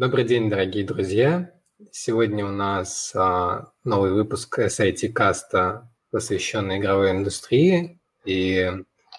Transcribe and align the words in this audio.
Добрый 0.00 0.24
день, 0.24 0.48
дорогие 0.48 0.82
друзья. 0.82 1.52
Сегодня 1.90 2.46
у 2.46 2.48
нас 2.48 3.12
а, 3.14 3.70
новый 3.84 4.12
выпуск 4.12 4.58
SIT 4.58 5.10
каста, 5.10 5.90
посвященный 6.10 6.78
игровой 6.78 7.10
индустрии. 7.10 8.00
И 8.24 8.72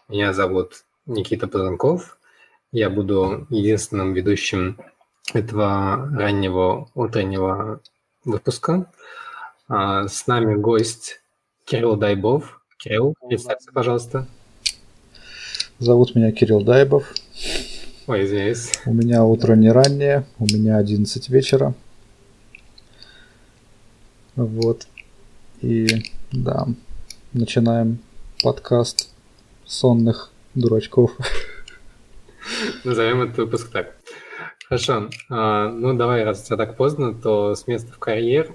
меня 0.07 0.33
зовут 0.33 0.85
Никита 1.05 1.47
Пазанков. 1.47 2.17
Я 2.71 2.89
буду 2.89 3.45
единственным 3.51 4.13
ведущим 4.13 4.79
этого 5.35 6.09
раннего 6.17 6.89
утреннего 6.95 7.81
выпуска. 8.25 8.91
А, 9.67 10.07
с 10.07 10.25
нами 10.25 10.55
гость 10.55 11.21
Кирилл 11.65 11.95
Дайбов. 11.95 12.59
Кирилл, 12.79 13.13
представься, 13.29 13.71
пожалуйста. 13.71 14.25
Зовут 15.77 16.15
меня 16.15 16.31
Кирилл 16.31 16.63
Дайбов. 16.63 17.13
Ой, 18.11 18.25
извиняюсь. 18.25 18.77
У 18.85 18.93
меня 18.93 19.23
утро 19.23 19.55
не 19.55 19.71
раннее, 19.71 20.25
у 20.37 20.43
меня 20.43 20.75
11 20.75 21.29
вечера. 21.29 21.73
Вот. 24.35 24.85
И 25.61 25.87
да, 26.33 26.67
начинаем 27.31 27.99
подкаст 28.43 29.13
сонных 29.65 30.29
дурачков. 30.55 31.13
Назовем 32.83 33.21
этот 33.21 33.37
выпуск 33.37 33.71
так. 33.71 33.95
Хорошо. 34.65 35.09
А, 35.29 35.69
ну, 35.69 35.93
давай, 35.93 36.25
раз 36.25 36.41
у 36.41 36.45
тебя 36.47 36.57
так 36.57 36.75
поздно, 36.75 37.13
то 37.13 37.55
с 37.55 37.65
места 37.65 37.93
в 37.93 37.97
карьер 37.97 38.53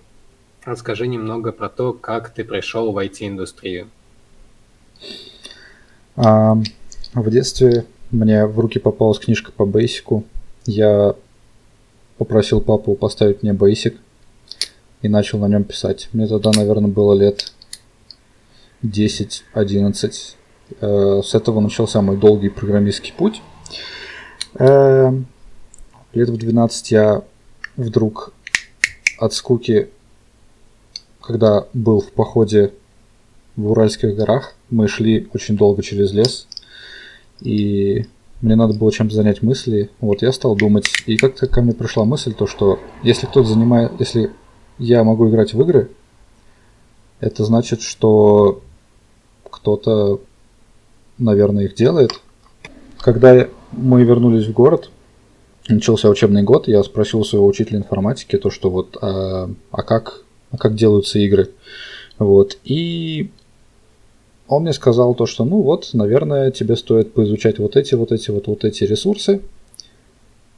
расскажи 0.66 1.06
немного 1.06 1.50
про 1.52 1.70
то, 1.70 1.94
как 1.94 2.28
ты 2.28 2.44
пришел 2.44 2.92
в 2.92 2.98
IT-индустрию. 2.98 3.88
А, 6.14 6.58
в 7.14 7.30
детстве 7.30 7.86
мне 8.10 8.46
в 8.46 8.58
руки 8.58 8.78
попалась 8.78 9.18
книжка 9.18 9.52
по 9.52 9.64
бейсику. 9.66 10.24
Я 10.64 11.14
попросил 12.18 12.60
папу 12.60 12.94
поставить 12.94 13.42
мне 13.42 13.52
бейсик 13.52 13.96
и 15.02 15.08
начал 15.08 15.38
на 15.38 15.46
нем 15.46 15.64
писать. 15.64 16.08
Мне 16.12 16.26
тогда, 16.26 16.50
наверное, 16.54 16.90
было 16.90 17.14
лет 17.14 17.52
10-11. 18.82 20.36
Э, 20.80 21.22
с 21.24 21.34
этого 21.34 21.60
начался 21.60 22.00
мой 22.00 22.16
долгий 22.16 22.48
программистский 22.48 23.12
путь. 23.12 23.42
Э, 24.54 25.12
лет 26.12 26.28
в 26.28 26.36
12 26.36 26.90
я 26.92 27.22
вдруг 27.76 28.32
от 29.18 29.32
скуки, 29.34 29.90
когда 31.20 31.66
был 31.72 32.00
в 32.00 32.12
походе 32.12 32.72
в 33.56 33.70
Уральских 33.70 34.14
горах, 34.14 34.54
мы 34.70 34.88
шли 34.88 35.28
очень 35.32 35.56
долго 35.56 35.82
через 35.82 36.12
лес, 36.12 36.46
и 37.40 38.06
мне 38.40 38.54
надо 38.54 38.74
было 38.74 38.92
чем-то 38.92 39.14
занять 39.14 39.42
мысли. 39.42 39.90
Вот 40.00 40.22
я 40.22 40.32
стал 40.32 40.56
думать, 40.56 40.90
и 41.06 41.16
как-то 41.16 41.46
ко 41.46 41.62
мне 41.62 41.72
пришла 41.72 42.04
мысль, 42.04 42.34
то 42.34 42.46
что 42.46 42.78
если 43.02 43.26
кто-то 43.26 43.48
занимает, 43.48 43.92
если 43.98 44.30
я 44.78 45.04
могу 45.04 45.28
играть 45.28 45.54
в 45.54 45.60
игры, 45.62 45.90
это 47.20 47.44
значит, 47.44 47.80
что 47.80 48.62
кто-то, 49.50 50.20
наверное, 51.18 51.64
их 51.64 51.74
делает. 51.74 52.20
Когда 52.98 53.48
мы 53.72 54.04
вернулись 54.04 54.46
в 54.46 54.52
город, 54.52 54.90
начался 55.68 56.08
учебный 56.08 56.42
год, 56.42 56.68
я 56.68 56.82
спросил 56.82 57.24
своего 57.24 57.46
учителя 57.46 57.78
информатики 57.78 58.36
то, 58.36 58.50
что 58.50 58.70
вот, 58.70 58.96
а, 59.00 59.50
а 59.70 59.82
как, 59.82 60.22
а 60.50 60.58
как 60.58 60.74
делаются 60.74 61.18
игры, 61.18 61.50
вот, 62.18 62.58
и 62.64 63.30
он 64.48 64.62
мне 64.62 64.72
сказал 64.72 65.14
то, 65.14 65.26
что 65.26 65.44
ну 65.44 65.60
вот, 65.62 65.90
наверное, 65.92 66.50
тебе 66.50 66.76
стоит 66.76 67.12
поизучать 67.12 67.58
вот 67.58 67.76
эти, 67.76 67.94
вот 67.94 68.12
эти, 68.12 68.30
вот, 68.30 68.46
вот 68.46 68.64
эти 68.64 68.84
ресурсы. 68.84 69.40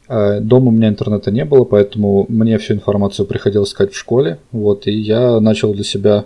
Э, 0.08 0.40
дома 0.40 0.68
у 0.68 0.70
меня 0.72 0.88
интернета 0.88 1.30
не 1.30 1.44
было, 1.44 1.64
поэтому 1.64 2.26
мне 2.28 2.58
всю 2.58 2.74
информацию 2.74 3.26
приходилось 3.26 3.70
искать 3.70 3.92
в 3.92 3.96
школе. 3.96 4.38
Вот, 4.52 4.86
и 4.86 4.92
я 4.92 5.40
начал 5.40 5.72
для 5.72 5.84
себя 5.84 6.24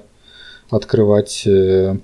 открывать, 0.71 1.47
э, 1.47 1.97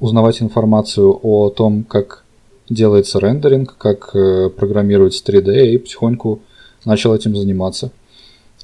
узнавать 0.00 0.42
информацию 0.42 1.18
о 1.22 1.50
том, 1.50 1.84
как 1.84 2.24
делается 2.70 3.18
рендеринг, 3.20 3.76
как 3.76 4.14
э, 4.14 4.50
программируется 4.50 5.24
3D, 5.24 5.72
и 5.72 5.78
потихоньку 5.78 6.40
начал 6.84 7.14
этим 7.14 7.34
заниматься. 7.36 7.90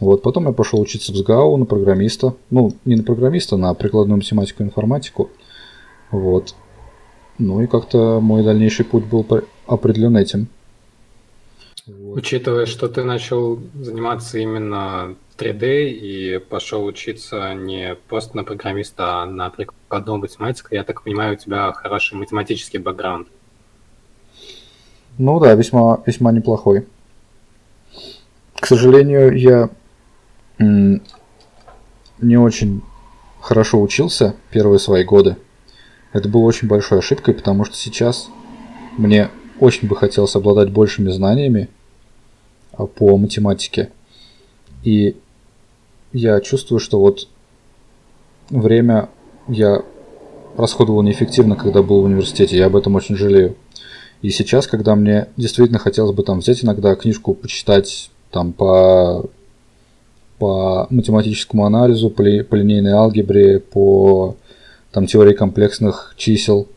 Вот, 0.01 0.23
потом 0.23 0.47
я 0.47 0.53
пошел 0.53 0.81
учиться 0.81 1.13
в 1.13 1.17
СГАУ 1.17 1.57
на 1.57 1.67
программиста. 1.67 2.35
Ну, 2.51 2.73
не 2.85 2.97
на 2.97 3.05
программиста, 3.05 3.57
на 3.57 3.73
прикладную 3.75 4.19
математику 4.19 4.63
и 4.63 4.67
информатику. 4.67 5.31
Вот. 6.11 6.55
Ну 7.39 7.63
и 7.63 7.67
как-то 7.67 8.21
мой 8.21 8.43
дальнейший 8.43 8.85
путь 8.85 9.05
был 9.05 9.27
определен 9.67 10.17
этим. 10.17 10.49
Вот. 11.87 12.19
Учитывая, 12.19 12.67
что 12.67 12.89
ты 12.89 13.05
начал 13.05 13.61
заниматься 13.75 14.39
именно 14.39 15.17
3D 15.37 15.89
и 15.91 16.39
пошел 16.39 16.85
учиться 16.85 17.53
не 17.55 17.97
просто 18.09 18.37
на 18.37 18.45
программиста, 18.45 19.23
а 19.23 19.27
на 19.27 19.51
прикладную 19.51 20.19
математику, 20.19 20.69
я 20.71 20.83
так 20.83 21.03
понимаю, 21.03 21.35
у 21.35 21.37
тебя 21.37 21.73
хороший 21.73 22.17
математический 22.17 22.79
бэкграунд. 22.79 23.29
Ну 25.19 25.39
да, 25.41 25.55
весьма, 25.55 26.03
весьма 26.07 26.33
неплохой. 26.33 26.87
К 28.59 28.67
сожалению, 28.67 29.37
я 29.37 29.71
не 30.59 32.37
очень 32.37 32.83
хорошо 33.41 33.81
учился 33.81 34.35
первые 34.51 34.79
свои 34.79 35.05
годы. 35.05 35.37
Это 36.13 36.29
было 36.29 36.43
очень 36.43 36.69
большой 36.69 37.01
ошибкой, 37.01 37.35
потому 37.35 37.65
что 37.65 37.77
сейчас 37.77 38.29
мне 38.97 39.31
очень 39.61 39.89
бы 39.89 39.97
хотелось 39.97 40.37
обладать 40.37 40.71
большими 40.71 41.11
знаниями 41.11 41.69
а, 42.73 42.87
по 42.87 43.17
математике. 43.17 43.91
И 44.83 45.17
я 46.13 46.41
чувствую, 46.41 46.79
что 46.79 47.01
вот 47.01 47.29
время 48.51 49.09
я 49.49 49.83
расходовал 50.57 51.03
неэффективно, 51.03 51.57
когда 51.57 51.83
был 51.83 52.03
в 52.03 52.05
университете. 52.05 52.57
Я 52.57 52.67
об 52.67 52.77
этом 52.77 52.95
очень 52.95 53.17
жалею. 53.17 53.57
И 54.23 54.31
сейчас, 54.31 54.67
когда 54.67 54.95
мне 54.95 55.29
действительно 55.37 55.79
хотелось 55.79 56.15
бы 56.15 56.23
там 56.23 56.39
взять 56.39 56.65
иногда 56.65 56.95
книжку 56.95 57.35
почитать 57.35 58.11
там 58.31 58.53
по 58.53 59.27
по 60.39 60.87
математическому 60.91 61.65
анализу, 61.65 62.11
по, 62.11 62.23
ли, 62.23 62.43
по 62.43 62.55
линейной 62.55 62.93
алгебре, 62.93 63.61
по 63.61 64.37
там, 64.91 65.07
теории 65.07 65.35
комплексных 65.35 66.15
чисел. 66.17 66.69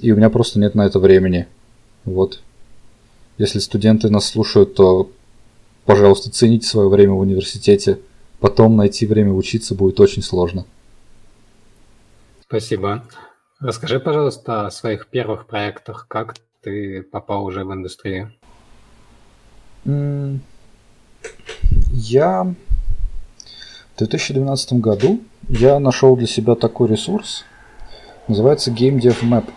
И 0.00 0.12
у 0.12 0.16
меня 0.16 0.30
просто 0.30 0.58
нет 0.60 0.74
на 0.74 0.86
это 0.86 0.98
времени. 0.98 1.46
Вот. 2.04 2.40
Если 3.38 3.58
студенты 3.58 4.10
нас 4.10 4.26
слушают, 4.26 4.74
то, 4.74 5.10
пожалуйста, 5.84 6.30
цените 6.30 6.66
свое 6.66 6.88
время 6.88 7.12
в 7.12 7.20
университете. 7.20 7.98
Потом 8.40 8.76
найти 8.76 9.06
время 9.06 9.32
учиться 9.32 9.74
будет 9.74 9.98
очень 10.00 10.22
сложно. 10.22 10.64
Спасибо. 12.42 13.04
Расскажи, 13.58 13.98
пожалуйста, 13.98 14.66
о 14.66 14.70
своих 14.70 15.08
первых 15.08 15.46
проектах. 15.46 16.06
Как 16.08 16.36
ты 16.62 17.02
попал 17.02 17.44
уже 17.44 17.64
в 17.64 17.72
индустрию? 17.72 18.32
Я 21.92 22.54
в 23.96 23.98
2012 23.98 24.74
году 24.74 25.20
я 25.48 25.78
нашел 25.78 26.16
для 26.16 26.26
себя 26.26 26.54
такой 26.54 26.86
ресурс, 26.88 27.44
называется 28.28 28.70
Game 28.70 29.00
Dev 29.00 29.22
Map. 29.22 29.48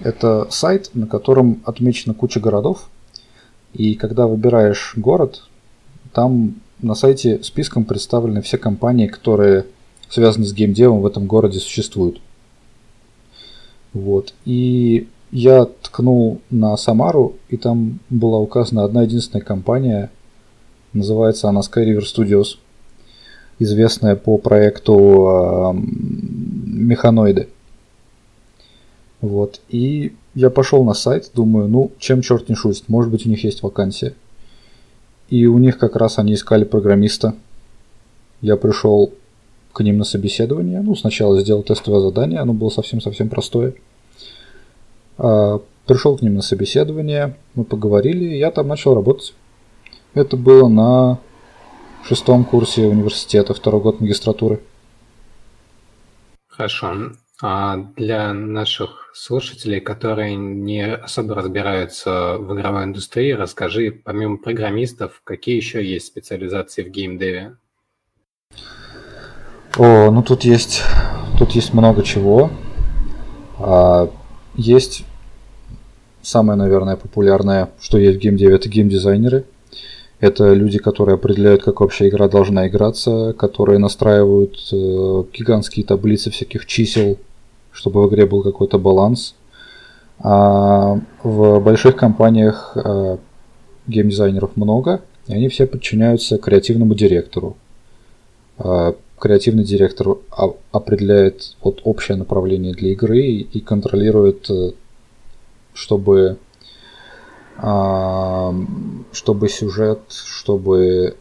Это 0.00 0.46
сайт, 0.50 0.90
на 0.94 1.08
котором 1.08 1.60
отмечена 1.64 2.14
куча 2.14 2.38
городов, 2.38 2.88
и 3.74 3.96
когда 3.96 4.28
выбираешь 4.28 4.92
город, 4.94 5.42
там 6.12 6.60
на 6.80 6.94
сайте 6.94 7.42
списком 7.42 7.84
представлены 7.84 8.40
все 8.40 8.56
компании, 8.56 9.08
которые 9.08 9.66
связаны 10.08 10.46
с 10.46 10.52
геймдевом 10.52 11.00
в 11.00 11.06
этом 11.06 11.26
городе 11.26 11.58
существуют. 11.58 12.20
Вот. 13.92 14.32
И 14.44 15.08
я 15.32 15.64
ткнул 15.64 16.40
на 16.50 16.76
Самару, 16.76 17.34
и 17.48 17.56
там 17.56 17.98
была 18.10 18.38
указана 18.38 18.84
одна 18.84 19.02
единственная 19.02 19.44
компания, 19.44 20.12
называется 20.92 21.48
она 21.48 21.62
Sky 21.62 21.84
River 21.84 22.04
Studios– 22.04 22.58
известная 23.58 24.16
по 24.16 24.38
проекту 24.38 24.94
э, 24.94 25.72
Механоиды. 25.74 27.48
Вот. 29.20 29.60
И 29.68 30.14
я 30.34 30.50
пошел 30.50 30.84
на 30.84 30.94
сайт, 30.94 31.30
думаю, 31.34 31.68
ну, 31.68 31.90
чем 31.98 32.22
черт 32.22 32.48
не 32.48 32.54
шутит, 32.54 32.88
может 32.88 33.10
быть, 33.10 33.26
у 33.26 33.28
них 33.28 33.42
есть 33.44 33.62
вакансия. 33.62 34.14
И 35.28 35.46
у 35.46 35.58
них 35.58 35.78
как 35.78 35.96
раз 35.96 36.18
они 36.18 36.34
искали 36.34 36.64
программиста. 36.64 37.34
Я 38.40 38.56
пришел 38.56 39.12
к 39.72 39.80
ним 39.80 39.98
на 39.98 40.04
собеседование. 40.04 40.80
Ну, 40.80 40.94
сначала 40.94 41.40
сделал 41.40 41.62
тестовое 41.62 42.00
задание, 42.00 42.40
оно 42.40 42.52
было 42.52 42.70
совсем-совсем 42.70 43.28
простое. 43.28 43.74
А, 45.18 45.60
пришел 45.86 46.16
к 46.16 46.22
ним 46.22 46.34
на 46.34 46.42
собеседование, 46.42 47.36
мы 47.54 47.64
поговорили, 47.64 48.24
и 48.24 48.38
я 48.38 48.50
там 48.50 48.68
начал 48.68 48.94
работать. 48.94 49.34
Это 50.14 50.36
было 50.36 50.68
на 50.68 51.18
шестом 52.08 52.44
курсе 52.44 52.86
университета, 52.86 53.52
второй 53.52 53.82
год 53.82 54.00
магистратуры. 54.00 54.60
Хорошо. 56.48 57.12
А 57.40 57.76
для 57.96 58.32
наших 58.32 59.12
слушателей, 59.14 59.80
которые 59.80 60.34
не 60.34 60.86
особо 60.86 61.34
разбираются 61.34 62.36
в 62.38 62.52
игровой 62.54 62.84
индустрии, 62.84 63.32
расскажи, 63.32 63.92
помимо 63.92 64.38
программистов, 64.38 65.20
какие 65.22 65.56
еще 65.56 65.84
есть 65.84 66.06
специализации 66.06 66.82
в 66.82 66.88
геймдеве? 66.88 67.56
О, 69.76 70.10
ну 70.10 70.22
тут 70.22 70.44
есть, 70.44 70.82
тут 71.38 71.52
есть 71.52 71.74
много 71.74 72.02
чего. 72.02 72.50
А, 73.58 74.10
есть 74.56 75.04
самое, 76.22 76.58
наверное, 76.58 76.96
популярное, 76.96 77.70
что 77.80 77.98
есть 77.98 78.18
в 78.18 78.20
геймдеве, 78.20 78.56
это 78.56 78.68
геймдизайнеры. 78.68 79.44
Это 80.20 80.52
люди, 80.52 80.78
которые 80.78 81.14
определяют, 81.14 81.62
как 81.62 81.80
вообще 81.80 82.08
игра 82.08 82.28
должна 82.28 82.66
играться, 82.66 83.34
которые 83.38 83.78
настраивают 83.78 84.56
э, 84.72 85.24
гигантские 85.32 85.86
таблицы 85.86 86.30
всяких 86.30 86.66
чисел, 86.66 87.18
чтобы 87.70 88.02
в 88.02 88.08
игре 88.08 88.26
был 88.26 88.42
какой-то 88.42 88.78
баланс. 88.78 89.36
А 90.18 90.98
в 91.22 91.60
больших 91.60 91.94
компаниях 91.94 92.72
э, 92.74 93.18
геймдизайнеров 93.86 94.56
много, 94.56 95.02
и 95.28 95.34
они 95.34 95.48
все 95.48 95.66
подчиняются 95.66 96.38
креативному 96.38 96.96
директору. 96.96 97.56
Э, 98.58 98.94
креативный 99.20 99.62
директор 99.62 100.16
определяет 100.72 101.54
вот 101.62 101.80
общее 101.84 102.16
направление 102.16 102.74
для 102.74 102.90
игры 102.90 103.20
и 103.20 103.60
контролирует, 103.60 104.50
э, 104.50 104.72
чтобы 105.74 106.38
чтобы 107.58 109.48
сюжет, 109.48 110.00
чтобы 110.08 111.16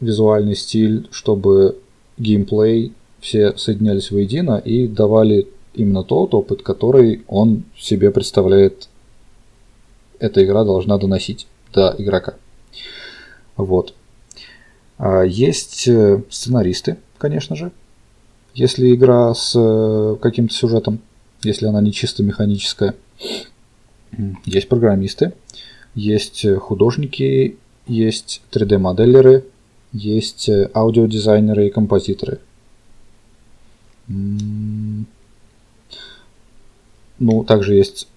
визуальный 0.00 0.54
стиль, 0.56 1.08
чтобы 1.10 1.78
геймплей 2.18 2.92
все 3.20 3.56
соединялись 3.56 4.10
воедино 4.10 4.58
и 4.58 4.86
давали 4.86 5.48
именно 5.74 6.02
тот 6.02 6.34
опыт, 6.34 6.62
который 6.62 7.22
он 7.28 7.64
себе 7.78 8.10
представляет, 8.10 8.88
эта 10.18 10.44
игра 10.44 10.64
должна 10.64 10.98
доносить 10.98 11.46
до 11.72 11.94
игрока. 11.98 12.34
Вот. 13.56 13.94
А 14.98 15.22
есть 15.22 15.88
э, 15.88 16.22
сценаристы, 16.28 16.98
конечно 17.18 17.56
же. 17.56 17.72
Если 18.54 18.94
игра 18.94 19.32
с 19.34 19.54
э, 19.56 20.16
каким-то 20.20 20.52
сюжетом, 20.52 21.00
если 21.42 21.66
она 21.66 21.80
не 21.80 21.92
чисто 21.92 22.22
механическая. 22.22 22.94
Есть 24.44 24.68
программисты, 24.68 25.32
есть 25.94 26.44
э, 26.44 26.56
художники, 26.56 27.56
есть 27.86 28.42
3D-моделеры, 28.52 29.44
есть 29.92 30.48
аудиодизайнеры 30.74 31.66
и 31.66 31.70
композиторы. 31.70 32.40
Ну, 34.08 35.04
также 37.44 37.74
есть 37.74 38.08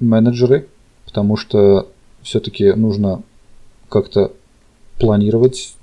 менеджеры, 0.00 0.68
потому 1.06 1.36
что 1.36 1.88
все-таки 2.22 2.72
нужно 2.72 3.22
как-то 3.88 4.32
планировать 4.98 5.74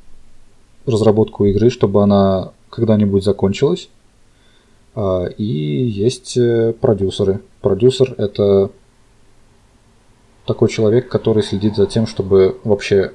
разработку 0.85 1.45
игры, 1.45 1.69
чтобы 1.69 2.03
она 2.03 2.51
когда-нибудь 2.69 3.23
закончилась. 3.23 3.89
А, 4.95 5.25
и 5.25 5.43
есть 5.43 6.37
э, 6.37 6.73
продюсеры. 6.73 7.41
Продюсер 7.61 8.15
это 8.17 8.71
такой 10.45 10.69
человек, 10.69 11.09
который 11.09 11.43
следит 11.43 11.75
за 11.75 11.85
тем, 11.85 12.07
чтобы 12.07 12.59
вообще 12.63 13.13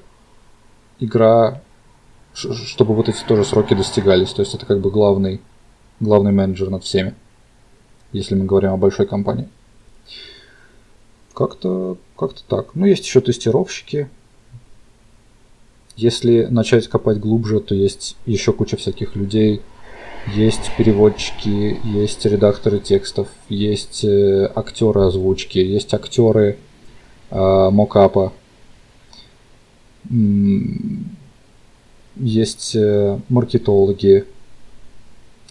игра, 1.00 1.62
чтобы 2.34 2.94
вот 2.94 3.08
эти 3.08 3.22
тоже 3.24 3.44
сроки 3.44 3.74
достигались. 3.74 4.32
То 4.32 4.42
есть 4.42 4.54
это 4.54 4.66
как 4.66 4.80
бы 4.80 4.90
главный, 4.90 5.40
главный 6.00 6.32
менеджер 6.32 6.70
над 6.70 6.84
всеми, 6.84 7.14
если 8.12 8.34
мы 8.34 8.44
говорим 8.44 8.72
о 8.72 8.76
большой 8.76 9.06
компании. 9.06 9.48
Как-то 11.34 11.98
как 12.16 12.32
так. 12.48 12.74
Ну, 12.74 12.86
есть 12.86 13.04
еще 13.04 13.20
тестировщики, 13.20 14.08
если 15.96 16.46
начать 16.46 16.88
копать 16.88 17.18
глубже, 17.18 17.60
то 17.60 17.74
есть 17.74 18.16
еще 18.26 18.52
куча 18.52 18.76
всяких 18.76 19.16
людей. 19.16 19.62
Есть 20.34 20.72
переводчики, 20.76 21.78
есть 21.84 22.24
редакторы 22.26 22.80
текстов, 22.80 23.28
есть 23.48 24.04
э, 24.04 24.50
актеры 24.56 25.02
озвучки, 25.02 25.58
есть 25.58 25.94
актеры 25.94 26.58
мокапа, 27.30 28.32
есть 32.16 32.76
э, 32.76 33.18
маркетологи, 33.28 34.24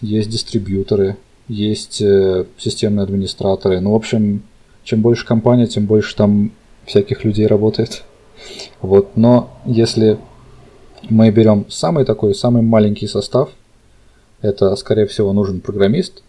есть 0.00 0.30
дистрибьюторы, 0.30 1.16
есть 1.48 2.00
э, 2.00 2.46
системные 2.58 3.04
администраторы. 3.04 3.80
Ну, 3.80 3.92
в 3.92 3.96
общем, 3.96 4.42
чем 4.82 5.02
больше 5.02 5.26
компания, 5.26 5.66
тем 5.66 5.86
больше 5.86 6.16
там 6.16 6.52
всяких 6.86 7.24
людей 7.24 7.46
работает. 7.46 8.04
Вот, 8.80 9.16
но 9.16 9.50
если 9.64 10.18
мы 11.08 11.30
берем 11.30 11.66
самый 11.70 12.04
такой, 12.04 12.34
самый 12.34 12.62
маленький 12.62 13.06
состав. 13.06 13.50
Это, 14.42 14.74
скорее 14.76 15.06
всего, 15.06 15.32
нужен 15.32 15.60
программист, 15.60 16.22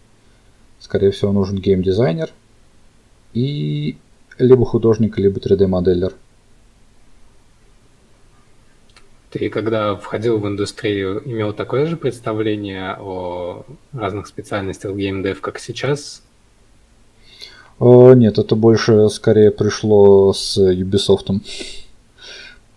скорее 0.80 1.10
всего, 1.10 1.32
нужен 1.32 1.58
геймдизайнер 1.58 2.30
и 3.34 3.96
либо 4.38 4.64
художник, 4.64 5.18
либо 5.18 5.38
3D-моделлер. 5.38 6.14
Ты, 9.30 9.50
когда 9.50 9.94
входил 9.94 10.38
в 10.38 10.46
индустрию, 10.46 11.22
имел 11.24 11.52
такое 11.52 11.86
же 11.86 11.96
представление 11.96 12.96
о 12.98 13.66
разных 13.92 14.26
специальностях 14.26 14.96
геймдев, 14.96 15.40
как 15.42 15.58
сейчас? 15.58 16.22
О, 17.78 18.14
нет, 18.14 18.38
это 18.38 18.56
больше 18.56 19.08
скорее 19.10 19.50
пришло 19.50 20.32
с 20.32 20.56
Ubisoft 20.58 21.40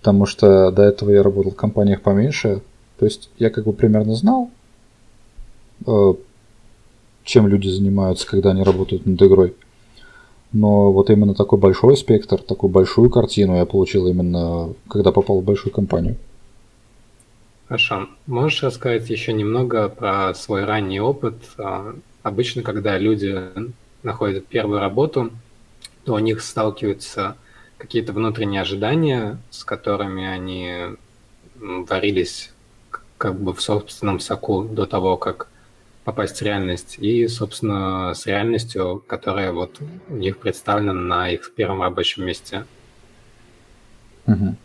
потому 0.02 0.26
что 0.26 0.72
до 0.72 0.82
этого 0.82 1.12
я 1.12 1.22
работал 1.22 1.52
в 1.52 1.56
компаниях 1.56 2.02
поменьше. 2.02 2.62
То 2.98 3.06
есть 3.06 3.30
я 3.38 3.52
как 3.52 3.66
бы 3.66 3.74
примерно 3.74 4.16
знал, 4.16 4.50
э, 5.86 6.14
чем 7.24 7.48
люди 7.48 7.68
занимаются, 7.68 8.28
когда 8.28 8.50
они 8.50 8.64
работают 8.64 9.06
над 9.06 9.22
игрой. 9.22 9.54
Но 10.54 10.92
вот 10.92 11.10
именно 11.10 11.34
такой 11.34 11.60
большой 11.60 11.96
спектр, 11.96 12.42
такую 12.42 12.70
большую 12.70 13.10
картину 13.10 13.56
я 13.56 13.66
получил 13.66 14.08
именно, 14.08 14.74
когда 14.90 15.12
попал 15.12 15.40
в 15.40 15.44
большую 15.44 15.74
компанию. 15.74 16.18
Хорошо. 17.68 18.10
Можешь 18.28 18.64
рассказать 18.64 19.10
еще 19.10 19.32
немного 19.32 19.88
про 19.88 20.34
свой 20.34 20.66
ранний 20.66 21.00
опыт? 21.00 21.36
А, 21.58 21.96
обычно, 22.22 22.64
когда 22.64 22.98
люди 22.98 23.40
находят 24.04 24.46
первую 24.48 24.80
работу, 24.80 25.32
то 26.04 26.16
у 26.16 26.20
них 26.20 26.42
сталкиваются 26.42 27.38
какие-то 27.78 28.12
внутренние 28.12 28.62
ожидания, 28.62 29.38
с 29.52 29.64
которыми 29.64 30.26
они 30.26 30.98
варились 31.60 32.52
как 33.18 33.40
бы 33.40 33.54
в 33.54 33.62
собственном 33.62 34.20
соку 34.20 34.64
до 34.64 34.86
того, 34.86 35.16
как 35.16 35.48
попасть 36.04 36.38
в 36.40 36.42
реальность, 36.42 36.98
и, 37.00 37.28
собственно, 37.28 38.14
с 38.14 38.26
реальностью, 38.26 39.04
которая 39.08 39.52
вот 39.52 39.80
у 40.10 40.16
них 40.16 40.40
представлена 40.40 40.94
на 40.94 41.30
их 41.30 41.54
первом 41.54 41.82
рабочем 41.82 42.26
месте. 42.26 42.66
Угу. 44.28 44.56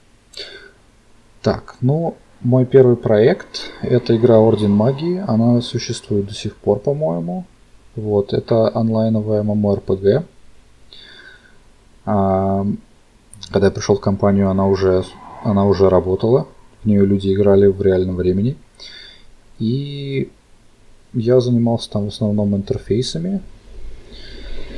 Так, 1.43 1.77
ну, 1.81 2.17
мой 2.41 2.65
первый 2.67 2.97
проект– 2.97 3.71
это 3.83 4.17
игра 4.17 4.39
Орден 4.39 4.71
Магии. 4.71 5.23
Она 5.27 5.61
существует 5.61 6.27
до 6.27 6.35
сих 6.35 6.57
пор, 6.57 6.79
по-моему. 6.79 7.45
Вот, 7.95 8.33
это 8.33 8.75
онлайновая 8.77 9.43
MMORPG. 9.43 10.25
Когда 12.05 13.67
я 13.67 13.71
пришел 13.71 13.97
в 13.97 14.01
компанию, 14.01 14.51
она 14.51 14.67
уже, 14.67 15.05
она 15.45 15.65
уже 15.67 15.89
работала. 15.89 16.47
В 16.83 16.87
нее 16.87 17.05
люди 17.07 17.33
играли 17.33 17.67
в 17.67 17.81
реальном 17.83 18.17
времени. 18.17 18.57
И 19.59 20.31
я 21.17 21.41
занимался 21.41 21.91
там 21.91 22.05
в 22.05 22.09
основном 22.09 22.55
интерфейсами. 22.55 23.41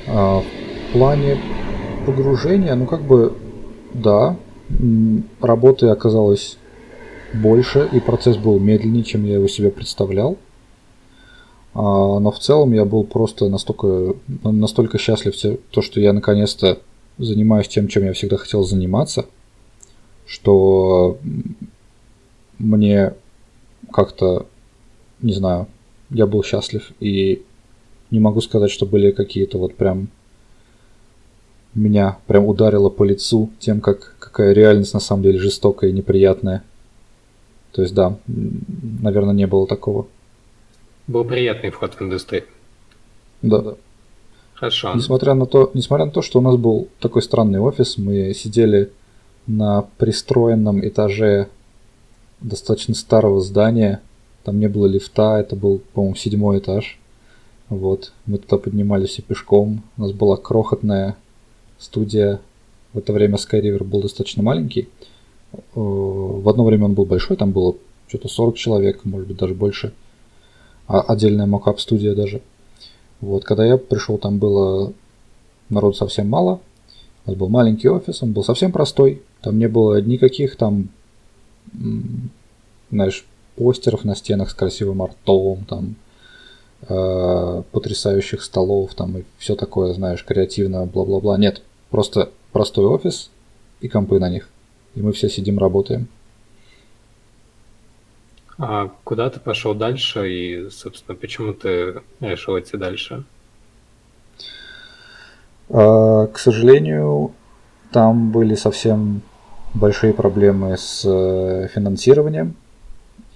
А, 0.07 0.41
в 0.41 0.93
плане 0.93 1.39
погружения, 2.07 2.75
ну 2.75 2.87
как 2.87 3.03
бы, 3.03 3.37
да, 3.93 4.37
работы 5.41 5.89
оказалось 5.89 6.57
больше, 7.35 7.89
и 7.93 8.01
процесс 8.01 8.37
был 8.37 8.59
медленнее, 8.59 9.05
чем 9.05 9.25
я 9.25 9.35
его 9.35 9.49
себе 9.49 9.71
представлял. 9.71 10.39
А, 11.75 12.19
но 12.21 12.31
в 12.31 12.39
целом 12.39 12.73
я 12.73 12.85
был 12.85 13.05
просто 13.05 13.49
настолько, 13.49 14.15
настолько 14.45 14.99
счастлив, 14.99 15.35
то, 15.71 15.83
что 15.83 16.01
я 16.01 16.13
наконец-то 16.13 16.79
занимаюсь 17.19 17.69
тем, 17.69 17.89
чем 17.89 18.05
я 18.05 18.13
всегда 18.13 18.37
хотел 18.37 18.63
заниматься, 18.63 19.27
что 20.25 21.19
мне 22.59 23.15
как-то, 23.93 24.47
не 25.21 25.33
знаю, 25.33 25.67
я 26.11 26.27
был 26.27 26.43
счастлив 26.43 26.91
и 27.01 27.43
не 28.11 28.21
могу 28.21 28.41
сказать, 28.41 28.71
что 28.71 28.87
были 28.87 29.11
какие-то 29.11 29.59
вот 29.59 29.75
прям 29.75 30.09
меня 31.75 32.19
прям 32.27 32.47
ударило 32.47 32.89
по 32.89 33.05
лицу 33.05 33.51
тем, 33.59 33.81
как 33.81 34.17
какая 34.19 34.53
реальность 34.53 34.95
на 34.95 35.01
самом 35.01 35.23
деле 35.23 35.39
жестокая 35.39 35.91
и 35.91 35.93
неприятная. 35.93 36.63
То 37.73 37.83
есть 37.83 37.95
да, 37.95 38.19
наверное, 38.27 39.35
не 39.35 39.47
было 39.47 39.67
такого. 39.67 40.07
Был 41.07 41.25
приятный 41.25 41.71
вход 41.71 41.95
в 41.95 42.03
индустрию. 42.03 42.45
Да, 43.43 43.61
да. 43.61 43.75
Хорошо. 44.55 44.93
Несмотря 44.95 45.35
на 45.35 45.47
то, 45.47 45.71
несмотря 45.75 46.07
на 46.07 46.11
то, 46.11 46.21
что 46.21 46.41
у 46.41 46.43
нас 46.43 46.57
был 46.57 46.89
такой 46.99 47.23
странный 47.23 47.61
офис, 47.61 47.97
мы 47.97 48.35
сидели 48.35 48.91
на 49.47 49.83
пристроенном 49.99 50.87
этаже 50.87 51.49
достаточно 52.41 52.95
старого 52.95 53.41
здания. 53.41 54.01
Там 54.49 54.61
не 54.61 54.69
было 54.69 54.87
лифта, 54.87 55.37
это 55.41 55.57
был, 55.57 55.83
по-моему, 55.93 56.17
седьмой 56.17 56.61
этаж. 56.61 56.99
Вот, 57.69 58.13
мы 58.25 58.39
туда 58.39 58.57
поднимались 58.57 59.11
все 59.11 59.21
пешком. 59.21 59.83
У 59.99 60.01
нас 60.01 60.13
была 60.13 60.39
крохотная 60.39 61.19
студия. 61.79 62.41
В 62.95 62.99
это 62.99 63.13
время 63.13 63.35
Skyriver 63.35 63.85
был 63.85 64.01
достаточно 64.01 64.43
маленький. 64.43 64.89
Э, 65.53 65.59
в 65.75 66.49
одно 66.49 66.65
время 66.65 66.87
он 66.87 66.95
был 66.95 67.05
большой, 67.05 67.37
там 67.37 67.51
было 67.51 67.77
что-то 68.07 68.29
40 68.29 68.57
человек, 68.57 69.05
может 69.05 69.29
быть, 69.29 69.37
даже 69.37 69.53
больше. 69.53 69.93
А 70.87 71.03
отдельная 71.03 71.45
мокап 71.45 71.79
студия 71.79 72.15
даже. 72.15 72.41
Вот, 73.21 73.45
когда 73.45 73.67
я 73.67 73.77
пришел, 73.77 74.17
там 74.17 74.39
было 74.39 74.95
народ 75.69 75.95
совсем 75.95 76.27
мало. 76.27 76.61
У 77.27 77.31
нас 77.33 77.39
был 77.39 77.51
маленький 77.51 77.91
офис, 77.91 78.23
он 78.23 78.33
был 78.33 78.45
совсем 78.45 78.73
простой. 78.73 79.21
Там 79.43 79.59
не 79.59 79.69
было 79.69 80.01
никаких 80.01 80.57
там, 80.57 80.89
знаешь, 82.91 83.27
постеров 83.59 84.05
на 84.05 84.15
стенах 84.17 84.51
с 84.51 84.55
красивым 84.55 85.03
артом, 85.03 85.65
там, 85.69 85.95
э, 86.89 87.63
потрясающих 87.73 88.43
столов, 88.43 88.95
там, 88.95 89.19
и 89.19 89.25
все 89.39 89.55
такое, 89.57 89.93
знаешь, 89.93 90.25
креативно, 90.25 90.87
бла-бла-бла. 90.87 91.37
Нет, 91.39 91.63
просто 91.91 92.31
простой 92.53 92.87
офис 92.87 93.31
и 93.81 93.89
компы 93.89 94.19
на 94.19 94.31
них. 94.31 94.49
И 94.95 95.03
мы 95.03 95.13
все 95.13 95.29
сидим, 95.29 95.59
работаем. 95.59 96.09
А 98.59 98.91
куда 99.05 99.31
ты 99.31 99.39
пошел 99.39 99.75
дальше 99.75 100.29
и, 100.33 100.71
собственно, 100.71 101.17
почему 101.17 101.53
ты 101.53 102.03
решил 102.21 102.59
идти 102.59 102.77
дальше? 102.77 103.25
А, 105.69 106.27
к 106.27 106.39
сожалению, 106.39 107.33
там 107.93 108.33
были 108.33 108.55
совсем 108.55 109.23
большие 109.75 110.13
проблемы 110.13 110.77
с 110.77 111.05
э, 111.05 111.69
финансированием, 111.73 112.57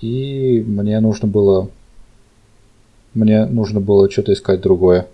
и 0.03 0.63
мне 0.67 1.01
нужно 1.01 1.29
было 1.29 1.71
мне 3.15 3.47
нужно 3.47 3.81
было 3.81 4.11
что-то 4.11 4.33
искать 4.33 4.61
другое. 4.61 5.07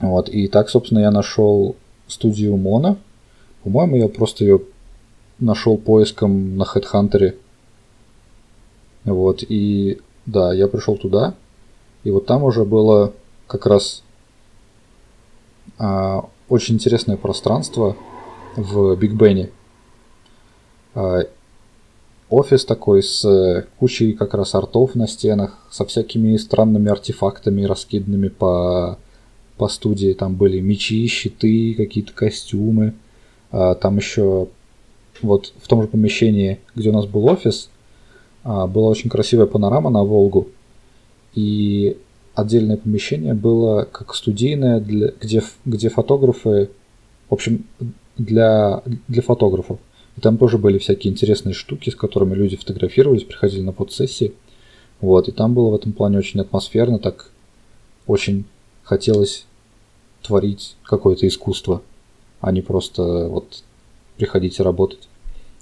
Вот, 0.00 0.28
и 0.28 0.48
так, 0.48 0.68
собственно, 0.68 1.00
я 1.00 1.10
нашел 1.10 1.76
студию 2.06 2.56
Мона. 2.56 2.98
По-моему, 3.64 3.96
я 3.96 4.08
просто 4.08 4.44
ее 4.44 4.60
нашел 5.38 5.76
поиском 5.76 6.56
на 6.56 6.62
HeadHunter. 6.62 7.34
Вот, 9.04 9.42
и 9.48 10.00
да, 10.26 10.52
я 10.52 10.68
пришел 10.68 10.96
туда, 10.96 11.34
и 12.04 12.10
вот 12.10 12.26
там 12.26 12.44
уже 12.44 12.64
было 12.64 13.14
как 13.46 13.64
раз 13.66 14.02
а, 15.78 16.28
очень 16.48 16.74
интересное 16.74 17.16
пространство 17.16 17.96
в 18.56 18.94
Биг 18.96 19.14
Бене. 19.14 19.50
А, 20.94 21.22
офис 22.30 22.64
такой 22.64 23.02
с 23.02 23.66
кучей 23.78 24.12
как 24.12 24.34
раз 24.34 24.54
артов 24.54 24.94
на 24.94 25.06
стенах, 25.06 25.66
со 25.70 25.84
всякими 25.84 26.36
странными 26.36 26.90
артефактами, 26.90 27.64
раскиданными 27.64 28.28
по, 28.28 28.98
по 29.56 29.68
студии. 29.68 30.12
Там 30.12 30.34
были 30.34 30.60
мечи, 30.60 31.06
щиты, 31.06 31.74
какие-то 31.74 32.12
костюмы. 32.12 32.94
А, 33.50 33.74
там 33.74 33.96
еще 33.96 34.48
вот 35.22 35.52
в 35.60 35.68
том 35.68 35.82
же 35.82 35.88
помещении, 35.88 36.60
где 36.74 36.90
у 36.90 36.92
нас 36.92 37.06
был 37.06 37.26
офис, 37.26 37.70
а, 38.44 38.66
была 38.66 38.88
очень 38.88 39.10
красивая 39.10 39.46
панорама 39.46 39.90
на 39.90 40.02
Волгу. 40.02 40.48
И 41.34 41.96
отдельное 42.34 42.76
помещение 42.76 43.34
было 43.34 43.84
как 43.90 44.14
студийное, 44.14 44.80
для, 44.80 45.12
где, 45.20 45.42
где 45.64 45.88
фотографы, 45.88 46.70
в 47.28 47.34
общем, 47.34 47.64
для, 48.16 48.82
для 49.08 49.22
фотографов. 49.22 49.78
И 50.18 50.20
там 50.20 50.36
тоже 50.36 50.58
были 50.58 50.78
всякие 50.78 51.12
интересные 51.12 51.54
штуки, 51.54 51.90
с 51.90 51.94
которыми 51.94 52.34
люди 52.34 52.56
фотографировались, 52.56 53.22
приходили 53.22 53.60
на 53.60 53.72
фотосессии. 53.72 54.32
Вот, 55.00 55.28
и 55.28 55.30
там 55.30 55.54
было 55.54 55.70
в 55.70 55.76
этом 55.76 55.92
плане 55.92 56.18
очень 56.18 56.40
атмосферно, 56.40 56.98
так 56.98 57.30
очень 58.08 58.44
хотелось 58.82 59.46
творить 60.20 60.74
какое-то 60.82 61.28
искусство, 61.28 61.82
а 62.40 62.50
не 62.50 62.62
просто 62.62 63.28
вот 63.28 63.62
приходить 64.16 64.58
и 64.58 64.62
работать. 64.64 65.08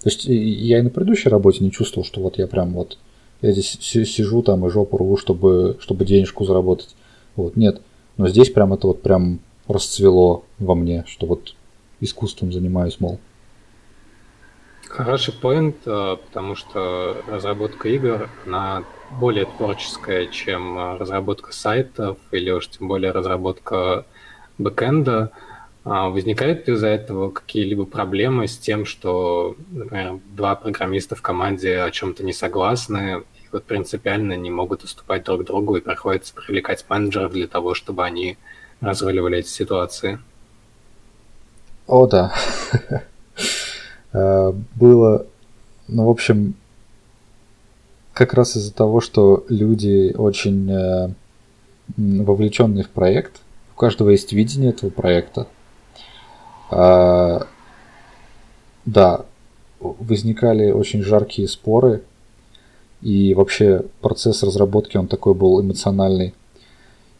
То 0.02 0.08
есть 0.08 0.24
я 0.24 0.78
и 0.78 0.82
на 0.82 0.88
предыдущей 0.88 1.28
работе 1.28 1.62
не 1.62 1.70
чувствовал, 1.70 2.06
что 2.06 2.22
вот 2.22 2.38
я 2.38 2.46
прям 2.46 2.72
вот 2.72 2.96
я 3.42 3.52
здесь 3.52 3.78
сижу 3.78 4.40
там 4.40 4.66
и 4.66 4.70
жопу 4.70 4.96
рву, 4.96 5.18
чтобы, 5.18 5.76
чтобы 5.80 6.06
денежку 6.06 6.46
заработать. 6.46 6.96
Вот, 7.34 7.56
нет. 7.56 7.82
Но 8.16 8.26
здесь 8.26 8.48
прям 8.48 8.72
это 8.72 8.86
вот 8.86 9.02
прям 9.02 9.40
расцвело 9.68 10.44
во 10.58 10.74
мне, 10.74 11.04
что 11.06 11.26
вот 11.26 11.54
искусством 12.00 12.54
занимаюсь, 12.54 13.00
мол. 13.00 13.18
Хороший 14.96 15.34
поинт, 15.34 15.76
э, 15.84 16.16
потому 16.24 16.54
что 16.54 17.22
разработка 17.28 17.86
игр, 17.90 18.30
она 18.46 18.82
более 19.10 19.44
творческая, 19.44 20.26
чем 20.26 20.78
э, 20.78 20.96
разработка 20.96 21.52
сайтов 21.52 22.16
или 22.30 22.50
уж 22.50 22.66
тем 22.68 22.88
более 22.88 23.10
разработка 23.10 24.06
бэкэнда. 24.56 25.32
А 25.84 26.08
возникают 26.08 26.66
из-за 26.66 26.86
этого 26.86 27.30
какие-либо 27.30 27.84
проблемы 27.84 28.48
с 28.48 28.56
тем, 28.56 28.86
что, 28.86 29.54
например, 29.68 30.18
два 30.34 30.54
программиста 30.54 31.14
в 31.14 31.20
команде 31.20 31.78
о 31.80 31.90
чем-то 31.90 32.24
не 32.24 32.32
согласны, 32.32 33.22
и 33.34 33.48
вот 33.52 33.64
принципиально 33.64 34.32
не 34.32 34.50
могут 34.50 34.82
уступать 34.82 35.24
друг 35.24 35.44
другу, 35.44 35.76
и 35.76 35.82
приходится 35.82 36.32
привлекать 36.32 36.86
менеджеров 36.88 37.32
для 37.32 37.48
того, 37.48 37.74
чтобы 37.74 38.02
они 38.02 38.38
разруливали 38.80 39.40
эти 39.40 39.48
ситуации? 39.48 40.20
О, 41.86 42.06
да. 42.06 42.32
Э, 44.16 44.52
было, 44.74 45.26
ну, 45.88 46.06
в 46.06 46.10
общем, 46.10 46.54
как 48.14 48.32
раз 48.32 48.56
из-за 48.56 48.72
того, 48.72 49.02
что 49.02 49.44
люди 49.50 50.14
очень 50.16 50.70
э, 50.70 51.10
вовлеченные 51.96 52.84
в 52.84 52.88
проект, 52.88 53.42
у 53.74 53.78
каждого 53.78 54.08
есть 54.08 54.32
видение 54.32 54.70
этого 54.70 54.88
проекта, 54.88 55.46
а, 56.70 57.46
да, 58.86 59.26
возникали 59.80 60.70
очень 60.70 61.02
жаркие 61.02 61.46
споры, 61.46 62.02
и 63.02 63.34
вообще 63.34 63.84
процесс 64.00 64.42
разработки, 64.42 64.96
он 64.96 65.08
такой 65.08 65.34
был 65.34 65.60
эмоциональный. 65.60 66.34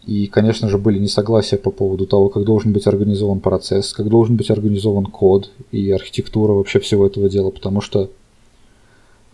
И, 0.07 0.29
конечно 0.29 0.69
же, 0.69 0.79
были 0.79 1.01
несогласия 1.01 1.59
по 1.59 1.73
поводу 1.73 2.07
того, 2.07 2.29
как 2.29 2.45
должен 2.45 2.73
быть 2.73 2.87
организован 2.87 3.41
процесс, 3.41 3.93
как 3.93 4.09
должен 4.09 4.37
быть 4.37 4.51
организован 4.51 5.07
код 5.07 5.51
и 5.73 5.91
архитектура 5.91 6.53
вообще 6.53 6.79
всего 6.79 7.07
этого 7.07 7.29
дела, 7.29 7.51
потому 7.51 7.81
что, 7.81 8.09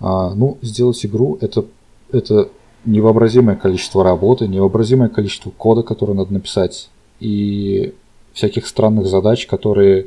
а, 0.01 0.35
ну, 0.35 0.57
сделать 0.63 1.05
игру 1.05 1.37
это, 1.43 1.67
это 2.11 2.49
невообразимое 2.87 3.55
количество 3.55 4.03
работы, 4.03 4.49
невообразимое 4.49 5.11
количество 5.11 5.51
кода, 5.51 5.83
которое 5.83 6.15
надо 6.15 6.33
написать. 6.33 6.89
И 7.21 7.93
всяких 8.33 8.67
странных 8.67 9.07
задач, 9.07 9.47
которые, 9.47 10.07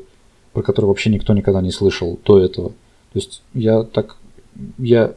про 0.51 0.63
которые 0.63 0.89
вообще 0.89 1.12
никто 1.12 1.34
никогда 1.34 1.62
не 1.62 1.72
слышал 1.72 2.19
до 2.25 2.39
этого. 2.39 2.69
То 2.69 3.19
есть 3.19 3.43
я 3.53 3.84
так, 3.84 4.17
я 4.79 5.13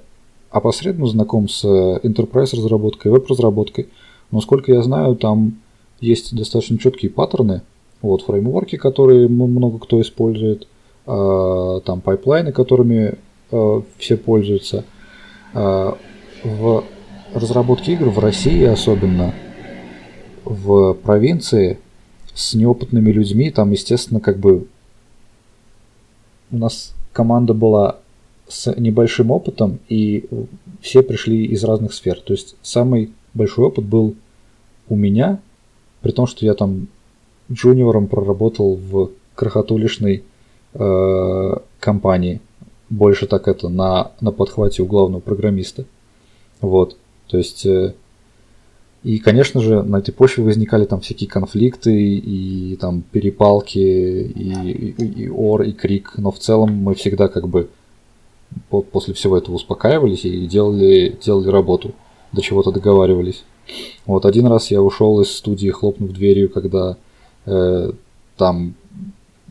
опосредованно 0.50 1.06
знаком 1.10 1.48
с 1.48 1.64
enterprise 1.64 2.54
разработкой, 2.54 3.12
веб-разработкой, 3.12 3.88
но 4.30 4.40
сколько 4.40 4.72
я 4.72 4.82
знаю, 4.82 5.16
там 5.16 5.58
есть 6.00 6.34
достаточно 6.34 6.78
четкие 6.78 7.10
паттерны, 7.10 7.62
вот 8.02 8.22
фреймворки, 8.22 8.76
которые 8.76 9.28
много 9.28 9.78
кто 9.78 10.00
использует, 10.00 10.68
а, 11.06 11.80
там 11.80 12.00
пайплайны, 12.00 12.52
которыми 12.52 13.14
а, 13.50 13.82
все 13.98 14.16
пользуются. 14.16 14.84
А, 15.54 15.96
в 16.44 16.84
разработке 17.34 17.92
игр 17.94 18.10
в 18.10 18.18
России 18.18 18.64
особенно, 18.64 19.34
в 20.44 20.94
провинции 20.94 21.78
с 22.34 22.54
неопытными 22.54 23.10
людьми, 23.10 23.50
там, 23.50 23.72
естественно, 23.72 24.20
как 24.20 24.38
бы 24.38 24.66
у 26.50 26.56
нас 26.56 26.94
команда 27.12 27.52
была 27.52 27.98
с 28.46 28.72
небольшим 28.76 29.30
опытом, 29.30 29.78
и 29.88 30.26
все 30.80 31.02
пришли 31.02 31.44
из 31.44 31.64
разных 31.64 31.92
сфер. 31.92 32.20
То 32.20 32.32
есть 32.32 32.56
самый 32.62 33.12
большой 33.38 33.66
опыт 33.66 33.84
был 33.84 34.14
у 34.88 34.96
меня, 34.96 35.40
при 36.02 36.12
том, 36.12 36.26
что 36.26 36.44
я 36.44 36.54
там 36.54 36.88
джуниором 37.50 38.06
проработал 38.06 38.74
в 38.74 39.10
крохотулишной 39.34 40.24
э, 40.74 41.56
компании. 41.80 42.40
Больше 42.90 43.26
так 43.26 43.48
это 43.48 43.68
на, 43.68 44.12
на 44.20 44.32
подхвате 44.32 44.82
у 44.82 44.86
главного 44.86 45.20
программиста. 45.20 45.84
Вот. 46.60 46.96
То 47.28 47.38
есть 47.38 47.64
э, 47.64 47.94
и, 49.04 49.18
конечно 49.18 49.60
же, 49.60 49.82
на 49.82 49.98
этой 49.98 50.12
почве 50.12 50.44
возникали 50.44 50.84
там 50.84 51.00
всякие 51.00 51.30
конфликты 51.30 51.94
и 51.94 52.76
там 52.76 53.02
перепалки, 53.02 53.78
и, 53.78 54.94
и, 54.98 55.22
и 55.24 55.28
ор, 55.28 55.62
и 55.62 55.72
крик. 55.72 56.14
Но 56.16 56.30
в 56.30 56.38
целом 56.38 56.74
мы 56.74 56.94
всегда 56.94 57.28
как 57.28 57.48
бы 57.48 57.68
после 58.68 59.14
всего 59.14 59.36
этого 59.36 59.54
успокаивались 59.56 60.24
и 60.24 60.46
делали, 60.46 61.16
делали 61.24 61.48
работу, 61.48 61.94
до 62.32 62.42
чего-то 62.42 62.72
договаривались. 62.72 63.44
Вот 64.06 64.24
один 64.24 64.46
раз 64.46 64.70
я 64.70 64.80
ушел 64.80 65.20
из 65.20 65.30
студии, 65.36 65.68
хлопнув 65.70 66.12
дверью, 66.12 66.48
когда 66.48 66.96
э, 67.46 67.92
там 68.36 68.74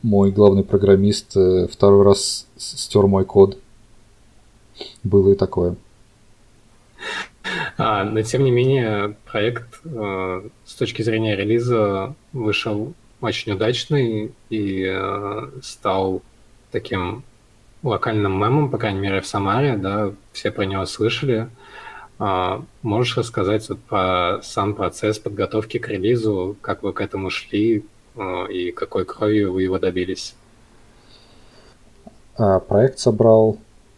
мой 0.04 0.32
главный 0.32 0.64
программист 0.64 1.36
э, 1.36 1.68
второй 1.72 2.04
раз 2.04 2.48
стер 2.58 3.08
мой 3.08 3.26
код. 3.26 3.58
Было 5.04 5.32
и 5.32 5.36
такое. 5.36 5.76
А, 7.78 8.04
но 8.04 8.22
тем 8.22 8.44
не 8.44 8.52
менее, 8.52 9.16
проект 9.26 9.80
э, 9.86 10.50
с 10.66 10.76
точки 10.76 11.02
зрения 11.02 11.36
релиза 11.36 12.16
вышел 12.34 12.94
очень 13.22 13.54
удачный 13.54 14.32
и 14.50 14.86
э, 14.88 15.50
стал 15.62 16.22
таким 16.72 17.24
локальным 17.84 18.34
мемом, 18.34 18.70
по 18.70 18.78
крайней 18.78 19.00
мере, 19.00 19.22
в 19.22 19.28
Самаре, 19.28 19.78
да, 19.78 20.14
все 20.34 20.52
про 20.52 20.64
него 20.64 20.86
слышали. 20.86 21.50
А, 22.20 22.64
можешь 22.82 23.18
рассказать 23.18 23.68
вот 23.70 23.80
про 23.80 24.40
сам 24.42 24.74
процесс 24.74 25.20
подготовки 25.20 25.78
к 25.78 25.88
релизу, 25.88 26.56
как 26.62 26.82
вы 26.84 26.94
к 26.94 27.02
этому 27.02 27.30
шли 27.30 27.86
э, 28.16 28.52
и 28.52 28.72
какой 28.72 29.06
кровью 29.06 29.54
вы 29.54 29.64
его 29.64 29.78
добились? 29.78 30.36
А, 32.36 32.60
проект 32.60 33.00
собрал, 33.00 33.58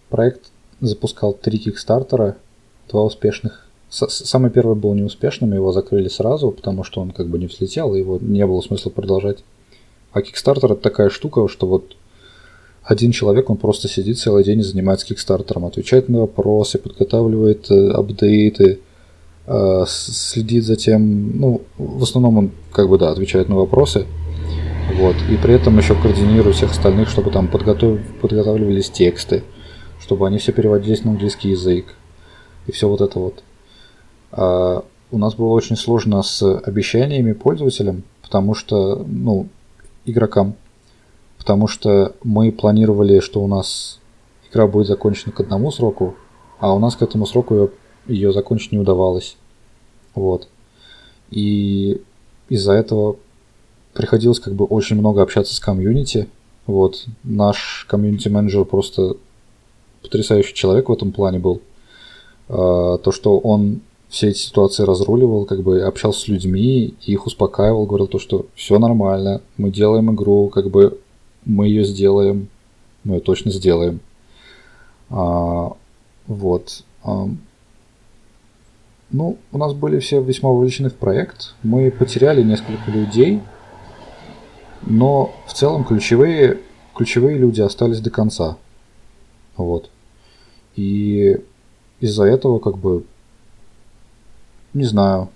проект 0.09 0.51
запускал 0.81 1.33
три 1.33 1.59
кикстартера, 1.59 2.37
два 2.89 3.03
успешных. 3.03 3.65
Самый 3.89 4.51
первый 4.51 4.75
был 4.75 4.93
неуспешным, 4.93 5.53
его 5.53 5.71
закрыли 5.71 6.09
сразу, 6.09 6.51
потому 6.51 6.83
что 6.83 7.01
он 7.01 7.11
как 7.11 7.27
бы 7.27 7.39
не 7.39 7.47
взлетел, 7.47 7.95
его 7.95 8.19
не 8.21 8.45
было 8.45 8.61
смысла 8.61 8.91
продолжать. 8.91 9.43
А 10.11 10.21
Kickstarter 10.21 10.65
это 10.65 10.75
такая 10.75 11.09
штука, 11.09 11.47
что 11.47 11.67
вот 11.67 11.95
один 12.89 13.11
человек, 13.11 13.51
он 13.51 13.57
просто 13.57 13.87
сидит 13.87 14.17
целый 14.17 14.43
день 14.43 14.61
и 14.61 14.63
занимается 14.63 15.05
кикстартером, 15.05 15.65
отвечает 15.65 16.09
на 16.09 16.21
вопросы, 16.21 16.79
подготавливает 16.79 17.69
э, 17.69 17.91
апдейты, 17.91 18.79
э, 19.45 19.83
следит 19.87 20.63
за 20.63 20.75
тем, 20.75 21.39
ну, 21.39 21.61
в 21.77 22.01
основном 22.01 22.37
он, 22.39 22.51
как 22.71 22.89
бы, 22.89 22.97
да, 22.97 23.11
отвечает 23.11 23.47
на 23.47 23.57
вопросы, 23.57 24.07
вот, 24.95 25.15
и 25.29 25.37
при 25.37 25.53
этом 25.53 25.77
еще 25.77 25.93
координирует 25.93 26.55
всех 26.55 26.71
остальных, 26.71 27.09
чтобы 27.09 27.29
там 27.29 27.47
подготов... 27.47 27.99
подготавливались 28.21 28.89
тексты, 28.89 29.43
чтобы 30.01 30.25
они 30.25 30.39
все 30.39 30.51
переводились 30.51 31.03
на 31.03 31.11
английский 31.11 31.49
язык, 31.51 31.93
и 32.65 32.71
все 32.71 32.89
вот 32.89 33.01
это 33.01 33.19
вот. 33.19 33.43
А 34.31 34.83
у 35.11 35.19
нас 35.19 35.35
было 35.35 35.49
очень 35.49 35.75
сложно 35.75 36.23
с 36.23 36.41
обещаниями 36.41 37.33
пользователям, 37.33 38.01
потому 38.23 38.55
что, 38.55 39.05
ну, 39.07 39.47
игрокам, 40.05 40.55
потому 41.39 41.67
что 41.67 42.13
мы 42.23 42.51
планировали, 42.51 43.19
что 43.21 43.41
у 43.41 43.47
нас 43.47 43.99
игра 44.51 44.67
будет 44.67 44.87
закончена 44.87 45.31
к 45.31 45.39
одному 45.39 45.71
сроку, 45.71 46.15
а 46.59 46.73
у 46.73 46.79
нас 46.79 46.95
к 46.95 47.01
этому 47.01 47.25
сроку 47.25 47.55
ее, 47.55 47.69
ее 48.07 48.33
закончить 48.33 48.71
не 48.71 48.77
удавалось. 48.77 49.37
Вот. 50.13 50.47
И 51.31 52.01
из-за 52.49 52.73
этого 52.73 53.15
приходилось 53.93 54.39
как 54.39 54.53
бы 54.53 54.65
очень 54.65 54.97
много 54.97 55.21
общаться 55.21 55.55
с 55.55 55.59
комьюнити. 55.59 56.27
Вот. 56.67 57.05
Наш 57.23 57.85
комьюнити-менеджер 57.89 58.65
просто 58.65 59.15
потрясающий 60.01 60.53
человек 60.53 60.89
в 60.89 60.93
этом 60.93 61.11
плане 61.11 61.39
был. 61.39 61.61
А, 62.49 62.97
то, 62.97 63.11
что 63.11 63.39
он 63.39 63.81
все 64.09 64.29
эти 64.29 64.39
ситуации 64.39 64.83
разруливал, 64.83 65.45
как 65.45 65.61
бы 65.61 65.81
общался 65.81 66.21
с 66.21 66.27
людьми, 66.27 66.95
их 67.05 67.27
успокаивал, 67.27 67.85
говорил 67.85 68.07
то, 68.07 68.19
что 68.19 68.47
все 68.55 68.79
нормально, 68.79 69.41
мы 69.57 69.69
делаем 69.69 70.11
игру, 70.11 70.49
как 70.49 70.69
бы 70.69 70.99
мы 71.45 71.67
ее 71.67 71.83
сделаем, 71.83 72.49
мы 73.03 73.15
ее 73.15 73.21
точно 73.21 73.51
сделаем. 73.51 73.99
А, 75.09 75.73
вот. 76.27 76.83
А, 77.03 77.27
ну, 79.11 79.37
у 79.51 79.57
нас 79.57 79.73
были 79.73 79.99
все 79.99 80.21
весьма 80.21 80.49
вовлечены 80.49 80.89
в 80.89 80.95
проект. 80.95 81.55
Мы 81.63 81.89
потеряли 81.91 82.43
несколько 82.43 82.91
людей, 82.91 83.41
но 84.81 85.33
в 85.47 85.53
целом 85.53 85.83
ключевые, 85.83 86.59
ключевые 86.95 87.37
люди 87.37 87.61
остались 87.61 87.99
до 88.01 88.11
конца. 88.11 88.57
Вот. 89.57 89.89
И 90.75 91.37
из-за 91.99 92.25
этого, 92.25 92.59
как 92.59 92.77
бы, 92.77 93.03
не 94.73 94.85
знаю, 94.85 95.29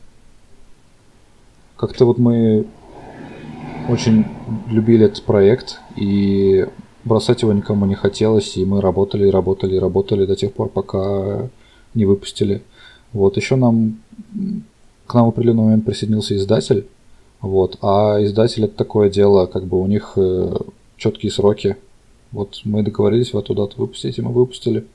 как-то 1.75 2.05
вот 2.05 2.17
мы 2.17 2.65
очень 3.89 4.25
любили 4.69 5.05
этот 5.05 5.23
проект, 5.23 5.79
и 5.95 6.65
бросать 7.03 7.41
его 7.41 7.53
никому 7.53 7.85
не 7.85 7.95
хотелось, 7.95 8.57
и 8.57 8.65
мы 8.65 8.81
работали, 8.81 9.27
работали, 9.27 9.77
работали 9.77 10.25
до 10.25 10.35
тех 10.35 10.53
пор, 10.53 10.69
пока 10.69 11.49
не 11.93 12.05
выпустили. 12.05 12.63
Вот, 13.11 13.37
еще 13.37 13.55
нам 13.55 13.99
к 15.07 15.13
нам 15.13 15.25
в 15.25 15.29
определенный 15.29 15.63
момент 15.63 15.85
присоединился 15.85 16.35
издатель, 16.35 16.87
вот, 17.41 17.77
а 17.81 18.23
издатель 18.23 18.65
это 18.65 18.75
такое 18.75 19.09
дело, 19.09 19.45
как 19.45 19.65
бы 19.65 19.79
у 19.79 19.85
них 19.85 20.13
э, 20.15 20.55
четкие 20.97 21.31
сроки. 21.31 21.77
Вот 22.31 22.61
мы 22.63 22.81
договорились 22.81 23.33
вот 23.33 23.47
туда-то 23.47 23.77
выпустить, 23.77 24.17
и 24.17 24.21
мы 24.21 24.31
выпустили. 24.31 24.87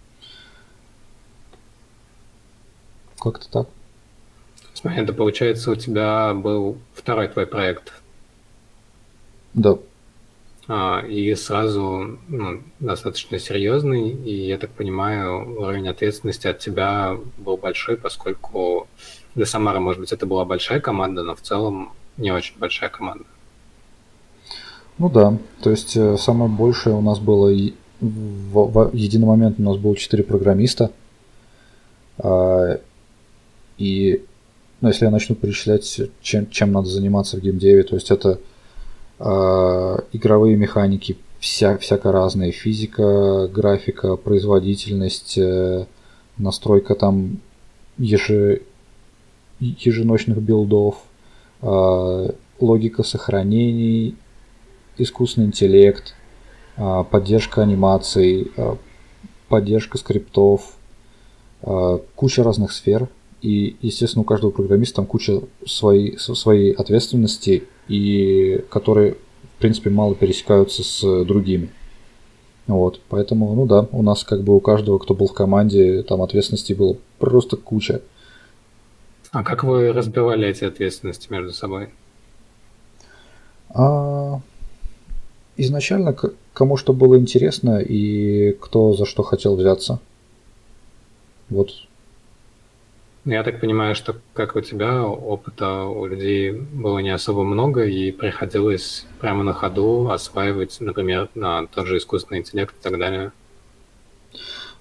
Как-то 3.18 3.48
так. 3.50 3.68
Смотри, 4.74 5.02
это 5.02 5.12
получается 5.12 5.70
у 5.70 5.74
тебя 5.74 6.34
был 6.34 6.78
второй 6.94 7.28
твой 7.28 7.46
проект 7.46 7.92
да. 9.58 9.78
А, 10.68 11.00
и 11.00 11.34
сразу 11.34 12.18
ну, 12.28 12.62
достаточно 12.78 13.38
серьезный, 13.38 14.10
и 14.10 14.46
я 14.46 14.58
так 14.58 14.70
понимаю, 14.70 15.58
уровень 15.58 15.88
ответственности 15.88 16.46
от 16.46 16.58
тебя 16.58 17.16
был 17.38 17.56
большой, 17.56 17.96
поскольку 17.96 18.86
для 19.34 19.46
Самары, 19.46 19.80
может 19.80 20.00
быть, 20.00 20.12
это 20.12 20.26
была 20.26 20.44
большая 20.44 20.80
команда, 20.80 21.22
но 21.22 21.34
в 21.34 21.40
целом 21.40 21.92
не 22.16 22.30
очень 22.30 22.58
большая 22.58 22.90
команда. 22.90 23.24
Ну 24.98 25.08
да, 25.08 25.38
то 25.62 25.70
есть 25.70 25.96
э, 25.96 26.16
самое 26.18 26.50
большее 26.50 26.96
у 26.96 27.00
нас 27.00 27.18
было 27.18 27.50
в, 28.00 28.90
в 28.90 28.94
единый 28.94 29.26
момент 29.26 29.58
у 29.58 29.62
нас 29.62 29.76
было 29.76 29.96
4 29.96 30.22
программиста. 30.24 30.90
А, 32.18 32.78
и 33.78 34.24
ну, 34.80 34.88
если 34.88 35.06
я 35.06 35.10
начну 35.10 35.34
перечислять, 35.34 36.00
чем, 36.20 36.50
чем 36.50 36.72
надо 36.72 36.88
заниматься 36.88 37.36
в 37.36 37.40
геймдеве, 37.40 37.84
то 37.84 37.94
есть 37.94 38.10
это 38.10 38.38
игровые 39.20 40.56
механики 40.56 41.18
вся, 41.40 41.76
всяко 41.78 42.12
разные, 42.12 42.52
физика, 42.52 43.48
графика, 43.48 44.16
производительность, 44.16 45.38
э, 45.38 45.86
настройка 46.36 46.94
там 46.94 47.38
еже, 47.96 48.62
еженочных 49.60 50.38
билдов, 50.38 51.02
а, 51.60 52.32
логика 52.60 53.02
сохранений, 53.02 54.16
искусственный 54.96 55.48
интеллект, 55.48 56.14
а, 56.76 57.02
поддержка 57.02 57.62
анимаций, 57.62 58.52
поддержка 59.48 59.98
скриптов, 59.98 60.74
куча 62.14 62.44
разных 62.44 62.70
сфер. 62.72 63.08
И, 63.40 63.76
естественно, 63.82 64.22
у 64.22 64.24
каждого 64.24 64.50
программиста 64.50 64.96
там 64.96 65.06
куча 65.06 65.40
своей, 65.64 66.18
своей 66.18 66.72
ответственности 66.72 67.64
и 67.86 68.64
которые, 68.68 69.12
в 69.56 69.60
принципе, 69.60 69.90
мало 69.90 70.14
пересекаются 70.14 70.82
с 70.82 71.24
другими. 71.24 71.70
Вот, 72.66 73.00
поэтому, 73.08 73.54
ну 73.54 73.64
да, 73.66 73.86
у 73.92 74.02
нас 74.02 74.24
как 74.24 74.42
бы 74.42 74.54
у 74.54 74.60
каждого, 74.60 74.98
кто 74.98 75.14
был 75.14 75.28
в 75.28 75.32
команде, 75.32 76.02
там 76.02 76.20
ответственности 76.20 76.74
было 76.74 76.96
просто 77.18 77.56
куча. 77.56 78.02
А 79.30 79.42
как 79.42 79.64
вы 79.64 79.92
разбивали 79.92 80.46
эти 80.46 80.64
ответственности 80.64 81.28
между 81.30 81.52
собой? 81.52 81.88
А, 83.70 84.40
изначально 85.56 86.14
кому 86.52 86.76
что 86.76 86.92
было 86.92 87.18
интересно 87.18 87.78
и 87.78 88.52
кто 88.52 88.92
за 88.94 89.06
что 89.06 89.22
хотел 89.22 89.56
взяться. 89.56 90.00
Вот 91.48 91.70
я 93.34 93.42
так 93.42 93.60
понимаю, 93.60 93.94
что, 93.94 94.16
как 94.32 94.56
у 94.56 94.60
тебя, 94.60 95.04
опыта 95.04 95.84
у 95.84 96.06
людей 96.06 96.50
было 96.52 96.98
не 96.98 97.10
особо 97.10 97.44
много, 97.44 97.84
и 97.84 98.10
приходилось 98.10 99.06
прямо 99.20 99.44
на 99.44 99.52
ходу 99.52 100.08
осваивать, 100.10 100.78
например, 100.80 101.28
на 101.34 101.66
тот 101.66 101.86
же 101.86 101.98
искусственный 101.98 102.40
интеллект 102.40 102.74
и 102.74 102.82
так 102.82 102.98
далее. 102.98 103.32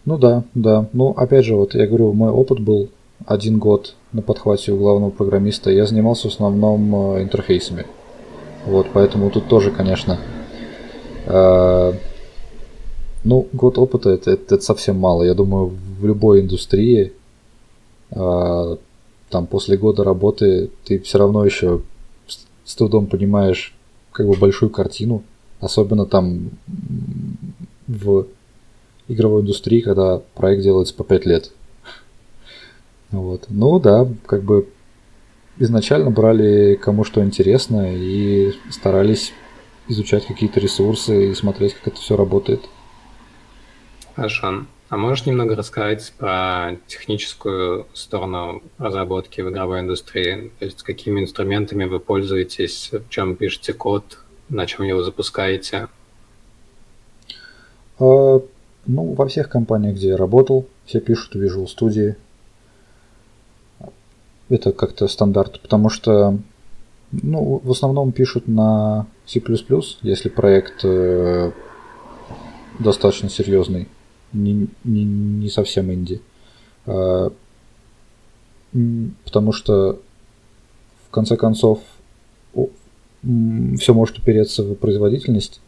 Ну 0.06 0.18
да, 0.18 0.44
да. 0.54 0.88
Ну, 0.94 1.10
опять 1.10 1.46
же, 1.46 1.56
вот 1.56 1.76
я 1.76 1.86
говорю, 1.88 2.14
мой 2.14 2.30
опыт 2.30 2.60
был 2.60 2.90
один 3.26 3.60
год 3.60 3.96
на 4.14 4.22
подхвате 4.22 4.72
у 4.72 4.78
главного 4.78 5.10
программиста. 5.10 5.70
Я 5.70 5.86
занимался 5.86 6.30
в 6.30 6.32
основном 6.32 7.16
э, 7.18 7.24
интерфейсами. 7.24 7.86
Вот, 8.66 8.88
поэтому 8.94 9.30
тут 9.30 9.48
тоже, 9.48 9.72
конечно, 9.72 10.20
э, 11.26 11.94
ну, 13.26 13.48
год 13.52 13.78
опыта 13.78 14.12
это, 14.12 14.32
это, 14.32 14.56
это 14.56 14.64
совсем 14.64 14.98
мало. 14.98 15.24
Я 15.24 15.34
думаю, 15.34 15.74
в 16.00 16.06
любой 16.06 16.42
индустрии 16.42 17.12
а, 18.12 18.78
там 19.30 19.48
после 19.48 19.78
года 19.78 20.04
работы 20.04 20.70
ты 20.86 21.00
все 21.00 21.18
равно 21.18 21.46
еще 21.46 21.82
с 22.64 22.76
трудом 22.76 23.08
понимаешь 23.08 23.74
как 24.12 24.28
бы 24.28 24.36
большую 24.36 24.70
картину, 24.70 25.24
особенно 25.60 26.06
там 26.06 26.50
в 27.88 28.28
игровой 29.08 29.42
индустрии, 29.42 29.82
когда 29.82 30.22
проект 30.36 30.64
делается 30.64 30.94
по 30.94 31.04
5 31.04 31.26
лет. 31.26 31.52
Вот. 33.12 33.46
Ну 33.48 33.80
да, 33.80 34.06
как 34.26 34.44
бы 34.44 34.68
изначально 35.60 36.12
брали 36.12 36.76
кому 36.76 37.06
что 37.06 37.24
интересно 37.24 37.96
и 37.96 38.52
старались 38.70 39.32
изучать 39.88 40.26
какие-то 40.26 40.60
ресурсы 40.60 41.32
и 41.32 41.36
смотреть, 41.36 41.74
как 41.76 41.88
это 41.88 42.02
все 42.02 42.18
работает. 42.18 42.62
Хорошо. 44.16 44.66
А 44.90 44.96
можешь 44.96 45.26
немного 45.26 45.56
рассказать 45.56 46.14
про 46.18 46.78
техническую 46.88 47.88
сторону 47.94 48.64
разработки 48.78 49.42
в 49.42 49.50
игровой 49.50 49.82
индустрии? 49.82 50.54
То 50.60 50.66
есть 50.66 50.82
какими 50.84 51.22
инструментами 51.22 51.84
вы 51.84 52.00
пользуетесь, 52.00 52.92
в 52.94 53.10
чем 53.10 53.36
пишете 53.36 53.74
код, 53.74 54.20
на 54.48 54.66
чем 54.66 54.86
его 54.86 55.04
запускаете? 55.04 55.90
А, 58.00 58.42
ну, 58.86 59.14
во 59.14 59.28
всех 59.28 59.50
компаниях, 59.50 59.96
где 59.96 60.10
я 60.10 60.18
работал, 60.18 60.66
все 60.86 61.02
пишут 61.02 61.36
в 61.36 61.44
Visual 61.44 61.68
Studio. 61.68 62.16
Это 64.48 64.72
как-то 64.72 65.10
стандарт, 65.10 65.60
потому 65.60 65.90
что 65.90 66.38
ну, 67.12 67.60
в 67.62 67.72
основном 67.72 68.14
пишут 68.14 68.48
на 68.48 69.06
C++, 69.26 69.42
если 70.02 70.30
проект 70.30 70.86
э, 70.86 71.52
достаточно 72.80 73.30
серьезный, 73.30 73.90
не, 74.34 74.68
не, 74.84 75.04
не 75.04 75.50
совсем 75.50 75.92
инди. 75.92 76.22
А, 76.86 77.32
потому 79.24 79.52
что 79.52 80.00
в 81.08 81.12
конце 81.12 81.38
концов 81.38 81.80
все 83.80 83.94
может 83.94 84.18
упереться 84.20 84.64
в 84.64 84.76
производительность, 84.76 85.62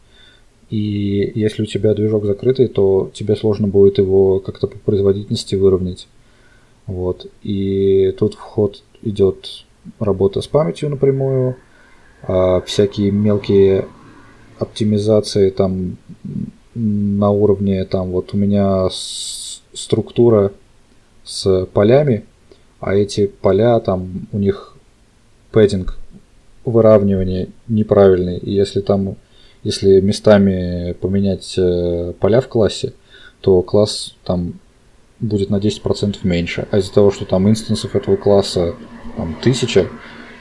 и 0.70 1.32
если 1.34 1.62
у 1.62 1.66
тебя 1.66 1.94
движок 1.94 2.24
закрытый, 2.24 2.68
то 2.68 3.10
тебе 3.12 3.34
сложно 3.34 3.66
будет 3.66 3.98
его 3.98 4.38
как-то 4.38 4.68
по 4.68 4.78
производительности 4.78 5.56
выровнять. 5.56 6.06
Вот. 6.86 7.26
И 7.42 8.14
тут 8.18 8.34
вход 8.34 8.82
идет 9.02 9.64
работа 9.98 10.40
с 10.40 10.46
памятью 10.46 10.90
напрямую, 10.90 11.56
а 12.22 12.60
всякие 12.60 13.10
мелкие 13.10 13.88
оптимизации 14.58 15.50
там 15.50 15.96
на 16.80 17.30
уровне 17.30 17.84
там 17.84 18.10
вот 18.10 18.32
у 18.34 18.36
меня 18.36 18.88
структура 18.90 20.52
с 21.24 21.66
полями, 21.66 22.24
а 22.80 22.94
эти 22.94 23.26
поля 23.26 23.78
там 23.80 24.28
у 24.32 24.38
них 24.38 24.76
пэддинг 25.52 25.98
выравнивание 26.64 27.48
неправильный. 27.68 28.38
И 28.38 28.52
если 28.52 28.80
там 28.80 29.16
если 29.62 30.00
местами 30.00 30.92
поменять 30.92 31.54
э, 31.58 32.14
поля 32.18 32.40
в 32.40 32.48
классе, 32.48 32.94
то 33.42 33.60
класс 33.62 34.16
там 34.24 34.54
будет 35.18 35.50
на 35.50 35.56
10% 35.56 36.16
меньше. 36.22 36.66
А 36.70 36.78
из-за 36.78 36.92
того, 36.94 37.10
что 37.10 37.26
там 37.26 37.48
инстансов 37.48 37.94
этого 37.94 38.16
класса 38.16 38.74
там, 39.16 39.36
тысяча, 39.42 39.86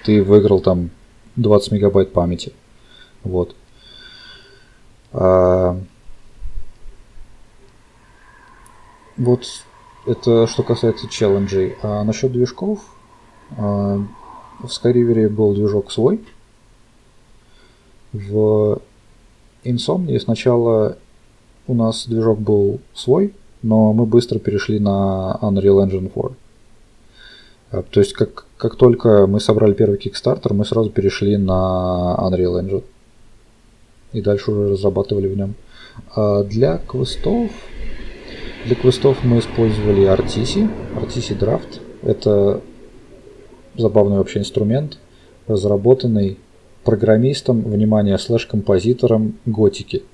ты 0.05 0.23
выиграл 0.23 0.61
там 0.61 0.91
20 1.35 1.73
мегабайт 1.73 2.13
памяти. 2.13 2.53
Вот. 3.23 3.55
А... 5.11 5.77
Вот 9.19 9.43
это 10.05 10.47
что 10.47 10.63
касается 10.63 11.09
челленджей. 11.09 11.75
А 11.81 12.03
насчет 12.05 12.31
движков, 12.31 12.79
а, 13.57 14.01
в 14.59 14.65
Skyriver 14.65 15.27
был 15.27 15.53
движок 15.53 15.91
свой. 15.91 16.21
В 18.13 18.81
Insomnia 19.65 20.19
сначала 20.19 20.97
у 21.67 21.73
нас 21.73 22.07
движок 22.07 22.39
был 22.39 22.79
свой, 22.93 23.33
но 23.61 23.91
мы 23.91 24.05
быстро 24.05 24.39
перешли 24.39 24.79
на 24.79 25.37
Unreal 25.41 25.85
Engine 25.85 26.09
4. 26.11 26.35
А, 27.71 27.83
то 27.83 27.99
есть, 27.99 28.13
как, 28.13 28.45
как 28.57 28.77
только 28.77 29.27
мы 29.27 29.41
собрали 29.41 29.73
первый 29.73 29.99
Kickstarter, 29.99 30.53
мы 30.53 30.63
сразу 30.63 30.89
перешли 30.91 31.35
на 31.35 32.17
Unreal 32.21 32.63
Engine. 32.63 32.83
И 34.13 34.21
дальше 34.21 34.51
уже 34.51 34.71
разрабатывали 34.71 35.27
в 35.27 35.37
нем. 35.37 35.55
А 36.15 36.43
для 36.43 36.77
квестов, 36.77 37.51
для 38.65 38.75
квестов 38.75 39.23
мы 39.23 39.39
использовали 39.39 40.03
RTC, 40.03 40.69
RTC 40.95 41.39
Draft. 41.39 41.81
Это 42.03 42.61
забавный 43.77 44.17
вообще 44.17 44.39
инструмент, 44.39 44.97
разработанный 45.47 46.37
программистом, 46.83 47.61
внимание, 47.61 48.17
слэш-композитором 48.17 49.37
готики. 49.45 50.03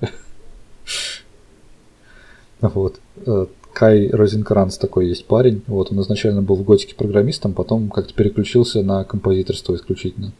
Вот. 2.62 3.00
Э, 3.26 3.46
Кай 3.74 4.08
Розенкранц 4.08 4.78
такой 4.78 5.08
есть 5.08 5.26
парень. 5.26 5.60
Вот 5.66 5.92
он 5.92 6.00
изначально 6.00 6.40
был 6.40 6.56
в 6.56 6.64
готике 6.64 6.94
программистом, 6.94 7.52
потом 7.52 7.90
как-то 7.90 8.14
переключился 8.14 8.82
на 8.82 9.04
композиторство 9.04 9.74
исключительно. 9.74 10.32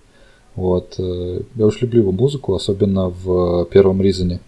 Вот. 0.55 0.95
Э, 0.99 1.42
я 1.55 1.66
уж 1.66 1.83
люблю 1.83 2.01
его 2.01 2.12
музыку, 2.12 2.55
особенно 2.55 3.11
в 3.11 3.66
первом 3.66 4.01
Ризоне. 4.01 4.40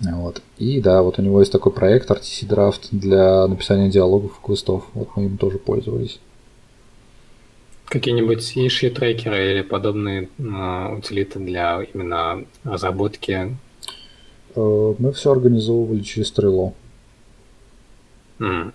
Вот. 0.00 0.42
И 0.58 0.80
да, 0.80 1.02
вот 1.02 1.18
у 1.18 1.22
него 1.22 1.40
есть 1.40 1.52
такой 1.52 1.72
проект 1.72 2.10
RTC 2.10 2.46
Draft 2.48 2.88
для 2.90 3.46
написания 3.46 3.88
диалогов 3.88 4.32
и 4.32 4.46
квестов. 4.46 4.84
Вот 4.94 5.08
мы 5.16 5.26
им 5.26 5.38
тоже 5.38 5.58
пользовались. 5.58 6.18
Какие-нибудь 7.86 8.56
issue 8.56 8.90
трекеры 8.90 9.52
или 9.52 9.62
подобные 9.62 10.28
э, 10.38 10.96
утилиты 10.96 11.38
для 11.38 11.82
именно 11.82 12.44
разработки? 12.64 13.56
Э, 14.54 14.94
мы 14.98 15.12
все 15.12 15.32
организовывали 15.32 16.00
через 16.00 16.32
Trello. 16.32 16.72
Mm. 18.38 18.72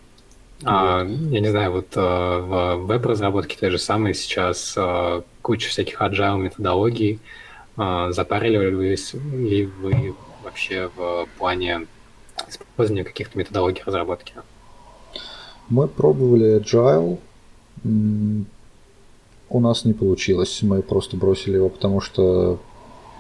А, 0.64 1.04
я 1.04 1.40
не 1.40 1.50
знаю, 1.50 1.72
вот 1.72 1.88
а, 1.96 2.40
в 2.40 2.86
веб-разработке 2.86 3.58
той 3.60 3.70
же 3.70 3.78
самой 3.78 4.14
сейчас 4.14 4.74
а, 4.78 5.24
куча 5.42 5.70
всяких 5.70 6.02
agile 6.02 6.40
методологий. 6.40 7.20
А, 7.76 8.12
запаривались 8.12 9.14
ли 9.14 9.66
вы 9.66 10.16
вообще 10.58 10.90
в 10.96 11.28
плане 11.38 11.86
использования 12.48 13.04
каких-то 13.04 13.38
методологий 13.38 13.84
разработки? 13.86 14.34
Мы 15.70 15.88
пробовали 15.88 16.60
agile 16.60 17.20
у 19.50 19.60
нас 19.60 19.86
не 19.86 19.94
получилось. 19.94 20.60
Мы 20.64 20.82
просто 20.82 21.16
бросили 21.16 21.56
его, 21.56 21.70
потому 21.70 22.02
что, 22.02 22.60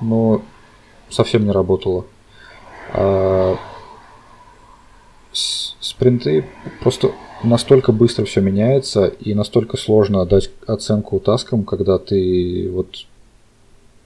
ну, 0.01 0.41
совсем 1.09 1.45
не 1.45 1.51
работало. 1.51 2.05
А 2.91 3.55
спринты 5.31 6.43
просто 6.81 7.11
настолько 7.43 7.91
быстро 7.91 8.25
все 8.25 8.41
меняется 8.41 9.05
и 9.05 9.35
настолько 9.35 9.77
сложно 9.77 10.25
дать 10.25 10.49
оценку 10.65 11.19
таскам, 11.19 11.63
когда 11.63 11.99
ты 11.99 12.69
вот 12.71 13.05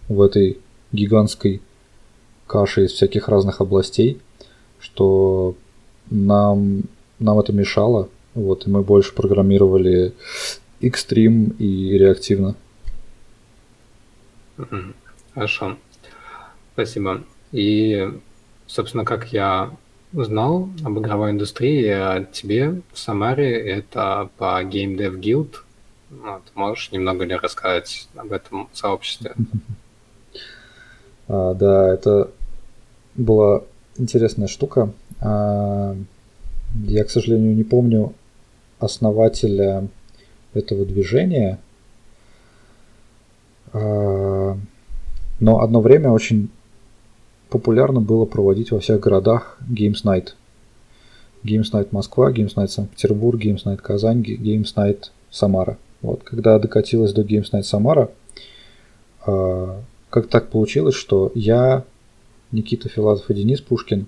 в 0.09 0.21
этой 0.21 0.59
гигантской 0.91 1.61
каше 2.51 2.85
из 2.85 2.91
всяких 2.91 3.29
разных 3.29 3.61
областей, 3.61 4.19
что 4.79 5.55
нам, 6.09 6.83
нам 7.19 7.39
это 7.39 7.53
мешало. 7.53 8.09
Вот, 8.33 8.67
и 8.67 8.69
мы 8.69 8.81
больше 8.83 9.13
программировали 9.13 10.13
экстрим 10.81 11.55
и 11.59 11.97
реактивно. 11.97 12.55
Хорошо. 15.33 15.77
Спасибо. 16.73 17.23
И, 17.53 18.11
собственно, 18.67 19.05
как 19.05 19.31
я 19.31 19.71
узнал 20.13 20.69
об 20.83 20.99
игровой 20.99 21.31
индустрии 21.31 21.87
от 21.87 22.33
тебе 22.33 22.81
в 22.91 22.99
Самаре, 22.99 23.57
это 23.61 24.29
по 24.37 24.61
Game 24.63 24.97
Dev 24.97 25.19
Guild. 25.21 25.55
Вот, 26.09 26.41
можешь 26.55 26.91
немного 26.91 27.23
ли 27.23 27.35
рассказать 27.35 28.09
об 28.15 28.33
этом 28.33 28.67
сообществе? 28.73 29.35
А, 31.33 31.53
да, 31.53 31.93
это 31.93 32.29
была 33.15 33.63
интересная 33.97 34.47
штука. 34.47 34.91
А, 35.19 35.95
я, 36.83 37.03
к 37.03 37.09
сожалению, 37.09 37.55
не 37.55 37.63
помню 37.63 38.13
основателя 38.79 39.87
этого 40.53 40.85
движения. 40.85 41.59
А, 43.73 44.57
но 45.39 45.61
одно 45.61 45.81
время 45.81 46.11
очень 46.11 46.49
популярно 47.49 47.99
было 47.99 48.25
проводить 48.25 48.71
во 48.71 48.79
всех 48.79 48.99
городах 49.01 49.57
Games 49.69 50.03
Night. 50.03 50.29
Games 51.43 51.71
Night 51.73 51.89
Москва, 51.91 52.31
Games 52.31 52.55
Night 52.55 52.67
Санкт-Петербург, 52.67 53.39
Games 53.39 53.63
Night 53.65 53.77
Казань, 53.77 54.21
Games 54.21 54.73
Night 54.75 55.05
Самара. 55.29 55.77
Вот, 56.01 56.23
когда 56.23 56.57
докатилась 56.59 57.13
до 57.13 57.21
Games 57.21 57.51
Night 57.51 57.63
Самара, 57.63 58.09
а, 59.25 59.81
как 60.09 60.27
так 60.27 60.49
получилось, 60.49 60.95
что 60.95 61.31
я, 61.35 61.83
Никита 62.51 62.89
Филатов 62.89 63.29
и 63.29 63.33
Денис 63.33 63.61
Пушкин, 63.61 64.07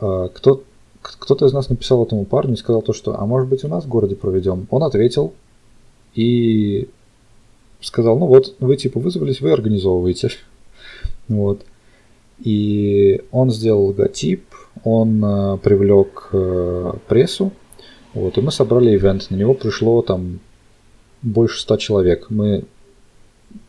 а, 0.00 0.28
кто 0.28 0.62
кто-то 1.02 1.46
из 1.46 1.52
нас 1.52 1.68
написал 1.68 2.04
этому 2.04 2.24
парню 2.24 2.54
и 2.54 2.56
сказал 2.56 2.82
то, 2.82 2.92
что, 2.92 3.18
а 3.18 3.26
может 3.26 3.48
быть 3.48 3.64
у 3.64 3.68
нас 3.68 3.84
в 3.84 3.88
городе 3.88 4.16
проведем. 4.16 4.66
Он 4.70 4.82
ответил 4.82 5.34
и 6.14 6.88
сказал, 7.80 8.18
ну 8.18 8.26
вот, 8.26 8.56
вы 8.58 8.76
типа 8.76 8.98
вызвались, 8.98 9.40
вы 9.40 9.52
организовываете. 9.52 10.30
Вот. 11.28 11.62
И 12.38 13.22
он 13.32 13.50
сделал 13.50 13.86
логотип, 13.86 14.44
он 14.84 15.24
э, 15.24 15.58
привлек 15.58 16.28
э, 16.32 16.92
прессу, 17.08 17.50
вот, 18.14 18.38
и 18.38 18.40
мы 18.40 18.52
собрали 18.52 18.94
ивент. 18.94 19.30
На 19.30 19.36
него 19.36 19.54
пришло 19.54 20.02
там 20.02 20.38
больше 21.22 21.60
ста 21.60 21.78
человек. 21.78 22.26
Мы 22.28 22.64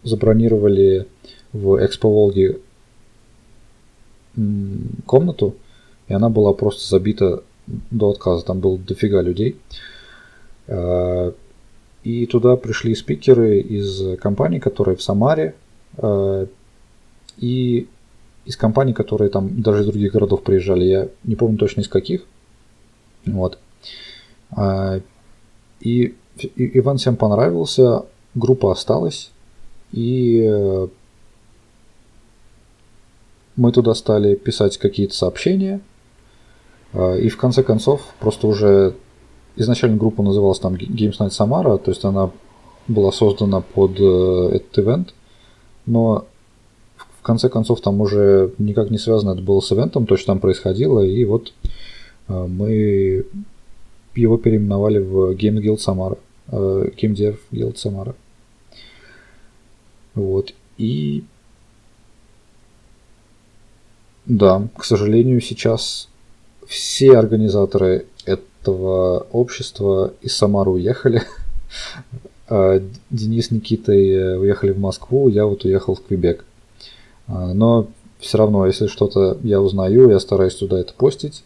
забронировали 0.03 1.07
в 1.53 1.83
Экспо 1.83 2.09
Волге 2.09 2.59
комнату, 5.05 5.55
и 6.07 6.13
она 6.13 6.29
была 6.29 6.53
просто 6.53 6.87
забита 6.87 7.43
до 7.91 8.11
отказа. 8.11 8.45
Там 8.45 8.59
было 8.59 8.77
дофига 8.77 9.21
людей. 9.21 9.57
А, 10.67 11.33
и 12.03 12.25
туда 12.25 12.55
пришли 12.55 12.95
спикеры 12.95 13.59
из 13.59 14.17
компаний, 14.19 14.59
которые 14.59 14.95
в 14.95 15.01
Самаре, 15.01 15.55
а, 15.97 16.47
и 17.37 17.87
из 18.45 18.55
компаний, 18.55 18.93
которые 18.93 19.29
там 19.29 19.61
даже 19.61 19.81
из 19.81 19.87
других 19.87 20.13
городов 20.13 20.43
приезжали. 20.43 20.85
Я 20.85 21.09
не 21.23 21.35
помню 21.35 21.57
точно 21.57 21.81
из 21.81 21.87
каких. 21.87 22.25
Вот. 23.25 23.59
А, 24.51 25.01
и, 25.81 26.15
и 26.37 26.79
Иван 26.79 26.97
всем 26.97 27.17
понравился, 27.17 28.05
группа 28.35 28.71
осталась, 28.71 29.31
и 29.91 30.43
э, 30.45 30.87
мы 33.57 33.71
туда 33.71 33.93
стали 33.93 34.35
писать 34.35 34.77
какие-то 34.77 35.15
сообщения, 35.15 35.81
а, 36.93 37.15
и 37.15 37.27
в 37.27 37.37
конце 37.37 37.63
концов 37.63 38.01
просто 38.19 38.47
уже 38.47 38.95
изначально 39.55 39.97
группа 39.97 40.23
называлась 40.23 40.59
там 40.59 40.75
Games 40.75 41.17
Night 41.19 41.31
Samara, 41.31 41.77
то 41.77 41.91
есть 41.91 42.05
она 42.05 42.31
была 42.87 43.11
создана 43.11 43.61
под 43.61 43.99
э, 43.99 44.49
этот 44.55 44.79
ивент, 44.79 45.13
но 45.85 46.25
в 47.19 47.21
конце 47.21 47.49
концов 47.49 47.81
там 47.81 47.99
уже 47.99 48.53
никак 48.59 48.91
не 48.91 48.97
связано 48.97 49.31
это 49.31 49.41
было 49.41 49.59
с 49.59 49.71
ивентом, 49.71 50.05
то, 50.05 50.15
что 50.15 50.27
там 50.27 50.39
происходило, 50.39 51.01
и 51.01 51.25
вот 51.25 51.51
э, 52.29 52.47
мы 52.47 53.25
его 54.15 54.37
переименовали 54.37 54.99
в 54.99 55.31
Game 55.31 55.61
Guild 55.61 55.77
Samara, 55.77 56.17
э, 56.49 56.91
Game 56.95 57.15
Dev 57.15 57.37
Guild 57.51 57.75
Samara. 57.75 58.15
Вот. 60.15 60.53
И 60.77 61.23
да, 64.27 64.67
к 64.75 64.83
сожалению, 64.83 65.39
сейчас 65.39 66.09
все 66.67 67.17
организаторы 67.17 68.05
этого 68.25 69.25
общества 69.31 70.13
из 70.21 70.35
Самары 70.35 70.71
уехали. 70.71 71.23
А 72.49 72.81
Денис, 73.09 73.51
Никита 73.51 73.91
уехали 73.91 74.71
в 74.71 74.79
Москву, 74.79 75.27
я 75.27 75.45
вот 75.45 75.65
уехал 75.65 75.95
в 75.95 76.01
Квебек. 76.01 76.45
А, 77.27 77.53
но 77.53 77.87
все 78.19 78.37
равно, 78.37 78.65
если 78.65 78.87
что-то 78.87 79.37
я 79.43 79.59
узнаю, 79.59 80.09
я 80.09 80.17
стараюсь 80.21 80.55
туда 80.55 80.79
это 80.79 80.93
постить 80.93 81.43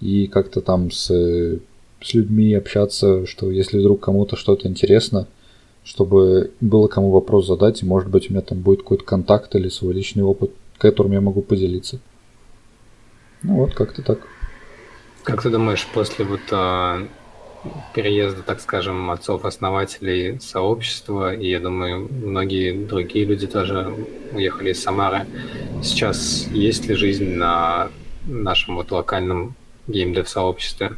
и 0.00 0.26
как-то 0.26 0.60
там 0.60 0.90
с, 0.90 1.06
с 1.06 2.12
людьми 2.12 2.52
общаться, 2.52 3.26
что 3.26 3.50
если 3.50 3.78
вдруг 3.78 4.00
кому-то 4.00 4.36
что-то 4.36 4.68
интересно, 4.68 5.26
чтобы 5.84 6.50
было 6.60 6.86
кому 6.86 7.10
вопрос 7.10 7.46
задать, 7.46 7.80
и 7.80 7.86
может 7.86 8.10
быть 8.10 8.28
у 8.28 8.34
меня 8.34 8.42
там 8.42 8.60
будет 8.60 8.82
какой-то 8.82 9.04
контакт 9.04 9.54
или 9.54 9.70
свой 9.70 9.94
личный 9.94 10.22
опыт, 10.22 10.50
которым 10.76 11.12
я 11.12 11.22
могу 11.22 11.40
поделиться. 11.40 11.98
Ну 13.42 13.56
вот, 13.56 13.74
как-то 13.74 14.02
так. 14.02 14.20
Как 15.22 15.42
ты 15.42 15.50
думаешь, 15.50 15.86
после 15.92 16.24
вот 16.24 16.40
а, 16.50 17.06
переезда, 17.94 18.42
так 18.42 18.60
скажем, 18.60 19.10
отцов-основателей 19.10 20.40
сообщества, 20.40 21.34
и 21.34 21.48
я 21.48 21.60
думаю, 21.60 22.08
многие 22.10 22.72
другие 22.72 23.24
люди 23.24 23.46
тоже 23.46 23.94
уехали 24.32 24.70
из 24.70 24.82
Самары, 24.82 25.26
сейчас 25.82 26.46
есть 26.52 26.86
ли 26.86 26.94
жизнь 26.94 27.34
на 27.34 27.90
нашем 28.26 28.76
вот 28.76 28.90
локальном 28.90 29.54
геймдев-сообществе? 29.86 30.92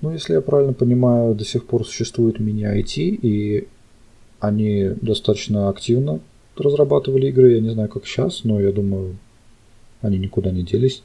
Ну, 0.00 0.12
если 0.12 0.34
я 0.34 0.40
правильно 0.40 0.72
понимаю, 0.72 1.34
до 1.34 1.44
сих 1.44 1.64
пор 1.64 1.86
существует 1.86 2.40
мини-IT, 2.40 2.98
и 2.98 3.68
они 4.40 4.90
достаточно 5.00 5.68
активно 5.68 6.20
разрабатывали 6.56 7.28
игры. 7.28 7.52
Я 7.52 7.60
не 7.60 7.70
знаю, 7.70 7.88
как 7.88 8.06
сейчас, 8.06 8.44
но 8.44 8.60
я 8.60 8.72
думаю, 8.72 9.16
они 10.02 10.18
никуда 10.18 10.50
не 10.50 10.62
делись. 10.62 11.02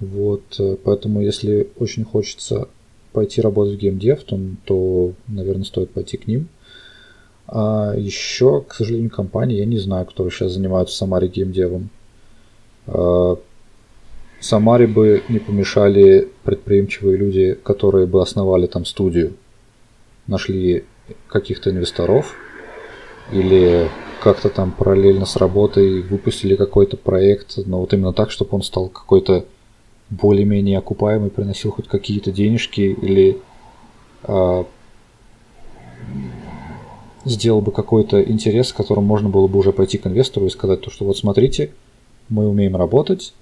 Вот, 0.00 0.42
э, 0.58 0.76
поэтому 0.82 1.22
если 1.22 1.68
очень 1.78 2.04
хочется 2.04 2.68
пойти 3.12 3.40
работать 3.40 3.74
в 3.74 3.78
геймдев, 3.78 4.24
то, 4.24 4.38
то, 4.64 5.12
наверное, 5.28 5.64
стоит 5.64 5.90
пойти 5.90 6.16
к 6.16 6.26
ним. 6.26 6.48
А 7.48 7.94
еще, 7.96 8.62
к 8.62 8.74
сожалению, 8.74 9.10
компании, 9.10 9.58
я 9.58 9.64
не 9.64 9.78
знаю, 9.78 10.04
которые 10.04 10.32
сейчас 10.32 10.52
занимаются 10.52 10.94
в 10.94 10.98
Самаре 10.98 11.28
геймдевом. 11.28 11.90
А, 12.86 13.36
Самаре 14.40 14.86
бы 14.86 15.22
не 15.28 15.38
помешали 15.38 16.28
предприимчивые 16.44 17.16
люди, 17.16 17.58
которые 17.62 18.06
бы 18.06 18.20
основали 18.20 18.66
там 18.66 18.84
студию. 18.84 19.34
Нашли 20.26 20.84
каких-то 21.28 21.70
инвесторов 21.70 22.34
или 23.32 23.88
как-то 24.22 24.48
там 24.48 24.72
параллельно 24.72 25.26
с 25.26 25.36
работой 25.36 26.02
выпустили 26.02 26.56
какой-то 26.56 26.96
проект, 26.96 27.58
но 27.66 27.80
вот 27.80 27.92
именно 27.92 28.12
так, 28.12 28.30
чтобы 28.30 28.50
он 28.52 28.62
стал 28.62 28.88
какой-то 28.88 29.44
более-менее 30.10 30.78
окупаемый, 30.78 31.30
приносил 31.30 31.72
хоть 31.72 31.88
какие-то 31.88 32.30
денежки 32.30 32.80
или 32.80 33.38
э, 34.24 34.64
сделал 37.24 37.60
бы 37.60 37.72
какой-то 37.72 38.22
интерес, 38.22 38.68
с 38.68 38.72
которым 38.72 39.04
можно 39.04 39.28
было 39.28 39.48
бы 39.48 39.58
уже 39.58 39.72
пойти 39.72 39.98
к 39.98 40.06
инвестору 40.06 40.46
и 40.46 40.50
сказать 40.50 40.80
то, 40.80 40.90
что 40.90 41.04
вот 41.04 41.18
смотрите, 41.18 41.72
мы 42.28 42.48
умеем 42.48 42.76
работать, 42.76 43.34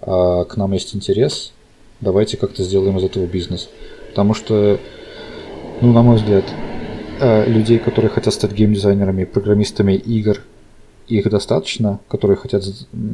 а 0.00 0.44
к 0.44 0.56
нам 0.56 0.72
есть 0.72 0.94
интерес, 0.94 1.52
давайте 2.00 2.36
как-то 2.36 2.62
сделаем 2.62 2.98
из 2.98 3.04
этого 3.04 3.26
бизнес. 3.26 3.68
Потому 4.08 4.34
что, 4.34 4.78
ну, 5.80 5.92
на 5.92 6.02
мой 6.02 6.16
взгляд, 6.16 6.44
э, 7.20 7.48
людей, 7.48 7.78
которые 7.78 8.10
хотят 8.10 8.34
стать 8.34 8.52
геймдизайнерами, 8.52 9.24
программистами 9.24 9.92
игр, 9.92 10.40
их 11.06 11.28
достаточно, 11.30 12.00
которые 12.08 12.36
хотят 12.36 12.64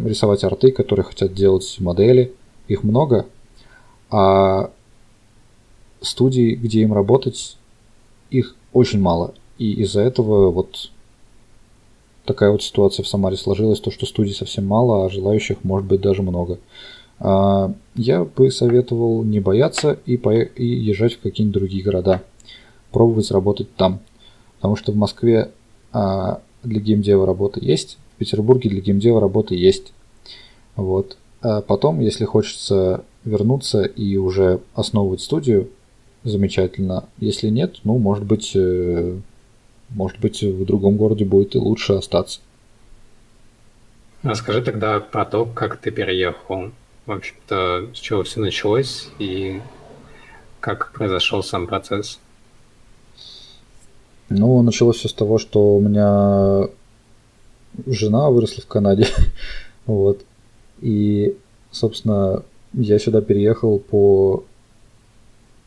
рисовать 0.05 0.45
арты, 0.45 0.71
которые 0.71 1.05
хотят 1.05 1.35
делать 1.35 1.77
модели– 1.79 2.33
их 2.69 2.83
много, 2.83 3.27
а 4.11 4.71
студий, 6.01 6.55
где 6.55 6.83
им 6.83 6.93
работать, 6.93 7.57
их 8.31 8.55
очень 8.73 9.01
мало. 9.01 9.35
И 9.59 9.73
из-за 9.83 10.01
этого 10.03 10.51
вот 10.51 10.91
такая 12.25 12.51
вот 12.51 12.63
ситуация 12.63 13.05
в 13.05 13.09
Самаре 13.09 13.37
сложилась, 13.37 13.81
то, 13.81 13.91
что 13.91 14.07
студий 14.07 14.35
совсем 14.35 14.67
мало, 14.67 15.07
а 15.07 15.11
желающих 15.11 15.65
может 15.65 15.87
быть 15.87 16.01
даже 16.01 16.23
много. 16.23 16.59
А, 17.19 17.73
я 17.95 18.25
бы 18.25 18.51
советовал 18.51 19.23
не 19.23 19.41
бояться 19.41 19.99
и, 20.07 20.17
по... 20.17 20.35
и 20.35 20.67
езжать 20.67 21.15
в 21.15 21.21
какие-нибудь 21.21 21.61
другие 21.61 21.83
города, 21.83 22.23
пробовать 22.97 23.31
работать 23.31 23.77
там. 23.77 24.01
Потому 24.57 24.75
что 24.75 24.91
в 24.91 24.97
Москве 24.97 25.51
а, 25.93 26.41
для 26.63 26.81
геймдева 26.81 27.27
работа 27.27 27.61
есть, 27.61 27.99
в 28.15 28.19
Петербурге 28.21 28.71
для 28.71 28.81
геймдева 28.81 29.21
работа 29.21 29.55
есть. 29.55 29.93
Вот. 30.77 31.19
А 31.43 31.61
потом, 31.61 32.01
если 32.01 32.25
хочется 32.25 33.05
вернуться 33.27 33.83
и 33.83 34.17
уже 34.17 34.61
основывать 34.75 35.21
студию, 35.21 35.69
замечательно. 36.25 37.05
Если 37.19 37.49
нет, 37.49 37.81
ну, 37.85 37.99
может 37.99 38.25
быть, 38.25 38.53
э, 38.55 39.19
может 39.91 40.19
быть, 40.19 40.43
в 40.43 40.65
другом 40.65 40.97
городе 40.97 41.27
будет 41.27 41.55
и 41.55 41.59
лучше 41.59 41.93
остаться. 41.93 42.41
Расскажи 44.23 44.63
тогда 44.63 45.01
про 45.01 45.27
то, 45.27 45.45
как 45.45 45.77
ты 45.77 45.91
переехал. 45.91 46.71
В 47.05 47.13
общем-то, 47.13 47.91
с 47.93 47.99
чего 47.99 48.23
все 48.23 48.41
началось 48.41 49.11
и 49.19 49.61
как 50.61 50.93
произошел 50.93 51.43
сам 51.43 51.67
процесс. 51.67 52.21
Ну, 54.29 54.63
началось 54.63 54.97
все 54.97 55.09
с 55.09 55.13
того, 55.13 55.39
что 55.39 55.77
у 55.77 55.81
меня 55.81 56.69
жена 57.87 58.31
выросла 58.31 58.63
в 58.63 58.67
Канаде. 58.67 59.07
вот. 59.87 60.23
И, 60.81 61.37
собственно, 61.71 62.43
я 62.73 62.99
сюда 62.99 63.21
переехал 63.21 63.79
по... 63.79 64.45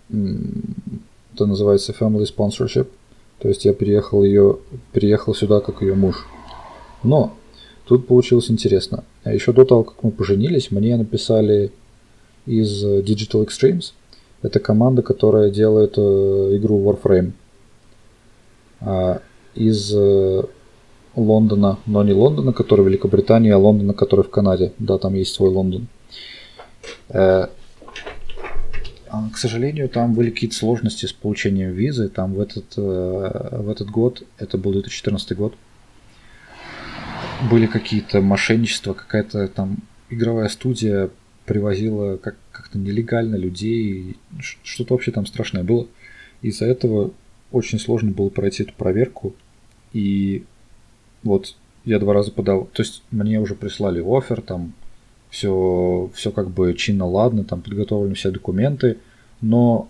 Это 0.10 1.46
называется 1.46 1.94
family 1.94 2.26
sponsorship. 2.26 2.88
То 3.40 3.48
есть 3.48 3.64
я 3.64 3.74
переехал 3.74 4.24
ее, 4.24 4.58
переехал 4.92 5.34
сюда 5.34 5.62
как 5.62 5.82
ее 5.82 5.96
муж. 5.96 6.28
Но 7.04 7.34
тут 7.86 8.08
получилось 8.08 8.52
интересно. 8.52 9.06
А 9.24 9.34
еще 9.34 9.54
до 9.54 9.64
того, 9.64 9.84
как 9.84 10.04
мы 10.04 10.12
поженились, 10.12 10.72
мне 10.72 10.98
написали 10.98 11.72
из 12.46 12.84
Digital 12.84 13.48
Extremes. 13.48 13.94
Это 14.42 14.60
команда, 14.60 15.02
которая 15.02 15.50
делает 15.50 15.94
э, 15.98 16.02
игру 16.58 16.80
Warframe. 16.80 17.32
А 18.82 19.22
из 19.56 19.94
э, 19.94 20.44
Лондона, 21.16 21.80
но 21.86 22.04
не 22.04 22.14
Лондона, 22.14 22.54
который 22.54 22.82
в 22.86 22.88
Великобритании, 22.88 23.52
а 23.52 23.58
Лондона, 23.58 23.94
который 23.94 24.24
в 24.24 24.30
Канаде. 24.30 24.74
Да, 24.80 24.98
там 24.98 25.16
есть 25.16 25.34
свой 25.34 25.50
Лондон. 25.50 25.88
Э, 27.10 27.48
а, 29.12 29.30
к 29.34 29.38
сожалению, 29.38 29.90
там 29.90 30.14
были 30.14 30.30
какие-то 30.30 30.56
сложности 30.56 31.06
с 31.08 31.14
получением 31.14 31.72
визы. 31.72 32.10
Там 32.10 32.34
в 32.34 32.40
этот, 32.40 32.78
э, 32.78 32.82
в 32.82 33.70
этот 33.70 33.90
год, 33.90 34.24
это 34.38 34.58
был 34.58 34.74
2014 34.74 35.36
год, 35.36 35.56
были 37.50 37.66
какие-то 37.66 38.22
мошенничества, 38.22 38.94
какая-то 38.94 39.48
там 39.48 39.78
игровая 40.10 40.48
студия 40.48 41.10
привозила 41.46 42.18
как- 42.18 42.38
как-то 42.52 42.78
нелегально 42.78 43.36
людей. 43.36 44.18
Что-то 44.64 44.94
вообще 44.94 45.12
там 45.12 45.26
страшное 45.26 45.64
было. 45.64 45.88
Из-за 46.44 46.66
этого 46.66 47.12
очень 47.52 47.80
сложно 47.80 48.12
было 48.12 48.30
пройти 48.30 48.64
эту 48.64 48.74
проверку. 48.74 49.34
И 49.94 50.44
вот 51.24 51.56
я 51.86 52.00
два 52.00 52.14
раза 52.14 52.32
подал, 52.32 52.70
то 52.74 52.82
есть 52.84 53.04
мне 53.12 53.40
уже 53.40 53.56
прислали 53.56 54.04
офер, 54.06 54.42
там 54.42 54.74
все, 55.30 56.10
все 56.14 56.32
как 56.32 56.50
бы 56.50 56.74
чинно 56.74 57.06
ладно, 57.06 57.44
там 57.44 57.62
подготовлены 57.62 58.16
все 58.16 58.32
документы, 58.32 58.98
но 59.42 59.90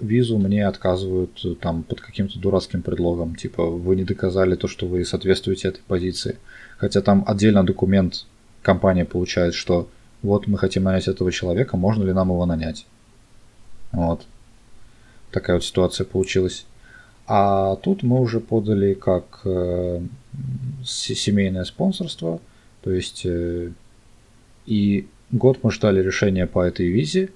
визу 0.00 0.38
мне 0.38 0.66
отказывают 0.66 1.44
э, 1.44 1.54
там 1.54 1.82
под 1.82 2.00
каким-то 2.00 2.38
дурацким 2.38 2.82
предлогом, 2.82 3.34
типа 3.34 3.64
вы 3.64 3.96
не 3.96 4.04
доказали 4.04 4.54
то, 4.54 4.68
что 4.68 4.86
вы 4.86 5.04
соответствуете 5.04 5.68
этой 5.68 5.82
позиции. 5.86 6.36
Хотя 6.76 7.00
там 7.00 7.24
отдельно 7.26 7.64
документ 7.64 8.26
компания 8.62 9.04
получает, 9.04 9.54
что 9.54 9.88
вот 10.22 10.46
мы 10.46 10.58
хотим 10.58 10.84
нанять 10.84 11.08
этого 11.08 11.32
человека, 11.32 11.76
можно 11.76 12.04
ли 12.04 12.12
нам 12.12 12.28
его 12.28 12.44
нанять. 12.46 12.86
Вот. 13.92 14.26
Такая 15.30 15.56
вот 15.56 15.64
ситуация 15.64 16.04
получилась. 16.04 16.66
А 17.28 17.76
тут 17.76 18.02
мы 18.02 18.20
уже 18.20 18.40
подали 18.40 18.94
как 18.94 19.42
э, 19.44 20.00
семейное 20.82 21.64
спонсорство, 21.64 22.40
то 22.82 22.90
есть 22.90 23.26
э, 23.26 23.70
и 24.64 25.06
год 25.30 25.58
мы 25.62 25.70
ждали 25.70 26.02
решения 26.02 26.46
по 26.46 26.60
этой 26.62 26.88
визе, 26.88 27.28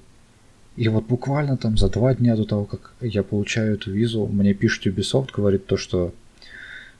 и 0.77 0.89
вот 0.89 1.05
буквально 1.05 1.59
там 1.59 1.77
за 1.77 1.91
два 1.91 2.15
дня 2.15 2.37
до 2.37 2.47
того, 2.47 2.65
как 2.65 2.95
я 3.03 3.23
получаю 3.23 3.75
эту 3.75 3.91
визу, 3.93 4.27
мне 4.27 4.55
пишет 4.55 4.87
Ubisoft, 4.87 5.29
говорит 5.35 5.67
то, 5.67 5.77
что 5.77 6.15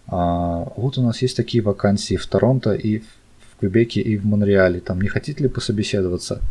а, 0.07 0.71
вот 0.77 0.99
у 0.99 1.03
нас 1.03 1.23
есть 1.23 1.37
такие 1.37 1.63
вакансии 1.63 2.17
в 2.17 2.27
Торонто 2.27 2.75
и 2.75 2.99
в 2.99 3.61
Квебеке 3.61 4.03
и 4.03 4.19
в 4.19 4.27
Монреале, 4.27 4.81
там 4.81 5.01
не 5.01 5.09
хотите 5.09 5.43
ли 5.43 5.49
пособеседоваться? 5.49 6.43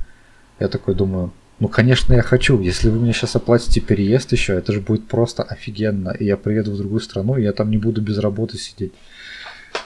Я 0.59 0.67
такой 0.67 0.95
думаю, 0.95 1.31
ну, 1.61 1.67
конечно, 1.67 2.15
я 2.15 2.23
хочу. 2.23 2.59
Если 2.59 2.89
вы 2.89 2.99
мне 2.99 3.13
сейчас 3.13 3.35
оплатите 3.35 3.81
переезд 3.81 4.31
еще, 4.31 4.53
это 4.53 4.73
же 4.73 4.81
будет 4.81 5.07
просто 5.07 5.43
офигенно. 5.43 6.09
И 6.09 6.25
я 6.25 6.35
приеду 6.35 6.71
в 6.71 6.77
другую 6.77 7.01
страну, 7.01 7.37
и 7.37 7.43
я 7.43 7.53
там 7.53 7.69
не 7.69 7.77
буду 7.77 8.01
без 8.01 8.17
работы 8.17 8.57
сидеть. 8.57 8.93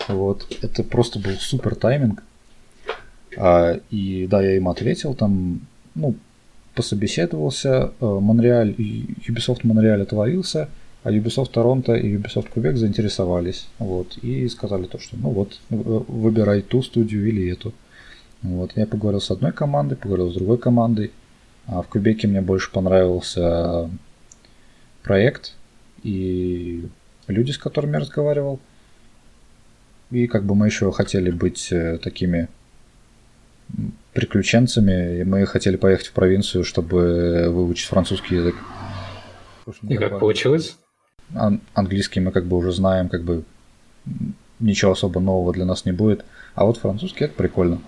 Вот. 0.08 0.48
Это 0.62 0.84
просто 0.84 1.20
был 1.20 1.34
супер 1.34 1.76
тайминг. 1.76 2.24
А, 3.36 3.78
и 3.92 4.26
да, 4.26 4.42
я 4.42 4.56
им 4.56 4.70
ответил, 4.70 5.16
там, 5.16 5.68
ну, 5.96 6.16
пособеседовался. 6.76 7.92
Э, 8.00 8.20
Монреаль, 8.22 8.74
Ubisoft 9.28 9.60
Монреаль 9.64 10.04
отвалился, 10.04 10.70
а 11.04 11.12
Ubisoft 11.12 11.52
Торонто 11.52 11.94
и 11.94 12.16
Ubisoft 12.16 12.52
Кубек 12.54 12.78
заинтересовались. 12.78 13.68
Вот. 13.80 14.18
И 14.20 14.48
сказали 14.48 14.86
то, 14.86 14.98
что 14.98 15.18
ну 15.18 15.30
вот, 15.32 15.60
выбирай 15.70 16.62
ту 16.62 16.82
студию 16.82 17.28
или 17.28 17.52
эту. 17.52 17.74
Вот. 18.44 18.72
Я 18.78 18.88
поговорил 18.88 19.20
с 19.20 19.30
одной 19.30 19.52
командой, 19.52 19.98
поговорил 19.98 20.32
с 20.32 20.36
другой 20.36 20.58
командой. 20.58 21.12
А 21.68 21.82
в 21.82 21.88
Кубеке 21.88 22.28
мне 22.28 22.42
больше 22.42 22.72
понравился 22.72 23.90
проект 25.04 25.54
и 26.04 26.88
люди, 27.28 27.52
с 27.52 27.58
которыми 27.58 27.94
я 27.94 28.00
разговаривал. 28.00 28.60
И 30.12 30.28
как 30.28 30.44
бы 30.44 30.54
мы 30.56 30.68
еще 30.68 30.92
хотели 30.92 31.32
быть 31.32 31.72
э, 31.72 31.98
такими 31.98 32.48
приключенцами, 34.14 35.20
и 35.20 35.24
мы 35.24 35.46
хотели 35.46 35.76
поехать 35.76 36.08
в 36.08 36.12
провинцию, 36.14 36.64
чтобы 36.64 37.48
выучить 37.50 37.88
французский 37.88 38.36
язык. 38.36 38.56
И 39.82 39.98
как 39.98 40.20
получилось? 40.20 40.78
Ан- 41.34 41.62
английский 41.74 42.20
мы 42.20 42.32
как 42.32 42.46
бы 42.46 42.56
уже 42.58 42.72
знаем, 42.72 43.10
как 43.10 43.24
бы 43.24 43.44
ничего 44.60 44.92
особо 44.92 45.20
нового 45.20 45.52
для 45.54 45.66
нас 45.66 45.86
не 45.86 45.92
будет. 45.92 46.24
А 46.54 46.66
вот 46.66 46.78
французский 46.78 47.26
это 47.26 47.34
прикольно. 47.34 47.82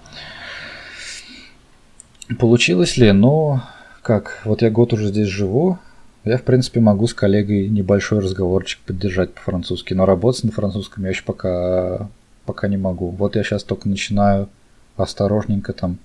Получилось 2.39 2.97
ли? 2.97 3.11
Ну, 3.11 3.61
как, 4.01 4.41
вот 4.43 4.61
я 4.61 4.69
год 4.69 4.93
уже 4.93 5.07
здесь 5.07 5.27
живу, 5.27 5.79
я, 6.27 6.37
в 6.37 6.43
принципе, 6.43 6.81
могу 6.81 7.07
с 7.07 7.13
коллегой 7.13 7.69
небольшой 7.69 8.19
разговорчик 8.19 8.81
поддержать 8.85 9.33
по-французски, 9.33 9.93
но 9.93 10.05
работать 10.05 10.43
на 10.43 10.51
французском 10.51 11.03
я 11.03 11.11
еще 11.11 11.23
пока, 11.23 12.09
пока 12.45 12.67
не 12.67 12.75
могу. 12.75 13.11
Вот 13.11 13.37
я 13.37 13.43
сейчас 13.43 13.63
только 13.63 13.87
начинаю 13.87 14.49
осторожненько 14.97 15.71
там 15.71 15.99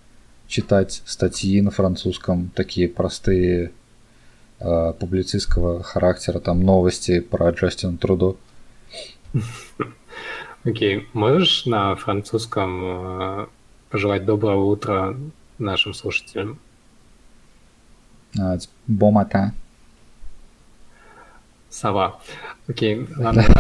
читать 0.47 1.03
статьи 1.07 1.61
на 1.61 1.73
французском, 1.73 2.53
такие 2.55 2.89
простые 2.89 3.73
э, 4.61 4.93
публицистского 5.01 5.83
характера, 5.83 6.39
там 6.39 6.63
новости 6.63 7.19
про 7.19 7.51
Джастина 7.51 7.99
Трудо. 7.99 8.37
Окей, 10.65 10.99
okay. 10.99 11.03
можешь 11.15 11.67
на 11.67 11.97
французском 11.97 12.81
э, 12.85 13.47
пожелать 13.91 14.25
доброго 14.25 14.67
утра 14.67 15.17
нашим 15.59 15.95
слушателям? 15.95 16.59
Uh, 18.37 18.59
bon 18.89 19.13
matin. 19.13 19.53
Сова. 21.73 22.21
Окей, 22.69 23.07
ладно. 23.17 23.45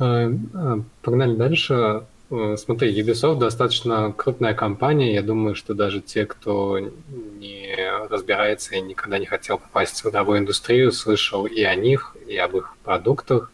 Э, 0.00 0.28
э, 0.54 0.76
погнали 1.02 1.36
дальше. 1.36 2.02
Э, 2.30 2.56
смотри, 2.58 3.00
Ubisoft 3.00 3.38
достаточно 3.38 4.12
крупная 4.12 4.54
компания. 4.54 5.14
Я 5.14 5.22
думаю, 5.22 5.54
что 5.54 5.72
даже 5.72 6.00
те, 6.00 6.26
кто 6.26 6.80
не 6.80 7.76
разбирается 8.10 8.74
и 8.74 8.80
никогда 8.80 9.18
не 9.18 9.26
хотел 9.26 9.58
попасть 9.58 10.02
в 10.02 10.08
игровую 10.08 10.40
индустрию, 10.40 10.90
слышал 10.90 11.46
и 11.46 11.62
о 11.62 11.76
них, 11.76 12.16
и 12.26 12.36
об 12.36 12.56
их 12.56 12.74
продуктах. 12.82 13.52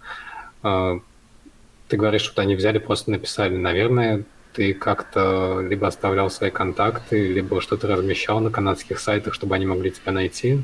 Ты 0.63 1.97
говоришь, 1.97 2.23
что 2.23 2.41
они 2.41 2.55
взяли, 2.55 2.79
просто 2.79 3.11
написали. 3.11 3.55
Наверное, 3.55 4.25
ты 4.53 4.75
как-то 4.75 5.61
либо 5.61 5.87
оставлял 5.87 6.31
свои 6.31 6.51
контакты, 6.51 7.33
либо 7.33 7.61
что-то 7.61 7.89
размещал 7.89 8.41
на 8.41 8.51
канадских 8.51 8.99
сайтах, 8.99 9.35
чтобы 9.35 9.55
они 9.55 9.67
могли 9.67 9.91
тебя 9.91 10.13
найти? 10.13 10.63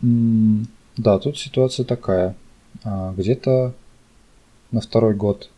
да, 0.00 1.18
тут 1.18 1.38
ситуация 1.38 1.84
такая. 1.84 2.34
А, 2.84 3.14
где-то 3.16 3.72
на 4.70 4.80
второй 4.80 5.14
год 5.14 5.50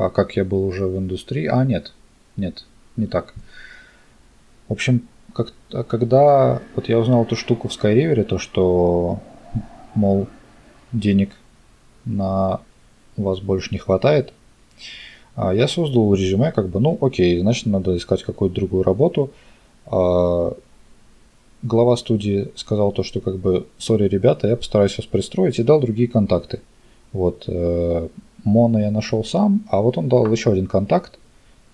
а 0.00 0.08
как 0.08 0.36
я 0.36 0.44
был 0.44 0.64
уже 0.64 0.86
в 0.86 0.96
индустрии. 0.98 1.46
А, 1.46 1.64
нет, 1.64 1.92
нет, 2.36 2.64
не 2.96 3.06
так. 3.06 3.34
В 4.68 4.72
общем, 4.72 5.02
как, 5.34 5.52
а 5.72 5.82
когда 5.82 6.62
вот 6.74 6.88
я 6.88 6.98
узнал 6.98 7.24
эту 7.24 7.36
штуку 7.36 7.68
в 7.68 7.72
Skyriver, 7.72 8.24
то 8.24 8.38
что, 8.38 9.20
мол, 9.94 10.28
денег 10.92 11.32
на 12.04 12.60
вас 13.16 13.40
больше 13.40 13.68
не 13.72 13.78
хватает, 13.78 14.32
я 15.48 15.68
создал 15.68 16.14
резюме, 16.14 16.52
как 16.52 16.68
бы, 16.68 16.80
ну, 16.80 16.98
окей, 17.00 17.40
значит, 17.40 17.66
надо 17.66 17.96
искать 17.96 18.22
какую-то 18.22 18.56
другую 18.56 18.82
работу. 18.82 19.30
А 19.86 20.54
глава 21.62 21.96
студии 21.96 22.48
сказал 22.56 22.92
то, 22.92 23.02
что, 23.02 23.20
как 23.20 23.36
бы, 23.38 23.66
сори, 23.78 24.08
ребята, 24.08 24.48
я 24.48 24.56
постараюсь 24.56 24.96
вас 24.98 25.06
пристроить, 25.06 25.58
и 25.58 25.62
дал 25.62 25.80
другие 25.80 26.08
контакты. 26.08 26.60
Вот, 27.12 27.44
э, 27.48 28.08
Моно 28.44 28.80
я 28.80 28.90
нашел 28.90 29.24
сам, 29.24 29.64
а 29.68 29.80
вот 29.80 29.98
он 29.98 30.08
дал 30.08 30.30
еще 30.32 30.52
один 30.52 30.66
контакт. 30.66 31.18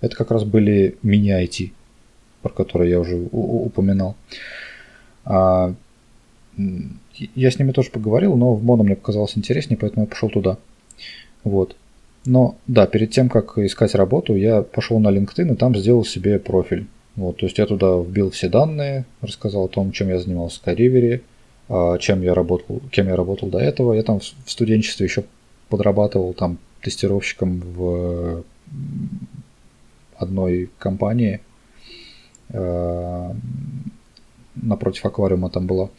Это 0.00 0.16
как 0.16 0.31
раз 0.31 0.44
были 0.44 0.96
мини-IT, 1.02 1.72
про 2.42 2.50
которые 2.50 2.90
я 2.90 3.00
уже 3.00 3.16
упоминал. 3.33 4.16
А, 5.24 5.74
я 7.35 7.50
с 7.50 7.59
ними 7.59 7.72
тоже 7.72 7.90
поговорил, 7.90 8.37
но 8.37 8.55
в 8.55 8.64
Моно 8.64 8.83
мне 8.83 8.96
показалось 8.96 9.37
интереснее, 9.37 9.79
поэтому 9.79 10.05
я 10.05 10.09
пошел 10.09 10.29
туда. 10.29 10.59
Вот. 11.44 11.76
Но 12.27 12.57
да, 12.67 12.87
перед 12.87 13.11
тем, 13.11 13.29
как 13.29 13.57
искать 13.59 13.95
работу, 13.95 14.35
я 14.35 14.62
пошел 14.62 14.99
на 14.99 15.09
LinkedIn 15.09 15.53
и 15.53 15.57
там 15.57 15.75
сделал 15.77 16.05
себе 16.05 16.39
профиль. 16.39 16.87
Вот, 17.15 17.39
то 17.39 17.47
есть 17.47 17.59
я 17.59 17.67
туда 17.67 17.97
вбил 17.97 18.31
все 18.31 18.49
данные, 18.49 19.07
рассказал 19.23 19.65
о 19.65 19.69
том, 19.69 19.93
чем 19.93 20.09
я 20.09 20.19
занимался 20.19 20.61
в 20.61 20.67
Skyriver, 20.67 21.23
а, 21.69 21.99
чем 21.99 22.21
я 22.23 22.35
работал, 22.35 22.83
кем 22.91 23.09
я 23.09 23.17
работал 23.17 23.49
до 23.49 23.59
этого. 23.59 23.95
Я 23.95 24.03
там 24.03 24.21
в 24.21 24.51
студенчестве 24.51 25.07
еще 25.07 25.25
подрабатывал 25.69 26.35
там 26.35 26.59
тестировщиком 26.83 27.61
в 27.61 28.45
одной 30.16 30.70
компании. 30.79 31.41
Э, 32.51 33.33
напротив 34.55 35.05
аквариума 35.05 35.51
там 35.51 35.66
была. 35.66 35.91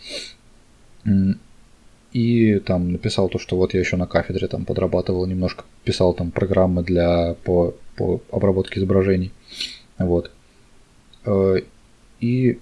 И 2.17 2.59
там 2.59 2.91
написал 2.91 3.29
то, 3.29 3.37
что 3.39 3.57
вот 3.57 3.73
я 3.73 3.79
еще 3.79 3.95
на 3.97 4.07
кафедре 4.07 4.47
там 4.47 4.65
подрабатывал 4.65 5.25
немножко, 5.25 5.65
писал 5.83 6.13
там 6.13 6.31
программы 6.31 6.83
для 6.83 7.35
по, 7.43 7.75
по 7.95 8.21
обработке 8.31 8.79
изображений. 8.79 9.31
Вот. 9.97 10.31
Э, 11.25 11.57
и 12.19 12.59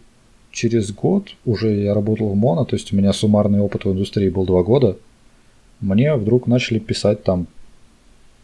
через 0.51 0.91
год 0.91 1.30
уже 1.45 1.74
я 1.74 1.93
работал 1.93 2.30
в 2.30 2.36
Моно, 2.36 2.66
то 2.66 2.76
есть 2.76 2.91
у 2.91 2.95
меня 2.95 3.14
суммарный 3.14 3.60
опыт 3.60 3.86
в 3.86 3.91
индустрии 3.91 4.30
был 4.30 4.45
два 4.45 4.64
года– 4.64 4.97
мне 5.80 6.16
вдруг 6.16 6.47
начали 6.47 6.80
писать 6.80 7.24
там 7.24 7.47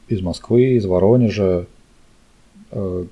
из 0.08 0.22
Москвы, 0.22 0.76
из 0.76 0.86
Воронежа, 0.86 1.66
э, 2.72 3.06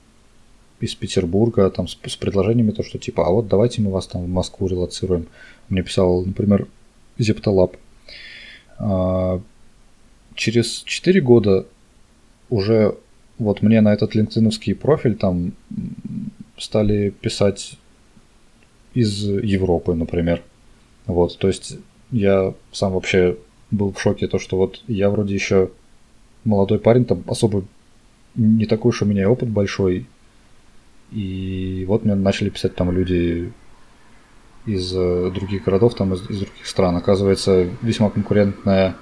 из 0.81 0.95
Петербурга, 0.95 1.69
там 1.69 1.87
с, 1.87 1.97
с 2.05 2.15
предложениями 2.15 2.71
то, 2.71 2.83
что 2.83 2.97
типа, 2.97 3.27
а 3.27 3.31
вот 3.31 3.47
давайте 3.47 3.81
мы 3.81 3.91
вас 3.91 4.07
там 4.07 4.23
в 4.23 4.29
Москву 4.29 4.67
релацируем. 4.67 5.27
Мне 5.69 5.83
писал, 5.83 6.25
например, 6.25 6.67
Зептолаб. 7.17 7.77
А, 8.79 9.41
через 10.35 10.83
4 10.83 11.21
года 11.21 11.65
уже 12.49 12.95
вот 13.37 13.61
мне 13.61 13.81
на 13.81 13.93
этот 13.93 14.15
линкдиновский 14.15 14.73
профиль 14.73 15.15
там 15.15 15.53
стали 16.57 17.09
писать 17.09 17.77
из 18.93 19.23
Европы, 19.23 19.93
например. 19.93 20.41
Вот, 21.05 21.37
то 21.37 21.47
есть 21.47 21.77
я 22.11 22.53
сам 22.71 22.93
вообще 22.93 23.37
был 23.71 23.93
в 23.93 24.01
шоке, 24.01 24.27
то, 24.27 24.39
что 24.39 24.57
вот 24.57 24.81
я 24.87 25.09
вроде 25.09 25.35
еще 25.35 25.71
молодой 26.43 26.79
парень, 26.79 27.05
там 27.05 27.23
особо 27.27 27.63
не 28.35 28.65
такой 28.65 28.89
уж 28.89 29.01
у 29.01 29.05
меня 29.05 29.29
опыт 29.29 29.49
большой. 29.49 30.05
И 31.11 31.85
вот 31.87 32.05
мне 32.05 32.15
начали 32.15 32.49
писать 32.49 32.75
там 32.75 32.91
люди 32.91 33.51
из 34.73 34.93
э, 34.95 35.31
других 35.33 35.63
городов, 35.63 35.95
там 35.95 36.13
из, 36.13 36.21
из 36.29 36.39
других 36.39 36.65
стран. 36.65 36.95
Оказывается, 36.95 37.67
весьма 37.81 38.09
конкурентная 38.09 38.95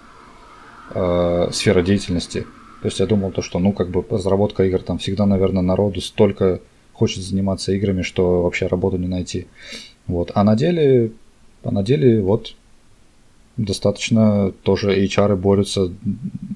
э, 0.93 1.49
сфера 1.51 1.81
деятельности. 1.81 2.41
То 2.81 2.87
есть 2.87 2.99
я 2.99 3.05
думал 3.05 3.31
то, 3.31 3.41
что 3.41 3.59
ну 3.59 3.73
как 3.73 3.89
бы 3.89 4.05
разработка 4.09 4.63
игр 4.63 4.81
там 4.81 4.97
всегда, 4.97 5.25
наверное, 5.25 5.63
народу 5.63 6.01
столько 6.01 6.61
хочет 6.93 7.23
заниматься 7.23 7.71
играми, 7.73 8.01
что 8.01 8.43
вообще 8.43 8.67
работу 8.67 8.97
не 8.97 9.07
найти. 9.07 9.47
Вот. 10.07 10.31
А 10.35 10.43
на 10.43 10.55
деле, 10.55 11.11
а 11.63 11.71
на 11.71 11.83
деле 11.83 12.21
вот 12.21 12.55
достаточно 13.57 14.51
тоже 14.63 14.95
HR 15.05 15.35
борются 15.35 15.91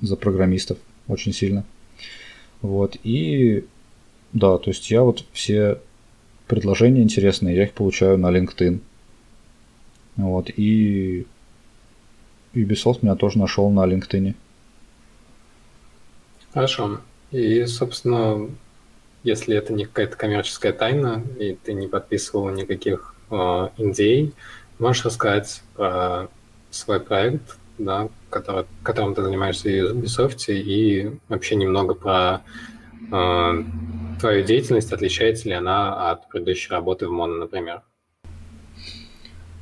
за 0.01 0.16
программистов 0.16 0.78
очень 1.07 1.34
сильно. 1.34 1.64
Вот. 2.62 2.97
И 3.03 3.66
да, 4.34 4.57
то 4.57 4.70
есть 4.70 4.89
я 4.91 5.01
вот 5.01 5.26
все 5.34 5.80
предложения 6.47 7.01
интересные, 7.01 7.55
я 7.55 7.64
их 7.64 7.74
получаю 7.74 8.18
на 8.18 8.28
LinkedIn. 8.28 8.80
Вот. 10.18 10.49
И 10.49 11.26
Ubisoft 12.53 12.99
меня 13.01 13.16
тоже 13.16 13.39
нашел 13.39 13.70
на 13.70 13.86
LinkedIn. 13.86 14.34
Хорошо. 16.53 16.99
И, 17.32 17.66
собственно, 17.66 18.49
если 19.24 19.55
это 19.55 19.74
не 19.74 19.86
какая-то 19.86 20.18
коммерческая 20.18 20.74
тайна, 20.74 21.24
и 21.39 21.53
ты 21.53 21.74
не 21.74 21.88
подписывал 21.88 22.49
никаких 22.49 23.16
э, 23.30 23.36
NDA, 23.36 24.34
можешь 24.80 25.05
рассказать 25.05 25.62
про 25.76 26.28
свой 26.72 26.99
проект, 26.99 27.57
да, 27.78 28.09
который, 28.30 28.66
которым 28.84 29.16
ты 29.16 29.24
занимаешься 29.24 29.70
в 29.70 29.97
Ubisoft, 29.97 30.51
и 30.51 31.12
вообще 31.30 31.55
немного 31.55 31.93
про 31.93 32.41
э, 33.12 33.64
твою 34.20 34.43
деятельность, 34.43 34.91
отличается 34.91 35.47
ли 35.47 35.53
она 35.53 36.12
от 36.12 36.28
предыдущей 36.28 36.72
работы 36.72 37.07
в 37.07 37.12
Моно, 37.12 37.36
например? 37.36 37.82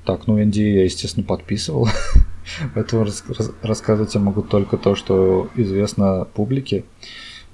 Так, 0.09 0.25
ну 0.25 0.41
NDA 0.41 0.71
я, 0.71 0.83
естественно, 0.85 1.23
подписывал. 1.23 1.87
Поэтому 2.73 3.05
рассказывать 3.61 4.15
я 4.15 4.19
могу 4.19 4.41
только 4.41 4.75
то, 4.77 4.95
что 4.95 5.51
известно 5.55 6.25
публике. 6.33 6.83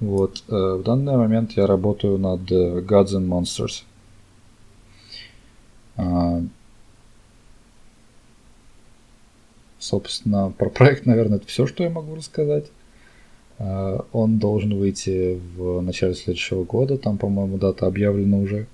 Вот. 0.00 0.42
Э, 0.48 0.78
в 0.80 0.82
данный 0.82 1.18
момент 1.18 1.52
я 1.52 1.66
работаю 1.66 2.16
над 2.16 2.50
э, 2.50 2.80
Gods 2.80 3.08
and 3.08 3.28
Monsters. 3.28 3.82
А, 5.98 6.40
собственно, 9.78 10.50
про 10.56 10.70
проект, 10.70 11.04
наверное, 11.04 11.36
это 11.36 11.46
все, 11.46 11.66
что 11.66 11.84
я 11.84 11.90
могу 11.90 12.14
рассказать. 12.14 12.68
А, 13.58 14.02
он 14.12 14.38
должен 14.38 14.78
выйти 14.78 15.38
в 15.58 15.82
начале 15.82 16.14
следующего 16.14 16.64
года. 16.64 16.96
Там, 16.96 17.18
по-моему, 17.18 17.58
дата 17.58 17.86
объявлена 17.86 18.38
уже. 18.38 18.66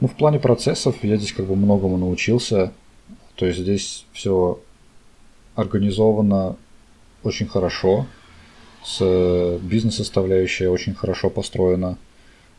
Ну, 0.00 0.08
в 0.08 0.16
плане 0.16 0.38
процессов 0.38 1.02
я 1.04 1.16
здесь 1.16 1.32
как 1.32 1.46
бы 1.46 1.56
многому 1.56 1.96
научился. 1.98 2.72
То 3.36 3.46
есть 3.46 3.58
здесь 3.58 4.06
все 4.12 4.60
организовано 5.54 6.56
очень 7.22 7.46
хорошо. 7.46 8.06
С 8.84 9.58
бизнес-составляющая 9.60 10.70
очень 10.70 10.94
хорошо 10.94 11.28
построена. 11.28 11.98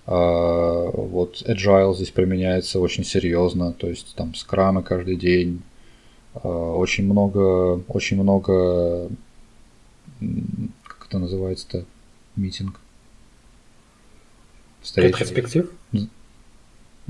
А, 0.05 0.89
вот 0.91 1.41
Agile 1.47 1.95
здесь 1.95 2.11
применяется 2.11 2.79
очень 2.79 3.03
серьезно, 3.03 3.73
то 3.73 3.87
есть 3.87 4.15
там 4.15 4.33
скрамы 4.35 4.83
каждый 4.83 5.15
день, 5.15 5.61
а, 6.33 6.47
очень 6.47 7.05
много, 7.05 7.81
очень 7.87 8.21
много, 8.21 9.09
как 10.19 11.07
это 11.07 11.19
называется-то, 11.19 11.85
митинг. 12.35 12.79
Ретроспектив? 14.95 15.71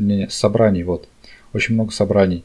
Не, 0.01 0.27
собраний, 0.29 0.83
вот. 0.83 1.07
Очень 1.53 1.75
много 1.75 1.91
собраний. 1.91 2.43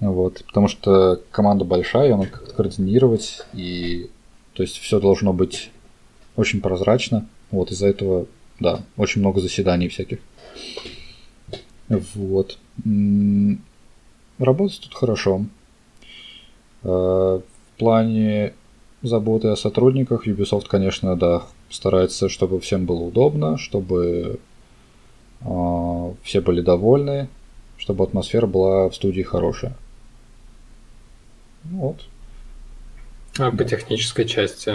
Вот, 0.00 0.44
потому 0.46 0.68
что 0.68 1.20
команда 1.30 1.64
большая, 1.64 2.14
надо 2.14 2.28
как-то 2.28 2.54
координировать, 2.54 3.42
и 3.52 4.10
то 4.52 4.62
есть 4.62 4.76
все 4.76 5.00
должно 5.00 5.32
быть 5.32 5.70
очень 6.36 6.60
прозрачно. 6.60 7.26
Вот 7.50 7.72
из-за 7.72 7.88
этого, 7.88 8.26
да, 8.60 8.82
очень 8.96 9.22
много 9.22 9.40
заседаний 9.40 9.88
всяких. 9.88 10.18
Вот. 11.88 12.58
Работать 14.38 14.80
тут 14.82 14.94
хорошо. 14.94 15.46
Э, 16.84 16.86
в 16.86 17.78
плане 17.78 18.52
заботы 19.02 19.48
о 19.48 19.56
сотрудниках 19.56 20.28
Ubisoft, 20.28 20.66
конечно, 20.68 21.16
да, 21.16 21.44
старается, 21.70 22.28
чтобы 22.28 22.60
всем 22.60 22.84
было 22.84 23.00
удобно, 23.00 23.56
чтобы 23.56 24.38
все 25.40 26.40
были 26.40 26.60
довольны, 26.60 27.28
чтобы 27.76 28.04
атмосфера 28.04 28.46
была 28.46 28.88
в 28.88 28.94
студии 28.94 29.22
хорошая. 29.22 29.76
Вот. 31.64 32.06
А 33.38 33.50
по 33.50 33.64
технической 33.64 34.24
части? 34.24 34.72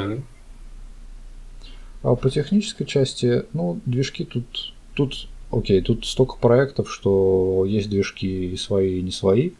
А 2.04 2.16
по 2.16 2.30
технической 2.30 2.86
части, 2.86 3.44
ну, 3.54 3.80
движки 3.86 4.26
тут, 4.26 4.74
тут, 4.94 5.28
окей, 5.52 5.82
тут 5.82 6.06
столько 6.06 6.36
проектов, 6.38 6.92
что 6.92 7.66
есть 7.66 7.90
движки 7.90 8.52
и 8.52 8.58
свои, 8.58 9.00
и 9.00 9.02
не 9.02 9.12
свои. 9.12 9.52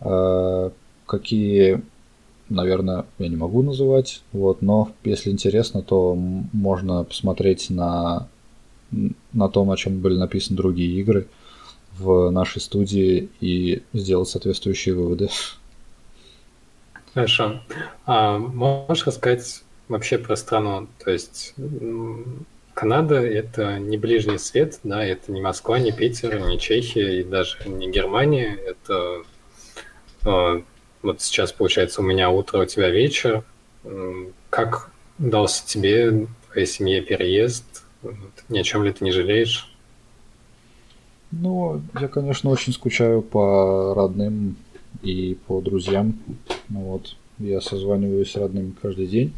А 0.00 0.72
какие, 1.06 1.82
наверное, 2.48 3.06
я 3.18 3.28
не 3.28 3.36
могу 3.36 3.62
называть, 3.62 4.22
вот, 4.32 4.62
но 4.62 4.92
если 5.04 5.30
интересно, 5.30 5.82
то 5.82 6.14
можно 6.14 7.04
посмотреть 7.04 7.70
на, 7.70 8.28
на 9.32 9.48
том, 9.48 9.70
о 9.70 9.76
чем 9.76 10.00
были 10.00 10.16
написаны 10.16 10.56
другие 10.56 11.00
игры 11.00 11.26
в 11.98 12.30
нашей 12.30 12.60
студии 12.60 13.28
и 13.40 13.82
сделать 13.92 14.28
соответствующие 14.28 14.94
выводы. 14.94 15.28
Хорошо. 17.12 17.60
А 18.06 18.38
можешь 18.38 19.06
рассказать 19.06 19.62
вообще 19.88 20.18
про 20.18 20.34
страну? 20.36 20.88
То 21.04 21.12
есть 21.12 21.54
Канада– 22.74 23.14
это 23.22 23.78
не 23.78 23.96
ближний 23.96 24.38
свет, 24.38 24.80
да, 24.82 25.04
это 25.04 25.30
не 25.30 25.40
Москва, 25.40 25.78
не 25.78 25.92
Питер, 25.92 26.40
не 26.40 26.58
Чехия 26.58 27.20
и 27.20 27.22
даже 27.22 27.68
не 27.68 27.88
Германия. 27.88 28.56
Это 28.56 29.22
э, 30.24 30.62
вот 31.02 31.20
сейчас, 31.20 31.52
получается, 31.52 32.00
у 32.00 32.04
меня 32.04 32.30
утро, 32.30 32.62
у 32.62 32.64
тебя 32.64 32.90
вечер. 32.90 33.44
Как 34.50 34.90
дался 35.18 35.66
тебе, 35.66 36.26
твоей 36.50 36.66
семье 36.66 37.02
переезд? 37.02 37.73
Ни 38.48 38.58
о 38.58 38.62
чем 38.62 38.84
ли 38.84 38.92
ты 38.92 39.04
не 39.04 39.10
жалеешь? 39.10 39.70
Ну, 41.30 41.80
я, 42.00 42.08
конечно, 42.08 42.50
очень 42.50 42.72
скучаю 42.72 43.22
по 43.22 43.94
родным 43.94 44.56
и 45.02 45.36
по 45.46 45.60
друзьям. 45.60 46.18
Ну 46.68 46.80
вот, 46.80 47.16
я 47.38 47.60
созваниваюсь 47.60 48.30
с 48.30 48.36
родными 48.36 48.74
каждый 48.80 49.06
день. 49.06 49.34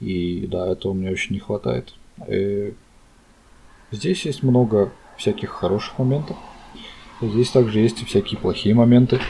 И 0.00 0.46
да, 0.46 0.68
этого 0.70 0.92
мне 0.92 1.10
очень 1.10 1.34
не 1.34 1.40
хватает. 1.40 1.94
И 2.26 2.32
э, 2.32 2.72
здесь 3.90 4.24
есть 4.24 4.42
много 4.42 4.92
всяких 5.16 5.50
хороших 5.50 5.98
моментов. 5.98 6.36
Здесь 7.20 7.50
также 7.50 7.80
есть 7.80 8.02
и 8.02 8.04
всякие 8.04 8.38
плохие 8.38 8.74
моменты. 8.74 9.20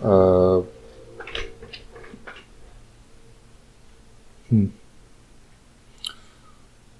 А... 0.00 0.64
Хм. 4.50 4.70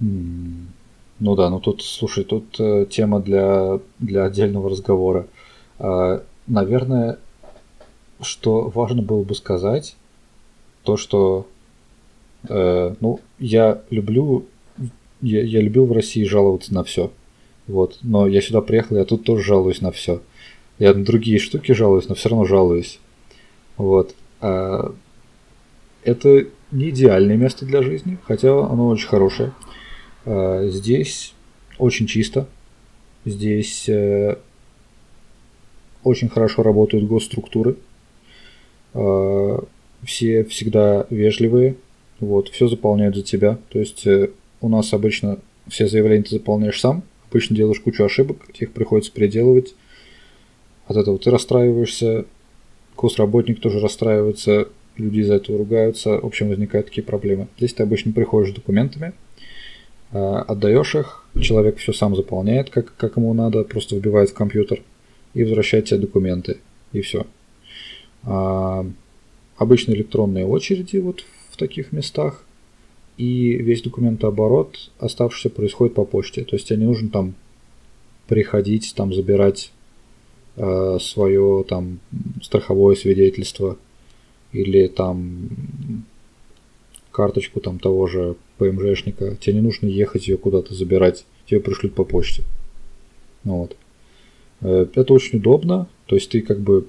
Ну 0.01 1.37
да, 1.37 1.51
ну 1.51 1.61
тут, 1.61 1.83
слушай, 1.83 2.25
тут 2.25 2.59
э, 2.59 2.87
тема 2.89 3.21
для, 3.21 3.79
для 3.99 4.25
отдельного 4.25 4.71
разговора. 4.71 5.27
Э, 5.79 6.21
наверное, 6.47 7.19
что 8.23 8.71
важно 8.75 9.03
было 9.03 9.23
бы 9.23 9.35
сказать, 9.35 9.97
то, 10.83 10.97
что, 10.97 11.47
э, 12.49 12.95
ну, 13.01 13.21
я 13.39 13.83
люблю, 13.91 14.47
я, 15.21 15.43
я 15.43 15.61
любил 15.61 15.85
в 15.85 15.93
России 15.93 16.25
жаловаться 16.25 16.73
на 16.73 16.85
все, 16.85 17.11
вот, 17.67 17.99
но 18.03 18.27
я 18.27 18.41
сюда 18.41 18.63
приехал, 18.63 18.97
я 18.97 19.05
тут 19.05 19.25
тоже 19.25 19.45
жалуюсь 19.45 19.83
на 19.83 19.93
все. 19.93 20.23
Я 20.79 20.95
на 20.95 21.05
другие 21.05 21.39
штуки 21.39 21.73
жалуюсь, 21.73 22.09
но 22.09 22.15
все 22.15 22.31
равно 22.31 22.47
жалуюсь. 22.47 22.99
Вот. 23.77 24.15
А 24.41 24.95
это 26.03 26.47
не 26.73 26.89
идеальное 26.89 27.37
место 27.37 27.67
для 27.67 27.83
жизни, 27.83 28.17
хотя 28.27 28.53
оно 28.53 28.89
очень 28.89 29.09
хорошее. 29.09 29.53
А 30.25 30.67
здесь 30.69 31.35
очень 31.79 32.07
чисто. 32.07 32.47
Здесь 33.25 33.89
э, 33.89 34.37
очень 36.05 36.29
хорошо 36.29 36.63
работают 36.63 37.07
госструктуры. 37.07 37.77
А, 38.95 39.65
все 40.05 40.45
всегда 40.45 41.07
вежливые. 41.11 41.77
Вот, 42.19 42.49
все 42.49 42.69
заполняют 42.69 43.17
за 43.17 43.23
тебя. 43.23 43.59
То 43.71 43.79
есть 43.79 44.07
э, 44.07 44.31
у 44.61 44.69
нас 44.69 44.93
обычно 44.93 45.39
все 45.69 45.87
заявления 45.87 46.25
ты 46.25 46.31
заполняешь 46.31 46.81
сам. 46.81 47.03
Обычно 47.31 47.57
делаешь 47.57 47.81
кучу 47.81 48.05
ошибок, 48.05 48.39
их 48.59 48.73
приходится 48.73 49.13
переделывать. 49.13 49.75
от 50.87 50.97
этого 50.97 51.17
ты 51.17 51.31
расстраиваешься, 51.31 52.25
госработник 52.97 53.61
тоже 53.61 53.79
расстраивается, 53.79 54.67
люди 54.97 55.21
из-за 55.21 55.35
этого 55.35 55.59
ругаются, 55.59 56.19
в 56.19 56.27
общем, 56.27 56.49
возникают 56.49 56.89
такие 56.89 57.05
проблемы. 57.05 57.47
Здесь 57.57 57.75
ты 57.75 57.85
обычно 57.85 58.11
приходишь 58.11 58.51
с 58.51 58.55
документами, 58.57 59.13
отдаешь 60.13 60.95
их, 60.95 61.25
человек 61.41 61.79
все 61.79 61.93
сам 61.93 62.17
заполняет, 62.17 62.71
как, 62.71 62.95
как 62.97 63.17
ему 63.17 63.33
надо, 63.35 63.65
просто 63.65 63.97
вбивает 63.97 64.31
в 64.31 64.35
компьютер 64.35 64.83
и 65.35 65.45
возвращает 65.45 65.87
тебе 65.87 66.01
документы, 66.01 66.59
и 66.93 67.01
все. 67.01 67.27
А, 68.25 68.85
обычно 69.57 69.93
электронные 69.93 70.47
очереди 70.47 70.97
вот 70.97 71.25
в 71.51 71.57
таких 71.57 71.93
местах, 71.93 72.45
и 73.17 73.53
весь 73.57 73.83
документооборот 73.83 74.91
оставшийся 74.99 75.51
происходит 75.51 75.95
по 75.95 76.05
почте. 76.07 76.43
То 76.43 76.57
есть 76.57 76.69
тебе 76.69 76.79
не 76.79 76.87
нужно 76.87 77.11
там 77.11 77.35
приходить, 78.29 78.95
там 78.97 79.13
забирать 79.13 79.73
э, 80.57 80.99
свое 81.01 81.65
там 81.69 81.99
страховое 82.43 82.97
свидетельство 82.97 83.77
или 84.53 84.87
там 84.87 85.51
карточку 87.21 87.61
там 87.61 87.79
того 87.79 88.07
же 88.07 88.37
ПМЖшника. 88.57 89.37
Тебе 89.37 89.57
не 89.57 89.61
нужно 89.61 89.89
ехать 89.89 90.27
ее 90.27 90.39
куда-то 90.39 90.73
забирать, 90.73 91.27
тебе 91.45 91.61
пришлют 91.61 91.95
по 91.95 92.03
почте. 92.03 92.45
Ну 93.45 93.59
вот. 93.59 93.77
Э, 94.63 94.87
это 94.95 95.13
очень 95.13 95.39
удобно, 95.39 95.87
то 96.07 96.15
есть 96.17 96.31
ты 96.31 96.41
как 96.41 96.61
бы 96.61 96.87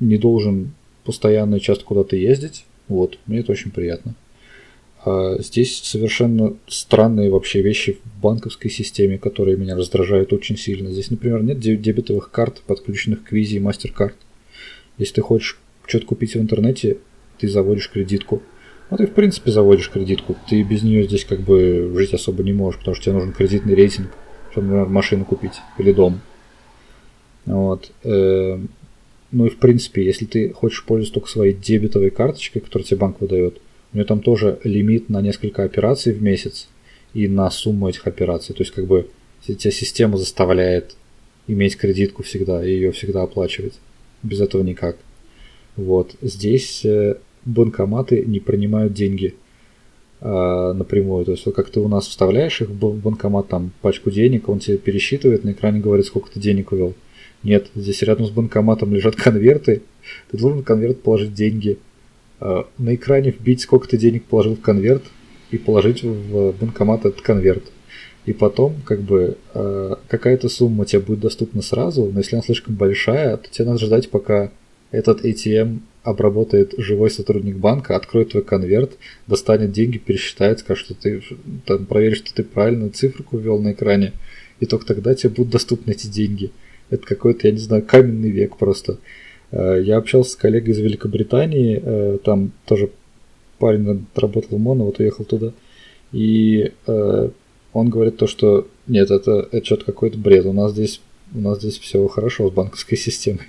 не 0.00 0.18
должен 0.18 0.72
постоянно 1.04 1.54
и 1.54 1.60
часто 1.60 1.82
куда-то 1.86 2.14
ездить. 2.14 2.66
Вот, 2.88 3.18
мне 3.24 3.38
это 3.38 3.52
очень 3.52 3.70
приятно. 3.70 4.14
А 5.06 5.38
здесь 5.38 5.80
совершенно 5.82 6.54
странные 6.66 7.30
вообще 7.30 7.62
вещи 7.62 7.96
в 8.04 8.20
банковской 8.20 8.70
системе, 8.70 9.16
которые 9.16 9.56
меня 9.56 9.76
раздражают 9.76 10.34
очень 10.34 10.58
сильно. 10.58 10.90
Здесь, 10.90 11.10
например, 11.10 11.42
нет 11.42 11.58
дебетовых 11.58 12.30
карт, 12.30 12.60
подключенных 12.66 13.24
к 13.24 13.32
визе 13.32 13.56
и 13.56 13.60
MasterCard. 13.60 14.12
Если 14.98 15.14
ты 15.14 15.22
хочешь 15.22 15.58
что-то 15.86 16.04
купить 16.04 16.34
в 16.34 16.38
интернете, 16.38 16.98
ты 17.38 17.48
заводишь 17.48 17.90
кредитку. 17.90 18.42
Ну, 18.90 18.96
ты, 18.96 19.06
в 19.06 19.12
принципе, 19.12 19.50
заводишь 19.50 19.90
кредитку. 19.90 20.36
Ты 20.48 20.62
без 20.62 20.82
нее 20.82 21.04
здесь 21.04 21.24
как 21.24 21.40
бы 21.40 21.92
жить 21.94 22.14
особо 22.14 22.42
не 22.42 22.52
можешь, 22.52 22.78
потому 22.78 22.94
что 22.94 23.04
тебе 23.04 23.14
нужен 23.14 23.32
кредитный 23.32 23.74
рейтинг, 23.74 24.08
чтобы, 24.50 24.68
например, 24.68 24.88
машину 24.88 25.24
купить 25.24 25.60
или 25.76 25.92
дом. 25.92 26.20
Вот. 27.44 27.90
Эм, 28.04 28.70
ну 29.30 29.46
и 29.46 29.50
в 29.50 29.58
принципе, 29.58 30.04
если 30.04 30.24
ты 30.24 30.50
хочешь 30.50 30.84
пользоваться 30.84 31.14
только 31.14 31.28
своей 31.28 31.52
дебетовой 31.52 32.10
карточкой, 32.10 32.62
которую 32.62 32.86
тебе 32.86 32.98
банк 32.98 33.20
выдает, 33.20 33.58
у 33.92 33.96
нее 33.96 34.04
там 34.04 34.20
тоже 34.20 34.58
лимит 34.64 35.08
на 35.08 35.20
несколько 35.20 35.64
операций 35.64 36.12
в 36.12 36.22
месяц 36.22 36.68
и 37.14 37.28
на 37.28 37.50
сумму 37.50 37.88
этих 37.88 38.06
операций. 38.06 38.54
То 38.54 38.62
есть 38.62 38.72
как 38.72 38.86
бы 38.86 39.08
тебя 39.46 39.70
система 39.70 40.16
заставляет 40.16 40.94
иметь 41.46 41.76
кредитку 41.76 42.22
всегда 42.22 42.64
и 42.64 42.70
ее 42.70 42.92
всегда 42.92 43.22
оплачивать. 43.22 43.74
Без 44.22 44.40
этого 44.40 44.62
никак. 44.62 44.96
Вот. 45.76 46.16
Здесь 46.20 46.84
э, 46.84 47.16
банкоматы 47.44 48.24
не 48.24 48.40
принимают 48.40 48.92
деньги 48.92 49.34
а, 50.20 50.72
напрямую. 50.72 51.24
То 51.24 51.32
есть 51.32 51.46
вот 51.46 51.54
как 51.54 51.70
ты 51.70 51.80
у 51.80 51.88
нас 51.88 52.06
вставляешь 52.06 52.60
их 52.60 52.68
в 52.70 52.74
банкомат, 52.74 53.48
там 53.48 53.70
пачку 53.82 54.10
денег, 54.10 54.48
он 54.48 54.58
тебе 54.58 54.78
пересчитывает, 54.78 55.44
на 55.44 55.52
экране 55.52 55.80
говорит, 55.80 56.06
сколько 56.06 56.30
ты 56.30 56.40
денег 56.40 56.72
увел. 56.72 56.94
Нет, 57.42 57.68
здесь 57.74 58.02
рядом 58.02 58.26
с 58.26 58.30
банкоматом 58.30 58.92
лежат 58.92 59.14
конверты. 59.16 59.82
Ты 60.30 60.38
должен 60.38 60.60
в 60.60 60.64
конверт 60.64 61.02
положить 61.02 61.34
деньги. 61.34 61.78
А, 62.40 62.66
на 62.78 62.94
экране 62.94 63.30
вбить, 63.30 63.60
сколько 63.60 63.88
ты 63.88 63.96
денег 63.96 64.24
положил 64.24 64.56
в 64.56 64.60
конверт, 64.60 65.04
и 65.50 65.56
положить 65.56 66.02
в 66.02 66.52
банкомат 66.52 67.06
этот 67.06 67.20
конверт. 67.22 67.64
И 68.26 68.32
потом, 68.32 68.74
как 68.84 69.00
бы, 69.00 69.38
а, 69.54 69.98
какая-то 70.08 70.48
сумма 70.48 70.84
тебе 70.84 71.00
будет 71.00 71.20
доступна 71.20 71.62
сразу, 71.62 72.10
но 72.12 72.18
если 72.18 72.36
она 72.36 72.42
слишком 72.42 72.74
большая, 72.74 73.36
то 73.36 73.48
тебе 73.50 73.66
надо 73.66 73.78
ждать, 73.84 74.10
пока 74.10 74.50
этот 74.90 75.24
ATM 75.24 75.78
обработает 76.02 76.74
живой 76.78 77.10
сотрудник 77.10 77.56
банка, 77.56 77.96
откроет 77.96 78.30
твой 78.30 78.42
конверт, 78.42 78.96
достанет 79.26 79.72
деньги, 79.72 79.98
пересчитает, 79.98 80.60
скажет, 80.60 80.84
что 80.84 80.94
ты 80.94 81.22
там, 81.66 81.86
проверит, 81.86 82.18
что 82.18 82.34
ты 82.34 82.44
правильную 82.44 82.90
циферку 82.90 83.38
ввел 83.38 83.60
на 83.60 83.72
экране, 83.72 84.12
и 84.60 84.66
только 84.66 84.86
тогда 84.86 85.14
тебе 85.14 85.30
будут 85.30 85.52
доступны 85.52 85.92
эти 85.92 86.06
деньги. 86.06 86.50
Это 86.90 87.06
какой-то, 87.06 87.46
я 87.46 87.52
не 87.52 87.58
знаю, 87.58 87.84
каменный 87.84 88.30
век 88.30 88.56
просто. 88.56 88.98
Э, 89.50 89.80
я 89.82 89.98
общался 89.98 90.30
с 90.32 90.36
коллегой 90.36 90.72
из 90.72 90.78
Великобритании, 90.78 91.80
э, 91.82 92.18
там 92.24 92.52
тоже 92.66 92.90
парень 93.58 94.06
работал 94.14 94.56
в 94.56 94.60
МОНО, 94.60 94.84
вот 94.84 95.00
уехал 95.00 95.24
туда, 95.24 95.52
и 96.12 96.72
э, 96.86 97.28
он 97.72 97.90
говорит 97.90 98.16
то, 98.16 98.26
что 98.26 98.68
нет, 98.86 99.10
это, 99.10 99.48
это 99.52 99.64
что-то 99.64 99.84
какой-то 99.84 100.16
бред, 100.16 100.46
у 100.46 100.52
нас 100.52 100.72
здесь 100.72 101.00
у 101.34 101.40
нас 101.40 101.58
здесь 101.58 101.78
все 101.78 102.06
хорошо 102.08 102.48
с 102.48 102.52
банковской 102.52 102.96
системой. 102.98 103.46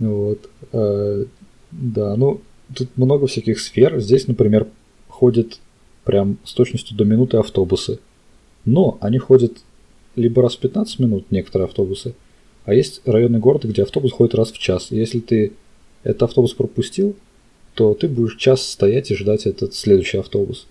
Вот. 0.00 0.50
Да, 0.72 2.16
ну, 2.16 2.40
тут 2.74 2.88
много 2.96 3.28
всяких 3.28 3.60
сфер. 3.60 4.00
Здесь, 4.00 4.26
например, 4.26 4.66
ходят 5.08 5.60
прям 6.04 6.38
с 6.44 6.52
точностью 6.52 6.96
до 6.96 7.04
минуты 7.04 7.36
автобусы. 7.36 8.00
Но 8.64 8.98
они 9.00 9.18
ходят 9.18 9.58
либо 10.16 10.42
раз 10.42 10.56
в 10.56 10.58
15 10.58 10.98
минут 10.98 11.30
некоторые 11.30 11.66
автобусы, 11.66 12.14
а 12.64 12.74
есть 12.74 13.00
районы 13.06 13.38
города, 13.38 13.68
где 13.68 13.82
автобус 13.82 14.12
ходит 14.12 14.34
раз 14.34 14.50
в 14.50 14.58
час. 14.58 14.90
И 14.90 14.96
если 14.96 15.20
ты 15.20 15.52
этот 16.02 16.24
автобус 16.24 16.52
пропустил, 16.52 17.14
то 17.74 17.94
ты 17.94 18.08
будешь 18.08 18.36
час 18.36 18.66
стоять 18.66 19.10
и 19.10 19.14
ждать 19.14 19.46
этот 19.46 19.74
следующий 19.74 20.18
автобус. 20.18 20.66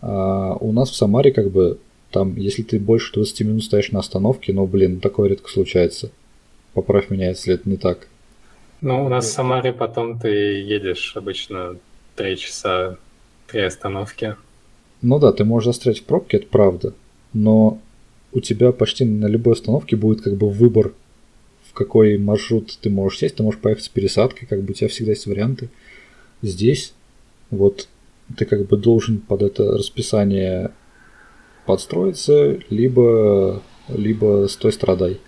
А 0.00 0.56
у 0.60 0.72
нас 0.72 0.90
в 0.90 0.96
Самаре 0.96 1.32
как 1.32 1.50
бы 1.50 1.78
там, 2.10 2.36
если 2.36 2.62
ты 2.62 2.78
больше 2.78 3.12
20 3.14 3.40
минут 3.40 3.64
стоишь 3.64 3.90
на 3.90 4.00
остановке, 4.00 4.52
ну 4.52 4.66
блин, 4.66 5.00
такое 5.00 5.30
редко 5.30 5.50
случается. 5.50 6.10
Поправь 6.74 7.10
меня, 7.10 7.30
если 7.30 7.54
это 7.54 7.68
не 7.68 7.76
так. 7.76 8.08
Ну, 8.84 9.06
у 9.06 9.08
нас 9.08 9.24
в 9.24 9.32
Самаре 9.32 9.72
потом 9.72 10.18
ты 10.18 10.28
едешь 10.28 11.16
обычно 11.16 11.78
3 12.16 12.36
часа, 12.36 12.98
3 13.46 13.62
остановки. 13.62 14.36
Ну 15.00 15.18
да, 15.18 15.32
ты 15.32 15.46
можешь 15.46 15.68
застрять 15.68 16.00
в 16.00 16.04
пробке, 16.04 16.36
это 16.36 16.48
правда. 16.48 16.92
Но 17.32 17.78
у 18.32 18.40
тебя 18.40 18.72
почти 18.72 19.06
на 19.06 19.24
любой 19.24 19.54
остановке 19.54 19.96
будет 19.96 20.20
как 20.20 20.34
бы 20.34 20.50
выбор, 20.50 20.92
в 21.62 21.72
какой 21.72 22.18
маршрут 22.18 22.76
ты 22.78 22.90
можешь 22.90 23.20
сесть. 23.20 23.36
Ты 23.36 23.42
можешь 23.42 23.58
поехать 23.58 23.84
с 23.84 23.88
пересадкой, 23.88 24.46
как 24.46 24.60
бы 24.60 24.72
у 24.72 24.74
тебя 24.74 24.88
всегда 24.88 25.12
есть 25.12 25.24
варианты. 25.24 25.70
Здесь 26.42 26.92
вот 27.50 27.88
ты 28.36 28.44
как 28.44 28.66
бы 28.66 28.76
должен 28.76 29.16
под 29.16 29.40
это 29.40 29.78
расписание 29.78 30.72
подстроиться, 31.64 32.58
либо, 32.68 33.62
либо 33.88 34.46
стой 34.50 34.72
страдай. 34.72 35.20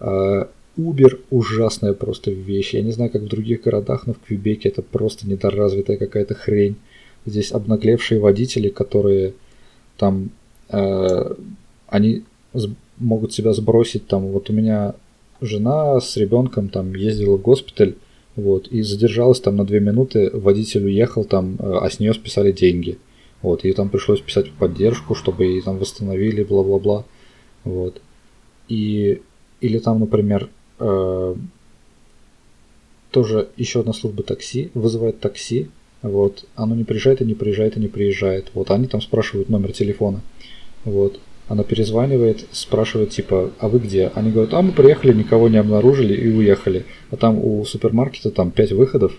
А 0.00 0.50
Uber 0.78 1.20
ужасная 1.30 1.92
просто 1.92 2.30
вещь. 2.30 2.74
Я 2.74 2.82
не 2.82 2.92
знаю, 2.92 3.10
как 3.10 3.22
в 3.22 3.28
других 3.28 3.62
городах, 3.62 4.06
но 4.06 4.14
в 4.14 4.18
Квебеке 4.20 4.68
это 4.68 4.82
просто 4.82 5.28
недоразвитая 5.28 5.96
какая-то 5.96 6.34
хрень. 6.34 6.76
Здесь 7.26 7.52
обнаглевшие 7.52 8.20
водители, 8.20 8.68
которые 8.68 9.34
там 9.96 10.30
э, 10.70 11.34
они 11.88 12.22
могут 12.98 13.32
себя 13.32 13.52
сбросить 13.52 14.06
там. 14.06 14.28
Вот 14.28 14.50
у 14.50 14.52
меня 14.52 14.94
жена 15.40 16.00
с 16.00 16.16
ребенком 16.16 16.68
там 16.68 16.94
ездила 16.94 17.36
в 17.36 17.42
госпиталь, 17.42 17.94
вот, 18.36 18.68
и 18.68 18.82
задержалась 18.82 19.40
там 19.40 19.56
на 19.56 19.64
две 19.64 19.80
минуты, 19.80 20.30
водитель 20.32 20.84
уехал 20.84 21.24
там, 21.24 21.56
э, 21.58 21.78
а 21.82 21.90
с 21.90 21.98
нее 21.98 22.14
списали 22.14 22.52
деньги. 22.52 22.98
Вот, 23.42 23.64
и 23.64 23.72
там 23.72 23.88
пришлось 23.88 24.20
писать 24.20 24.52
поддержку, 24.52 25.14
чтобы 25.14 25.44
ей 25.44 25.60
там 25.60 25.78
восстановили, 25.78 26.44
бла-бла-бла. 26.44 27.04
Вот. 27.64 28.00
И, 28.68 29.22
или 29.60 29.78
там, 29.78 30.00
например, 30.00 30.48
тоже 33.10 33.48
еще 33.56 33.80
одна 33.80 33.92
служба 33.92 34.22
такси, 34.22 34.70
вызывает 34.74 35.20
такси, 35.20 35.68
вот, 36.02 36.44
оно 36.54 36.74
не 36.74 36.84
приезжает 36.84 37.20
и 37.20 37.24
не 37.24 37.34
приезжает 37.34 37.76
и 37.76 37.80
не 37.80 37.88
приезжает. 37.88 38.50
Вот, 38.54 38.70
они 38.70 38.86
там 38.86 39.00
спрашивают 39.00 39.48
номер 39.48 39.72
телефона. 39.72 40.20
Вот. 40.84 41.20
Она 41.48 41.64
перезванивает, 41.64 42.44
спрашивает, 42.52 43.10
типа, 43.10 43.50
а 43.58 43.68
вы 43.68 43.78
где? 43.78 44.12
Они 44.14 44.30
говорят, 44.30 44.52
а 44.52 44.60
мы 44.60 44.72
приехали, 44.72 45.14
никого 45.14 45.48
не 45.48 45.56
обнаружили 45.56 46.14
и 46.14 46.30
уехали. 46.30 46.84
А 47.10 47.16
там 47.16 47.42
у 47.42 47.64
супермаркета 47.64 48.30
там 48.30 48.50
5 48.50 48.72
выходов. 48.72 49.14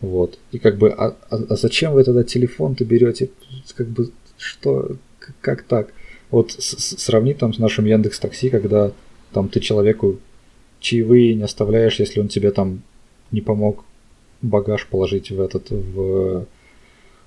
Вот. 0.00 0.38
И 0.52 0.58
как 0.58 0.78
бы, 0.78 0.90
а, 0.90 1.16
а, 1.28 1.36
а 1.36 1.56
зачем 1.56 1.92
вы 1.92 2.04
тогда 2.04 2.22
телефон-то 2.22 2.84
берете? 2.84 3.30
Как 3.74 3.88
бы, 3.88 4.10
что, 4.38 4.92
как 5.40 5.62
так? 5.62 5.92
Вот 6.30 6.52
с, 6.52 6.96
сравни 6.98 7.34
там 7.34 7.52
с 7.52 7.58
нашим 7.58 7.84
Яндекс 7.84 8.20
Такси, 8.20 8.48
когда 8.48 8.92
там 9.32 9.48
ты 9.48 9.60
человеку 9.60 10.18
чаевые 10.86 11.34
не 11.34 11.42
оставляешь, 11.42 11.98
если 11.98 12.20
он 12.20 12.28
тебе 12.28 12.52
там 12.52 12.82
не 13.32 13.40
помог 13.40 13.84
багаж 14.40 14.86
положить 14.86 15.32
в 15.32 15.40
этот, 15.40 15.70
в, 15.70 16.46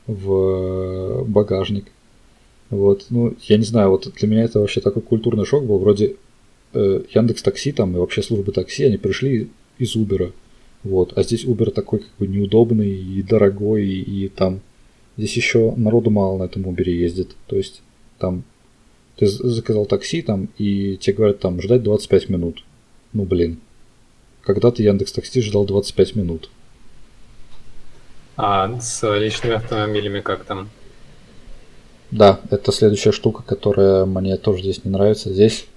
в 0.07 1.25
багажник. 1.25 1.85
Вот, 2.69 3.07
ну, 3.09 3.35
я 3.41 3.57
не 3.57 3.65
знаю, 3.65 3.89
вот 3.89 4.09
для 4.15 4.27
меня 4.29 4.43
это 4.43 4.59
вообще 4.59 4.79
такой 4.79 5.01
культурный 5.01 5.45
шок 5.45 5.65
был. 5.65 5.77
Вроде 5.79 6.15
э, 6.73 7.01
Яндекс 7.13 7.41
Такси 7.41 7.73
там 7.73 7.95
и 7.95 7.99
вообще 7.99 8.23
службы 8.23 8.53
такси, 8.53 8.85
они 8.85 8.97
пришли 8.97 9.49
из 9.77 9.95
Uber. 9.97 10.31
Вот, 10.83 11.17
а 11.17 11.23
здесь 11.23 11.43
Uber 11.43 11.71
такой 11.71 11.99
как 11.99 12.11
бы 12.17 12.27
неудобный 12.27 12.95
и 12.95 13.21
дорогой, 13.23 13.85
и, 13.85 14.25
и 14.25 14.29
там 14.29 14.61
здесь 15.17 15.35
еще 15.35 15.73
народу 15.75 16.11
мало 16.11 16.37
на 16.37 16.43
этом 16.43 16.61
Uber 16.61 16.89
ездит. 16.89 17.35
То 17.47 17.57
есть 17.57 17.81
там 18.19 18.43
ты 19.17 19.27
заказал 19.27 19.85
такси 19.85 20.21
там, 20.21 20.47
и 20.57 20.95
тебе 20.95 21.17
говорят 21.17 21.39
там 21.39 21.61
ждать 21.61 21.83
25 21.83 22.29
минут. 22.29 22.63
Ну 23.13 23.23
блин, 23.23 23.59
когда-то 24.43 24.83
Яндекс 24.83 25.11
Такси 25.11 25.41
ждал 25.41 25.65
25 25.65 26.15
минут. 26.15 26.49
А 28.37 28.79
с 28.79 29.17
личными 29.17 29.55
автомобилями 29.55 30.21
как 30.21 30.45
там? 30.45 30.69
Да, 32.11 32.39
это 32.49 32.71
следующая 32.71 33.11
штука, 33.11 33.43
которая 33.43 34.05
мне 34.05 34.37
тоже 34.37 34.61
здесь 34.61 34.83
не 34.83 34.91
нравится. 34.91 35.31
Здесь 35.31 35.67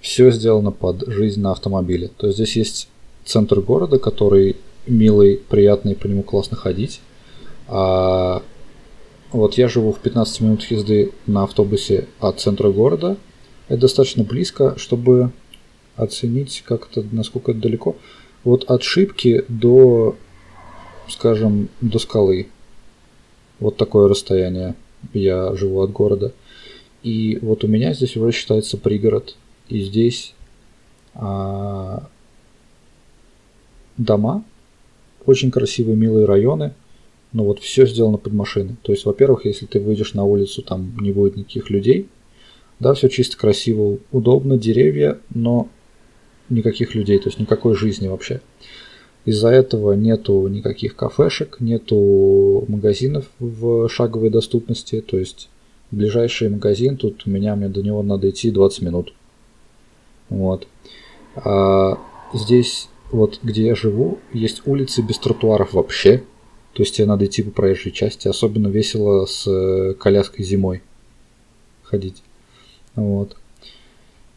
все 0.00 0.30
сделано 0.30 0.70
под 0.70 1.06
жизнь 1.06 1.40
на 1.40 1.52
автомобиле. 1.52 2.10
То 2.16 2.26
есть 2.26 2.36
здесь 2.36 2.56
есть 2.56 2.88
центр 3.24 3.60
города, 3.60 3.98
который 3.98 4.56
милый, 4.86 5.36
приятный, 5.36 5.96
по 5.96 6.06
нему 6.06 6.22
классно 6.22 6.56
ходить. 6.56 7.00
А 7.66 8.42
вот 9.32 9.54
я 9.54 9.66
живу 9.68 9.92
в 9.92 9.98
15 10.00 10.40
минутах 10.42 10.70
езды 10.70 11.12
на 11.26 11.44
автобусе 11.44 12.06
от 12.20 12.40
центра 12.40 12.70
города. 12.70 13.16
Это 13.68 13.80
достаточно 13.80 14.22
близко, 14.22 14.78
чтобы 14.78 15.32
оценить, 15.96 16.62
как 16.66 16.88
это, 16.90 17.06
насколько 17.12 17.52
это 17.52 17.60
далеко. 17.60 17.96
Вот 18.44 18.64
от 18.64 18.82
шибки 18.82 19.44
до 19.48 20.16
скажем, 21.08 21.68
до 21.80 21.98
скалы. 21.98 22.48
Вот 23.60 23.76
такое 23.76 24.08
расстояние 24.08 24.74
я 25.12 25.54
живу 25.54 25.80
от 25.80 25.92
города. 25.92 26.32
И 27.02 27.38
вот 27.42 27.64
у 27.64 27.68
меня 27.68 27.92
здесь 27.92 28.16
уже 28.16 28.32
считается 28.32 28.78
пригород. 28.78 29.36
И 29.68 29.82
здесь 29.82 30.34
а, 31.14 32.08
дома, 33.96 34.44
очень 35.26 35.50
красивые, 35.50 35.96
милые 35.96 36.26
районы, 36.26 36.74
но 37.32 37.44
вот 37.44 37.60
все 37.60 37.86
сделано 37.86 38.18
под 38.18 38.32
машины. 38.32 38.76
То 38.82 38.92
есть, 38.92 39.04
во-первых, 39.04 39.44
если 39.44 39.66
ты 39.66 39.80
выйдешь 39.80 40.14
на 40.14 40.24
улицу, 40.24 40.62
там 40.62 40.96
не 41.00 41.12
будет 41.12 41.36
никаких 41.36 41.70
людей. 41.70 42.08
Да, 42.80 42.94
все 42.94 43.08
чисто 43.08 43.36
красиво, 43.36 43.98
удобно, 44.10 44.58
деревья, 44.58 45.18
но 45.32 45.68
никаких 46.50 46.94
людей, 46.94 47.18
то 47.18 47.28
есть 47.28 47.38
никакой 47.38 47.74
жизни 47.74 48.08
вообще. 48.08 48.40
Из-за 49.24 49.48
этого 49.48 49.92
нету 49.94 50.46
никаких 50.48 50.96
кафешек, 50.96 51.56
нету 51.60 52.64
магазинов 52.68 53.24
в 53.38 53.88
шаговой 53.88 54.28
доступности. 54.28 55.00
То 55.00 55.18
есть 55.18 55.48
ближайший 55.90 56.50
магазин, 56.50 56.96
тут 56.96 57.22
у 57.26 57.30
меня, 57.30 57.56
мне 57.56 57.68
до 57.68 57.82
него 57.82 58.02
надо 58.02 58.28
идти 58.28 58.50
20 58.50 58.82
минут. 58.82 59.14
Вот. 60.28 60.66
А 61.36 61.98
здесь, 62.34 62.88
вот 63.10 63.40
где 63.42 63.66
я 63.66 63.74
живу, 63.74 64.18
есть 64.32 64.62
улицы 64.66 65.00
без 65.00 65.18
тротуаров 65.18 65.72
вообще. 65.72 66.22
То 66.74 66.82
есть 66.82 66.96
тебе 66.96 67.06
надо 67.06 67.24
идти 67.24 67.42
по 67.42 67.50
проезжей 67.50 67.92
части. 67.92 68.28
Особенно 68.28 68.68
весело 68.68 69.24
с 69.24 69.46
э, 69.46 69.94
коляской 69.94 70.44
зимой 70.44 70.82
ходить. 71.82 72.22
Вот. 72.94 73.36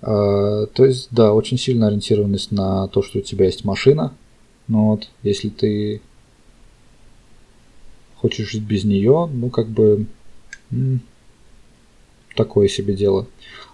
А, 0.02 0.66
то 0.68 0.86
есть, 0.86 1.08
да, 1.12 1.34
очень 1.34 1.58
сильно 1.58 1.88
ориентированность 1.88 2.52
на 2.52 2.88
то, 2.88 3.02
что 3.02 3.20
у 3.20 3.22
тебя 3.22 3.46
есть 3.46 3.66
машина, 3.66 4.14
но 4.68 4.92
вот 4.92 5.10
если 5.24 5.50
ты 5.50 6.02
хочешь 8.16 8.52
жить 8.52 8.64
без 8.64 8.84
нее, 8.84 9.30
ну 9.32 9.50
как 9.50 9.68
бы 9.68 10.06
такое 12.36 12.68
себе 12.68 12.94
дело. 12.94 13.28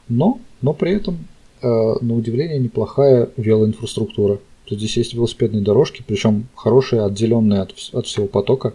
Но, 0.09 0.39
но 0.61 0.73
при 0.73 0.91
этом, 0.93 1.27
э, 1.61 1.67
на 1.67 2.15
удивление, 2.15 2.59
неплохая 2.59 3.29
велоинфраструктура. 3.37 4.39
То 4.65 4.75
здесь 4.75 4.97
есть 4.97 5.13
велосипедные 5.13 5.61
дорожки, 5.61 6.03
причем 6.05 6.47
хорошие, 6.55 7.03
отделенные 7.03 7.61
от, 7.61 7.73
от 7.91 8.07
всего 8.07 8.27
потока, 8.27 8.73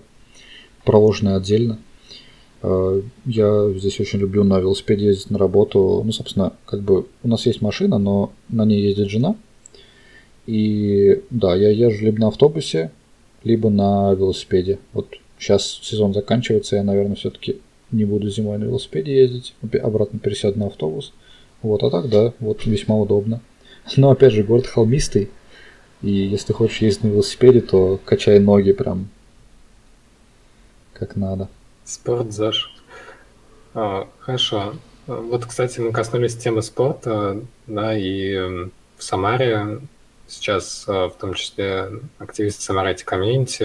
проложенные 0.85 1.37
отдельно. 1.37 1.79
Э, 2.63 3.03
я 3.25 3.71
здесь 3.77 4.01
очень 4.01 4.19
люблю 4.19 4.45
на 4.45 4.59
велосипеде 4.59 5.07
ездить 5.07 5.31
на 5.31 5.39
работу. 5.39 6.03
Ну, 6.05 6.13
собственно, 6.13 6.53
как 6.67 6.81
бы 6.81 7.07
у 7.23 7.29
нас 7.29 7.47
есть 7.47 7.63
машина, 7.63 7.99
но 7.99 8.33
на 8.49 8.65
ней 8.65 8.83
ездит 8.83 9.09
жена– 9.09 9.37
и 10.49 11.23
да, 11.29 11.55
я 11.55 11.69
езжу 11.69 12.07
либо 12.07 12.21
на 12.21 12.29
автобусе, 12.29 12.91
либо 13.45 13.69
на 13.69 14.15
велосипеде. 14.15 14.79
Вот 14.95 15.15
сейчас 15.39 15.79
сезон 15.83 16.15
заканчивается, 16.15 16.77
я, 16.77 16.83
наверное, 16.83 17.17
все-таки 17.17 17.61
не 17.91 18.07
буду 18.07 18.31
зимой 18.31 18.57
на 18.57 18.65
велосипеде 18.65 19.15
ездить, 19.15 19.55
обратно 19.83 20.19
пересяду 20.19 20.59
на 20.59 20.69
автобус. 20.69 21.13
Вот, 21.61 21.83
а 21.83 21.91
так, 21.91 22.09
да, 22.09 22.33
вот 22.41 22.65
весьма 22.65 22.97
удобно. 22.97 23.43
Но 23.99 24.11
опять 24.11 24.33
же, 24.33 24.43
город 24.43 24.67
холмистый, 24.67 25.29
и 26.01 26.11
если 26.11 26.55
хочешь 26.55 26.81
ездить 26.81 27.05
на 27.05 27.09
велосипеде, 27.09 27.61
то 27.61 28.01
качай 28.07 28.39
ноги 28.39 28.73
прям 28.73 29.11
как 30.95 31.15
надо. 31.15 31.51
Спорт 31.89 32.33
ЗАЖ. 32.33 32.71
А, 33.73 34.07
хорошо. 34.21 34.75
Вот, 35.07 35.47
кстати, 35.47 35.81
мы 35.81 35.91
коснулись 35.91 36.37
темы 36.37 36.61
спорта, 36.61 37.41
да, 37.67 37.97
и 37.97 38.37
в 38.37 39.03
Самаре 39.03 39.81
сейчас 40.27 40.85
а, 40.87 41.09
в 41.09 41.15
том 41.17 41.33
числе 41.33 41.89
активисты 42.19 42.61
Самарайте 42.61 43.07
комьюнити 43.07 43.65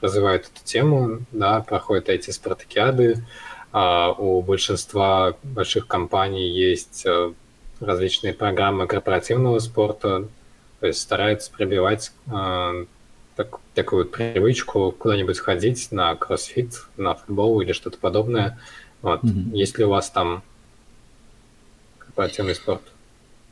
развивают 0.00 0.44
эту 0.44 0.64
тему, 0.64 1.18
да, 1.30 1.60
проходят 1.60 2.08
эти 2.08 2.30
спартакиады. 2.30 3.22
А, 3.70 4.12
у 4.12 4.40
большинства 4.40 5.36
больших 5.42 5.86
компаний 5.86 6.48
есть 6.48 7.04
а, 7.06 7.34
различные 7.80 8.32
программы 8.32 8.86
корпоративного 8.86 9.58
спорта, 9.58 10.26
то 10.80 10.86
есть 10.86 11.00
стараются 11.00 11.52
пробивать 11.52 12.12
так, 13.38 13.60
такую 13.72 14.04
привычку 14.04 14.92
куда-нибудь 14.98 15.38
ходить 15.38 15.92
на 15.92 16.16
кроссфит, 16.16 16.82
на 16.96 17.14
футбол 17.14 17.60
или 17.60 17.70
что-то 17.70 17.96
подобное. 17.96 18.58
Вот. 19.00 19.22
Mm-hmm. 19.22 19.56
Есть 19.56 19.78
ли 19.78 19.84
у 19.84 19.90
вас 19.90 20.10
там 20.10 20.42
корпоративный 21.98 22.56
спорт? 22.56 22.82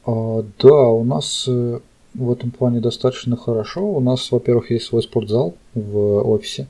А, 0.04 0.42
да, 0.58 0.74
у 0.74 1.04
нас 1.04 1.44
э, 1.46 1.78
в 2.14 2.32
этом 2.32 2.50
плане 2.50 2.80
достаточно 2.80 3.36
хорошо. 3.36 3.88
У 3.88 4.00
нас, 4.00 4.32
во-первых, 4.32 4.72
есть 4.72 4.86
свой 4.86 5.04
спортзал 5.04 5.54
в 5.74 6.28
офисе, 6.28 6.66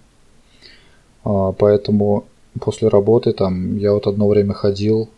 а, 1.25 1.53
поэтому 1.53 2.27
после 2.61 2.89
работы 2.89 3.33
там 3.33 3.79
я 3.79 3.95
вот 3.95 4.07
одно 4.07 4.29
время 4.29 4.53
ходил, 4.53 5.09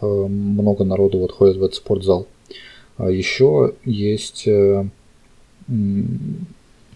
э, 0.00 0.06
много 0.06 0.84
народу 0.84 1.18
вот 1.18 1.32
ходит 1.32 1.56
в 1.56 1.64
этот 1.64 1.74
спортзал. 1.74 2.28
А 2.98 3.10
еще 3.10 3.74
есть 3.84 4.46
э, 4.46 4.86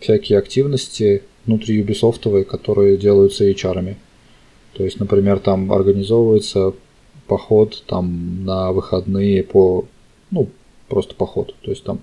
всякие 0.00 0.38
активности 0.38 1.22
внутри 1.46 1.82
Ubisoft, 1.82 2.44
которые 2.44 2.96
делаются 2.96 3.44
HR. 3.44 3.76
-ами. 3.78 3.96
То 4.72 4.84
есть, 4.84 5.00
например, 5.00 5.38
там 5.38 5.72
организовывается 5.72 6.74
поход 7.26 7.82
там 7.86 8.44
на 8.44 8.72
выходные 8.72 9.42
по, 9.42 9.86
ну, 10.30 10.48
просто 10.88 11.14
поход. 11.14 11.54
То 11.62 11.70
есть 11.70 11.84
там 11.84 12.00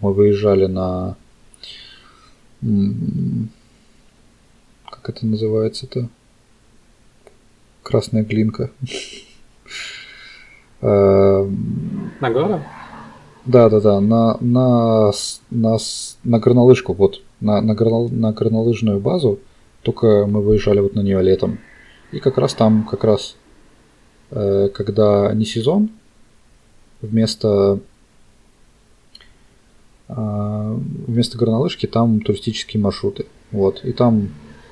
мы 0.00 0.12
выезжали 0.12 0.66
на... 0.66 1.16
Как 4.90 5.08
это 5.08 5.26
называется-то? 5.26 6.08
Красная 7.82 8.22
глинка. 8.22 8.70
Эм, 10.80 12.12
на 12.20 12.30
гору? 12.30 12.62
Да, 13.46 13.68
да, 13.68 13.80
да, 13.80 14.00
на, 14.00 14.38
на, 14.40 15.12
на, 15.50 15.78
на 16.24 16.38
горнолыжку, 16.38 16.94
вот, 16.94 17.20
на, 17.40 17.60
на, 17.60 17.74
горно, 17.74 18.08
на 18.08 18.32
горнолыжную 18.32 19.00
базу, 19.00 19.38
только 19.82 20.26
мы 20.26 20.40
выезжали 20.40 20.80
вот 20.80 20.94
на 20.94 21.00
нее 21.00 21.22
летом. 21.22 21.58
И 22.10 22.20
как 22.20 22.38
раз 22.38 22.54
там, 22.54 22.86
как 22.90 23.04
раз, 23.04 23.36
э, 24.30 24.70
когда 24.72 25.32
не 25.34 25.44
сезон, 25.44 25.90
вместо 27.02 27.80
а, 30.08 30.78
вместо 31.06 31.38
горнолыжки 31.38 31.86
там 31.86 32.20
туристические 32.20 32.82
маршруты. 32.82 33.26
Вот. 33.50 33.84
И 33.84 33.92
там 33.92 34.28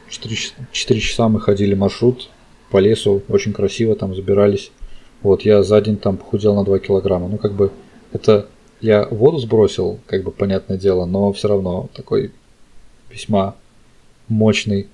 4, 0.08 0.36
4 0.72 1.00
часа 1.00 1.28
мы 1.28 1.40
ходили 1.40 1.74
маршрут 1.74 2.28
по 2.70 2.78
лесу, 2.78 3.22
очень 3.28 3.52
красиво 3.52 3.94
там 3.96 4.14
забирались. 4.14 4.72
Вот, 5.22 5.42
я 5.42 5.62
за 5.62 5.80
день 5.80 5.96
там 5.96 6.16
похудел 6.16 6.54
на 6.54 6.64
2 6.64 6.80
килограмма. 6.80 7.28
Ну, 7.28 7.38
как 7.38 7.52
бы, 7.52 7.70
это 8.12 8.48
я 8.82 9.06
воду 9.06 9.38
сбросил, 9.38 10.00
как 10.06 10.24
бы, 10.24 10.32
понятное 10.32 10.76
дело, 10.76 11.06
но 11.06 11.32
все 11.32 11.48
равно 11.48 11.88
такой 11.94 12.32
весьма 13.10 13.54
мощный 14.28 14.88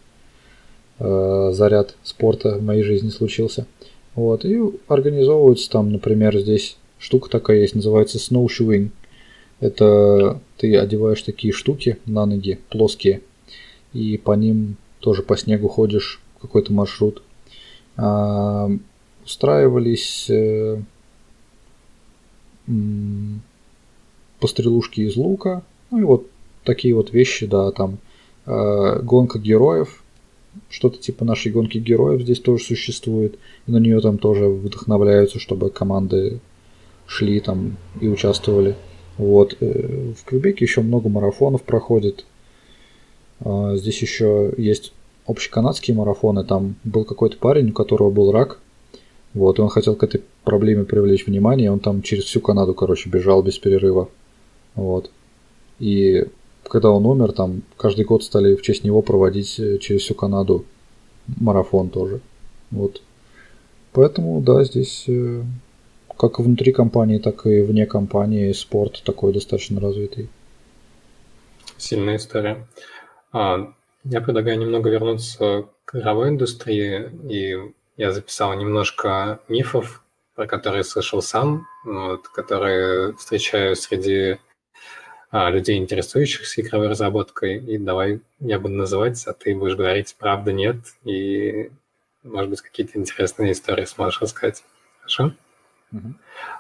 э, 0.99 1.51
заряд 1.53 1.95
спорта 2.03 2.59
в 2.59 2.63
моей 2.63 2.83
жизни 2.83 3.09
случился. 3.09 3.67
Вот, 4.15 4.45
и 4.45 4.61
организовываются 4.89 5.71
там, 5.71 5.91
например, 5.91 6.39
здесь 6.39 6.77
штука 6.99 7.31
такая 7.31 7.61
есть, 7.61 7.75
называется 7.75 8.19
snowshoeing. 8.19 8.91
Это 9.61 10.41
ты 10.59 10.77
одеваешь 10.77 11.23
такие 11.23 11.53
штуки 11.53 11.99
на 12.05 12.27
ноги, 12.27 12.59
плоские, 12.69 13.23
и 13.95 14.19
по 14.19 14.33
ним 14.33 14.77
тоже 15.01 15.23
по 15.23 15.37
снегу 15.37 15.69
ходишь 15.69 16.21
какой-то 16.43 16.73
маршрут. 16.73 17.23
А, 17.97 18.71
устраивались 19.25 20.29
э, 20.29 20.81
пострелушки 24.41 25.01
из 25.01 25.17
лука, 25.17 25.63
ну 25.91 26.01
и 26.01 26.05
вот 26.05 26.27
такие 26.65 26.95
вот 26.95 27.13
вещи, 27.13 27.47
да, 27.47 27.71
там 27.73 27.99
э, 28.47 29.01
гонка 29.03 29.39
героев, 29.39 30.03
что-то 30.69 30.99
типа 30.99 31.25
нашей 31.25 31.53
гонки 31.53 31.79
героев 31.79 32.23
здесь 32.23 32.41
тоже 32.41 32.65
существует, 32.65 33.39
и 33.67 33.71
на 33.71 33.79
нее 33.79 34.01
там 34.01 34.19
тоже 34.19 34.47
вдохновляются, 34.47 35.39
чтобы 35.39 35.71
команды 35.71 36.41
шли 37.07 37.41
там 37.41 37.77
и 38.01 38.09
участвовали. 38.09 38.77
Вот. 39.17 39.57
Э, 39.61 40.13
в 40.17 40.25
Квебеке 40.25 40.65
еще 40.65 40.81
много 40.81 41.09
марафонов 41.09 41.63
проходит. 41.63 42.25
А, 43.41 43.77
здесь 43.77 44.01
еще 44.01 44.53
есть 44.57 44.93
общеканадские 45.27 45.97
марафоны. 45.97 46.45
Там 46.45 46.77
был 46.85 47.05
какой-то 47.05 47.37
парень, 47.39 47.71
у 47.71 47.73
которого 47.73 48.11
был 48.11 48.31
рак. 48.31 48.61
Вот, 49.35 49.59
и 49.59 49.63
он 49.63 49.69
хотел 49.69 49.95
к 49.95 50.03
этой 50.03 50.23
проблеме 50.45 50.85
привлечь 50.85 51.27
внимание. 51.27 51.71
Он 51.71 51.81
там 51.81 52.03
через 52.03 52.25
всю 52.25 52.41
Канаду, 52.41 52.75
короче, 52.75 53.11
бежал 53.11 53.43
без 53.43 53.59
перерыва. 53.59 54.09
Вот. 54.79 55.11
И 55.81 56.29
когда 56.63 56.91
он 56.91 57.05
умер, 57.05 57.33
там 57.33 57.63
каждый 57.77 58.05
год 58.05 58.23
стали 58.23 58.55
в 58.55 58.63
честь 58.63 58.85
него 58.85 59.03
проводить 59.03 59.59
э, 59.59 59.79
через 59.79 60.03
всю 60.03 60.15
Канаду 60.15 60.65
марафон 61.27 61.91
тоже. 61.91 62.21
Вот. 62.71 63.03
Поэтому, 63.93 64.41
да, 64.41 64.63
здесь 64.63 65.05
э, 65.09 65.43
как 66.17 66.39
внутри 66.39 66.73
компании, 66.73 67.19
так 67.19 67.45
и 67.47 67.61
вне 67.61 67.87
компании 67.87 68.53
спорт 68.53 69.03
такой 69.05 69.33
достаточно 69.33 69.81
развитый. 69.81 70.29
Сильная 71.77 72.17
история. 72.17 72.69
А, 73.33 73.73
я 74.05 74.21
предлагаю 74.21 74.61
немного 74.61 74.91
вернуться 74.91 75.65
к 75.85 75.97
игровой 75.97 76.29
индустрии, 76.29 77.11
и 77.29 77.73
я 77.97 78.13
записал 78.13 78.55
немножко 78.55 79.41
мифов, 79.49 80.05
про 80.37 80.47
которые 80.47 80.85
слышал 80.85 81.21
сам, 81.21 81.67
вот, 81.85 82.29
которые 82.29 83.15
встречаю 83.15 83.75
среди 83.75 84.39
людей, 85.33 85.79
интересующихся 85.79 86.61
игровой 86.61 86.89
разработкой. 86.89 87.59
И 87.59 87.79
давай 87.79 88.21
я 88.41 88.59
буду 88.59 88.75
называть, 88.75 89.27
а 89.27 89.33
ты 89.33 89.55
будешь 89.55 89.77
говорить 89.77 90.17
правда, 90.19 90.53
нет, 90.53 90.77
и, 91.05 91.71
может 92.23 92.51
быть, 92.51 92.61
какие-то 92.61 92.99
интересные 92.99 93.53
истории 93.53 93.85
сможешь 93.85 94.21
рассказать. 94.21 94.65
Хорошо? 95.01 95.33
Uh-huh. 95.93 96.13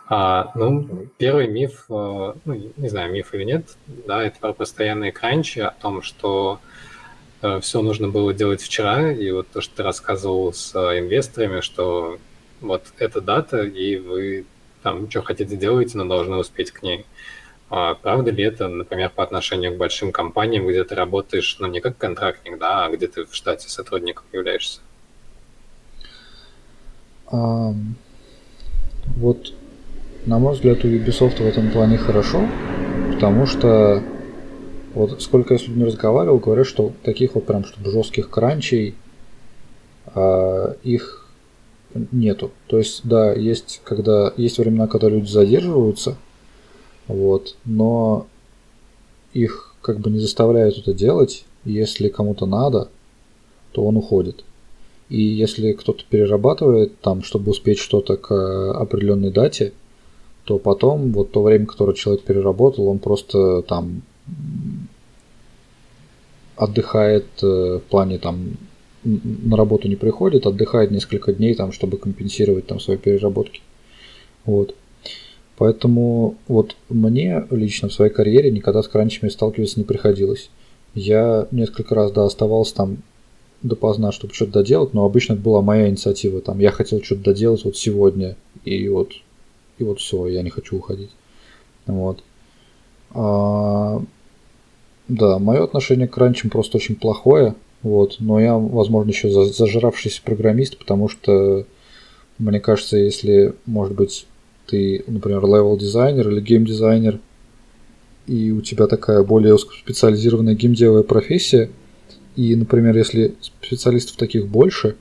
А, 0.08 0.52
ну, 0.54 1.06
первый 1.18 1.48
миф, 1.48 1.84
э, 1.90 1.92
ну, 1.92 2.72
не 2.76 2.88
знаю, 2.88 3.12
миф 3.12 3.34
или 3.34 3.44
нет, 3.44 3.76
да, 3.86 4.22
это 4.22 4.38
про 4.38 4.54
постоянные 4.54 5.12
кранчи, 5.12 5.60
о 5.60 5.70
том, 5.70 6.00
что 6.00 6.60
э, 7.42 7.60
все 7.60 7.82
нужно 7.82 8.08
было 8.08 8.32
делать 8.32 8.62
вчера, 8.62 9.12
и 9.12 9.30
вот 9.30 9.48
то, 9.48 9.60
что 9.60 9.76
ты 9.76 9.82
рассказывал 9.82 10.54
с 10.54 10.74
э, 10.74 11.00
инвесторами, 11.00 11.60
что 11.60 12.18
вот 12.62 12.84
эта 12.98 13.20
дата, 13.20 13.62
и 13.64 13.96
вы 13.96 14.46
там 14.82 15.10
что 15.10 15.22
хотите 15.22 15.56
делаете, 15.56 15.98
но 15.98 16.06
должны 16.06 16.36
успеть 16.36 16.70
к 16.70 16.82
ней. 16.82 17.04
А 17.70 17.94
правда 17.94 18.30
ли 18.30 18.44
это, 18.44 18.66
например, 18.66 19.10
по 19.14 19.22
отношению 19.22 19.74
к 19.74 19.76
большим 19.76 20.10
компаниям, 20.10 20.66
где 20.66 20.84
ты 20.84 20.94
работаешь, 20.94 21.56
ну, 21.60 21.66
не 21.66 21.80
как 21.80 21.98
контрактник, 21.98 22.58
да, 22.58 22.86
а 22.86 22.90
где 22.90 23.08
ты 23.08 23.26
в 23.26 23.34
штате 23.34 23.68
сотрудником 23.68 24.24
являешься? 24.32 24.80
Um, 27.30 27.92
вот, 29.16 29.52
на 30.24 30.38
мой 30.38 30.54
взгляд, 30.54 30.82
у 30.82 30.88
Ubisoft 30.88 31.42
в 31.42 31.46
этом 31.46 31.70
плане 31.70 31.98
хорошо, 31.98 32.48
потому 33.12 33.44
что 33.44 34.02
вот 34.94 35.20
сколько 35.20 35.52
я 35.52 35.60
с 35.60 35.68
людьми 35.68 35.84
разговаривал, 35.84 36.38
говорят, 36.38 36.66
что 36.66 36.92
таких 37.02 37.34
вот 37.34 37.44
прям, 37.44 37.66
чтобы 37.66 37.90
жестких 37.90 38.30
кранчей, 38.30 38.94
а, 40.06 40.74
их 40.82 41.28
нету. 42.12 42.50
То 42.66 42.78
есть, 42.78 43.06
да, 43.06 43.34
есть, 43.34 43.82
когда, 43.84 44.32
есть 44.38 44.56
времена, 44.56 44.86
когда 44.86 45.10
люди 45.10 45.30
задерживаются– 45.30 46.16
вот. 47.08 47.56
Но 47.64 48.26
их 49.32 49.74
как 49.80 49.98
бы 50.00 50.10
не 50.10 50.18
заставляют 50.18 50.78
это 50.78 50.92
делать. 50.94 51.44
Если 51.64 52.08
кому-то 52.08 52.46
надо, 52.46 52.88
то 53.72 53.84
он 53.84 53.96
уходит. 53.96 54.44
И 55.08 55.20
если 55.20 55.72
кто-то 55.72 56.04
перерабатывает 56.08 57.00
там, 57.00 57.22
чтобы 57.22 57.50
успеть 57.50 57.78
что-то 57.78 58.16
к 58.16 58.72
определенной 58.72 59.30
дате, 59.30 59.72
то 60.44 60.58
потом 60.58 61.12
вот 61.12 61.32
то 61.32 61.42
время, 61.42 61.66
которое 61.66 61.94
человек 61.94 62.24
переработал, 62.24 62.88
он 62.88 62.98
просто 62.98 63.62
там 63.62 64.02
отдыхает 66.56 67.26
э, 67.42 67.78
в 67.78 67.82
плане 67.88 68.18
там 68.18 68.56
на 69.04 69.56
работу 69.56 69.88
не 69.88 69.96
приходит, 69.96 70.46
отдыхает 70.46 70.90
несколько 70.90 71.32
дней 71.32 71.54
там, 71.54 71.72
чтобы 71.72 71.98
компенсировать 71.98 72.66
там 72.66 72.80
свои 72.80 72.96
переработки. 72.96 73.60
Вот. 74.44 74.74
Поэтому 75.58 76.36
вот 76.46 76.76
мне 76.88 77.44
лично 77.50 77.88
в 77.88 77.92
своей 77.92 78.12
карьере 78.12 78.52
никогда 78.52 78.80
с 78.80 78.88
кранчами 78.88 79.28
сталкиваться 79.28 79.80
не 79.80 79.84
приходилось. 79.84 80.50
Я 80.94 81.48
несколько 81.50 81.96
раз, 81.96 82.12
да, 82.12 82.24
оставался 82.24 82.76
там 82.76 82.98
допоздна, 83.62 84.12
чтобы 84.12 84.34
что-то 84.34 84.52
доделать, 84.52 84.94
но 84.94 85.04
обычно 85.04 85.32
это 85.32 85.42
была 85.42 85.60
моя 85.60 85.88
инициатива. 85.88 86.40
Там 86.40 86.60
я 86.60 86.70
хотел 86.70 87.02
что-то 87.02 87.24
доделать 87.24 87.64
вот 87.64 87.76
сегодня, 87.76 88.36
и 88.64 88.88
вот, 88.88 89.14
и 89.78 89.84
вот 89.84 89.98
все, 89.98 90.28
я 90.28 90.42
не 90.42 90.50
хочу 90.50 90.76
уходить. 90.76 91.10
Вот. 91.86 92.22
А, 93.10 94.00
да, 95.08 95.40
мое 95.40 95.64
отношение 95.64 96.06
к 96.06 96.14
кранчам 96.14 96.50
просто 96.50 96.76
очень 96.76 96.94
плохое, 96.94 97.56
вот, 97.82 98.16
но 98.20 98.38
я, 98.38 98.56
возможно, 98.56 99.10
еще 99.10 99.28
зажравшийся 99.28 100.22
программист, 100.22 100.78
потому 100.78 101.08
что 101.08 101.64
мне 102.38 102.60
кажется, 102.60 102.96
если, 102.96 103.54
может 103.66 103.96
быть, 103.96 104.26
ты, 104.68 105.04
например, 105.06 105.44
левел-дизайнер 105.44 106.28
или 106.28 106.40
гейм-дизайнер, 106.40 107.18
и 108.26 108.50
у 108.50 108.60
тебя 108.60 108.86
такая 108.86 109.22
более 109.22 109.58
специализированная 109.58 110.54
геймдевая 110.54 111.02
профессия, 111.02 111.70
и, 112.36 112.54
например, 112.54 112.96
если 112.96 113.34
специалистов 113.40 114.16
таких 114.16 114.46
больше, 114.46 114.96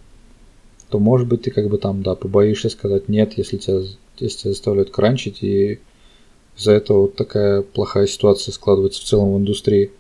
то, 0.89 0.99
может 0.99 1.28
быть, 1.28 1.43
ты 1.43 1.51
как 1.51 1.68
бы 1.68 1.78
там, 1.78 2.01
да, 2.01 2.15
побоишься 2.15 2.70
сказать 2.70 3.09
нет, 3.09 3.34
если 3.38 3.57
тебя, 3.57 3.82
если 4.18 4.38
тебя 4.38 4.51
заставляют 4.51 4.91
кранчить, 4.91 5.43
и 5.43 5.80
из-за 6.57 6.72
этого 6.72 7.01
вот 7.01 7.15
такая 7.15 7.61
плохая 7.61 8.07
ситуация 8.07 8.51
складывается 8.53 9.01
в 9.01 9.05
целом 9.05 9.34
в 9.34 9.38
индустрии. 9.38 9.91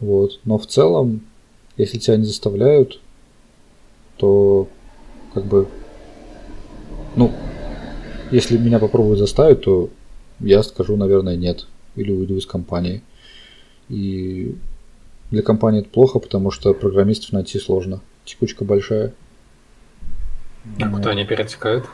Вот. 0.00 0.40
Но 0.44 0.58
в 0.58 0.66
целом, 0.66 1.20
если 1.76 1.98
тебя 1.98 2.16
не 2.16 2.24
заставляют, 2.24 3.00
то 4.16 4.68
как 5.34 5.44
бы, 5.44 5.68
ну, 7.16 7.32
если 8.34 8.58
меня 8.58 8.80
попробуют 8.80 9.20
заставить, 9.20 9.60
то 9.60 9.90
я 10.40 10.62
скажу, 10.62 10.96
наверное, 10.96 11.36
нет. 11.36 11.66
Или 11.94 12.10
уйду 12.10 12.36
из 12.36 12.46
компании. 12.46 13.02
И 13.88 14.56
для 15.30 15.42
компании 15.42 15.80
это 15.80 15.88
плохо, 15.88 16.18
потому 16.18 16.50
что 16.50 16.74
программистов 16.74 17.32
найти 17.32 17.60
сложно. 17.60 18.00
Текучка 18.24 18.64
большая. 18.64 19.14
А 20.80 20.88
куда 20.90 21.10
они 21.10 21.24
перетекают? 21.24 21.84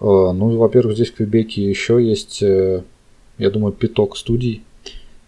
А, 0.00 0.32
ну, 0.32 0.56
во-первых, 0.56 0.94
здесь 0.94 1.10
в 1.10 1.14
Квебеке 1.14 1.68
еще 1.68 2.02
есть, 2.02 2.42
э, 2.42 2.82
я 3.36 3.50
думаю, 3.50 3.72
пяток 3.72 4.16
студий. 4.16 4.64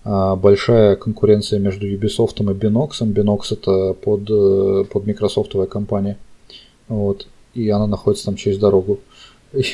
А, 0.04 0.34
большая 0.34 0.96
конкуренция 0.96 1.58
между 1.58 1.86
Ubisoft 1.86 2.40
и 2.40 2.42
Binox. 2.42 3.02
Binox 3.02 3.40
это 3.50 3.92
под, 3.92 4.30
э, 4.30 4.84
под 4.90 5.06
Microsoftовая 5.06 5.66
компания. 5.66 6.16
Вот 6.88 7.26
и 7.54 7.68
она 7.68 7.86
находится 7.86 8.26
там 8.26 8.36
через 8.36 8.58
дорогу. 8.58 9.00
И, 9.52 9.64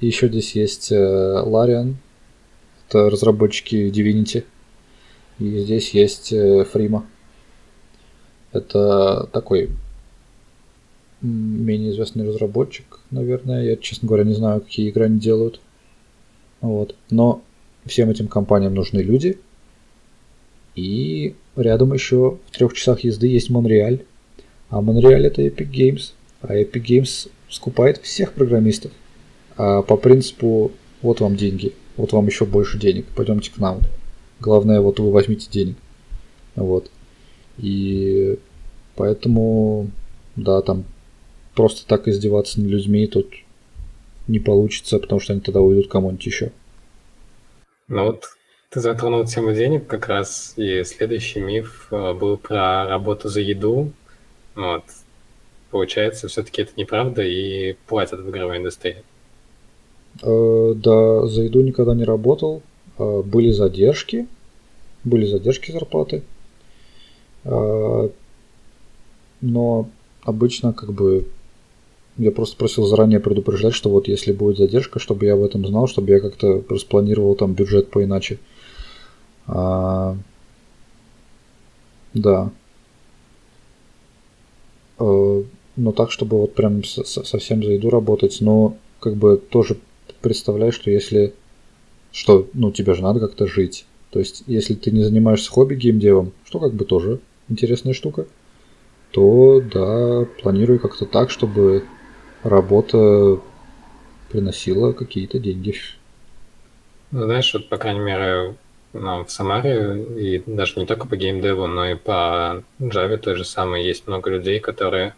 еще 0.00 0.28
здесь 0.28 0.54
есть 0.54 0.92
э, 0.92 0.96
Larian, 0.96 1.94
это 2.88 3.10
разработчики 3.10 3.90
Divinity. 3.90 4.44
И 5.38 5.60
здесь 5.60 5.90
есть 5.90 6.32
э, 6.32 6.64
Фрима. 6.64 7.06
Это 8.52 9.28
такой 9.32 9.70
менее 11.22 11.92
известный 11.92 12.26
разработчик, 12.26 13.00
наверное. 13.10 13.64
Я, 13.64 13.76
честно 13.76 14.08
говоря, 14.08 14.24
не 14.24 14.34
знаю, 14.34 14.60
какие 14.60 14.88
игры 14.88 15.04
они 15.04 15.20
делают. 15.20 15.60
Вот. 16.60 16.94
Но 17.10 17.42
всем 17.86 18.10
этим 18.10 18.28
компаниям 18.28 18.74
нужны 18.74 19.00
люди. 19.00 19.38
И 20.74 21.34
рядом 21.56 21.92
еще 21.92 22.38
в 22.46 22.50
трех 22.50 22.72
часах 22.74 23.00
езды 23.00 23.28
есть 23.28 23.50
Монреаль. 23.50 24.04
А 24.68 24.80
Монреаль 24.80 25.26
это 25.26 25.42
Epic 25.42 25.70
Games. 25.70 26.12
А 26.42 26.54
Epic 26.54 26.82
Games 26.84 27.30
скупает 27.48 27.98
всех 27.98 28.32
программистов. 28.32 28.92
А 29.56 29.82
по 29.82 29.96
принципу, 29.96 30.72
вот 31.02 31.20
вам 31.20 31.36
деньги, 31.36 31.74
вот 31.96 32.12
вам 32.12 32.26
еще 32.26 32.46
больше 32.46 32.78
денег, 32.78 33.06
пойдемте 33.14 33.50
к 33.50 33.58
нам. 33.58 33.80
Главное, 34.40 34.80
вот 34.80 35.00
вы 35.00 35.10
возьмите 35.10 35.50
денег. 35.50 35.76
Вот. 36.56 36.90
И 37.58 38.38
поэтому, 38.96 39.90
да, 40.36 40.62
там 40.62 40.84
просто 41.54 41.86
так 41.86 42.08
издеваться 42.08 42.60
над 42.60 42.70
людьми 42.70 43.06
тут 43.06 43.26
не 44.28 44.38
получится, 44.38 44.98
потому 44.98 45.20
что 45.20 45.32
они 45.32 45.42
тогда 45.42 45.60
уйдут 45.60 45.90
кому-нибудь 45.90 46.24
еще. 46.24 46.52
Ну 47.88 48.06
вот 48.06 48.24
ты 48.70 48.80
затронул 48.80 49.24
тему 49.24 49.52
денег 49.52 49.86
как 49.86 50.06
раз, 50.06 50.54
и 50.56 50.84
следующий 50.84 51.40
миф 51.40 51.88
э, 51.90 52.14
был 52.14 52.36
про 52.36 52.86
работу 52.88 53.28
за 53.28 53.40
еду. 53.40 53.92
Вот 54.54 54.84
получается, 55.70 56.28
все-таки 56.28 56.62
это 56.62 56.72
неправда 56.76 57.22
и 57.22 57.74
платят 57.86 58.20
в 58.20 58.30
игровой 58.30 58.58
индустрии. 58.58 59.02
Э, 60.22 60.74
да, 60.76 61.26
за 61.26 61.42
еду 61.42 61.62
никогда 61.62 61.94
не 61.94 62.04
работал. 62.04 62.62
Э, 62.98 63.22
были 63.22 63.50
задержки, 63.50 64.26
были 65.04 65.26
задержки 65.26 65.70
зарплаты. 65.70 66.22
Э, 67.44 68.08
но 69.40 69.88
обычно 70.22 70.72
как 70.72 70.92
бы 70.92 71.26
я 72.18 72.30
просто 72.30 72.56
просил 72.56 72.84
заранее 72.86 73.20
предупреждать, 73.20 73.74
что 73.74 73.88
вот 73.88 74.08
если 74.08 74.32
будет 74.32 74.58
задержка, 74.58 74.98
чтобы 74.98 75.24
я 75.24 75.34
об 75.34 75.42
этом 75.42 75.66
знал, 75.66 75.86
чтобы 75.86 76.10
я 76.10 76.20
как-то 76.20 76.62
распланировал 76.68 77.34
там 77.34 77.54
бюджет 77.54 77.90
поиначе. 77.90 78.38
А, 79.46 80.16
да. 82.12 82.50
Ну 85.80 85.92
так, 85.92 86.10
чтобы 86.10 86.38
вот 86.38 86.54
прям 86.54 86.84
совсем 86.84 87.62
за 87.64 87.72
еду 87.72 87.90
работать, 87.90 88.38
но 88.40 88.76
как 89.00 89.16
бы 89.16 89.36
тоже 89.36 89.76
представляешь, 90.20 90.74
что 90.74 90.90
если 90.90 91.34
что, 92.12 92.48
ну, 92.54 92.72
тебе 92.72 92.94
же 92.94 93.02
надо 93.02 93.20
как-то 93.20 93.46
жить. 93.46 93.86
То 94.10 94.18
есть, 94.18 94.42
если 94.46 94.74
ты 94.74 94.90
не 94.90 95.02
занимаешься 95.02 95.50
хобби 95.50 95.74
геймдевом, 95.74 96.32
что 96.44 96.58
как 96.58 96.74
бы 96.74 96.84
тоже 96.84 97.20
интересная 97.48 97.94
штука, 97.94 98.26
то 99.12 99.60
да, 99.60 100.26
планирую 100.42 100.80
как-то 100.80 101.06
так, 101.06 101.30
чтобы 101.30 101.84
работа 102.42 103.40
приносила 104.30 104.92
какие-то 104.92 105.38
деньги. 105.38 105.74
Ну, 107.10 107.24
знаешь, 107.24 107.52
вот, 107.54 107.68
по 107.68 107.76
крайней 107.76 108.00
мере, 108.00 108.56
ну, 108.92 109.24
в 109.24 109.30
Самаре, 109.30 110.04
и 110.16 110.42
даже 110.46 110.78
не 110.78 110.86
только 110.86 111.06
по 111.06 111.16
геймдеву, 111.16 111.66
но 111.66 111.86
и 111.86 111.94
по 111.94 112.62
Java 112.80 113.16
то 113.16 113.36
же 113.36 113.44
самое, 113.44 113.86
есть 113.86 114.06
много 114.06 114.30
людей, 114.30 114.60
которые 114.60 115.14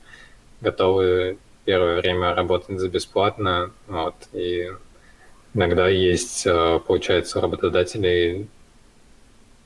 готовы 0.62 1.36
первое 1.64 2.00
время 2.00 2.34
работать 2.34 2.80
за 2.80 2.88
бесплатно, 2.88 3.72
вот, 3.86 4.14
и 4.32 4.70
иногда 5.54 5.88
есть, 5.88 6.46
э, 6.46 6.80
получается, 6.86 7.38
у 7.38 7.42
работодателей 7.42 8.48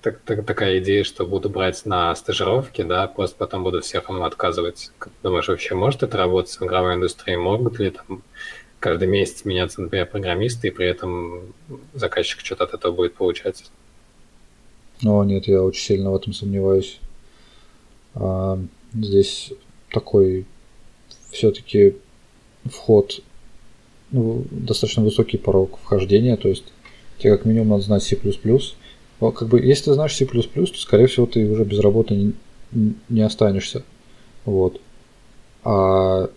так, 0.03 0.21
так, 0.21 0.47
такая 0.47 0.79
идея, 0.79 1.05
что 1.05 1.27
буду 1.27 1.49
брать 1.49 1.85
на 1.85 2.15
стажировки, 2.15 2.83
да, 2.83 3.09
просто 3.09 3.37
потом 3.37 3.65
буду 3.65 3.81
всех 3.81 4.09
равно 4.09 4.25
отказывать. 4.25 4.93
Думаешь, 5.23 5.49
вообще 5.49 5.75
может 5.75 6.03
это 6.03 6.17
работать 6.17 6.53
в 6.53 6.63
игровой 6.63 6.95
индустрии? 6.95 7.35
Могут 7.35 7.81
ли 7.81 7.91
там 7.91 8.23
каждый 8.79 9.09
месяц 9.09 9.45
меняться, 9.45 9.81
например, 9.81 10.07
программисты, 10.07 10.69
и 10.69 10.71
при 10.71 10.87
этом 10.87 11.53
заказчик 11.93 12.41
что-то 12.41 12.65
от 12.65 12.75
этого 12.75 12.93
будет 12.93 13.15
получать? 13.15 13.65
О, 15.05 15.25
нет, 15.25 15.49
я 15.49 15.63
очень 15.63 15.83
сильно 15.83 16.13
в 16.13 16.17
этом 16.17 16.33
сомневаюсь. 16.33 17.01
А, 18.15 18.59
здесь 18.93 19.53
такой 19.91 20.47
все-таки 21.31 21.97
вход, 22.65 23.23
ну, 24.11 24.45
достаточно 24.51 25.03
высокий 25.03 25.39
порог 25.39 25.79
вхождения, 25.83 26.37
то 26.37 26.49
есть 26.49 26.65
тебе 27.19 27.37
как 27.37 27.45
минимум 27.45 27.71
надо 27.71 27.83
знать 27.83 28.03
C++, 28.03 28.19
но, 29.21 29.33
как 29.33 29.49
бы, 29.49 29.61
если 29.61 29.87
ты 29.87 29.95
знаешь 29.95 30.15
C++, 30.15 30.27
то, 30.27 30.67
скорее 30.77 31.07
всего, 31.07 31.27
ты 31.27 31.49
уже 31.49 31.65
без 31.65 31.79
работы 31.79 32.15
не, 32.15 32.35
не 33.09 33.23
останешься. 33.23 33.83
Вот. 34.45 34.81
А 35.65 36.31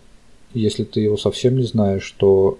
если 0.54 0.84
ты 0.84 1.00
его 1.00 1.16
совсем 1.16 1.58
не 1.58 1.64
знаешь, 1.64 2.10
то 2.16 2.58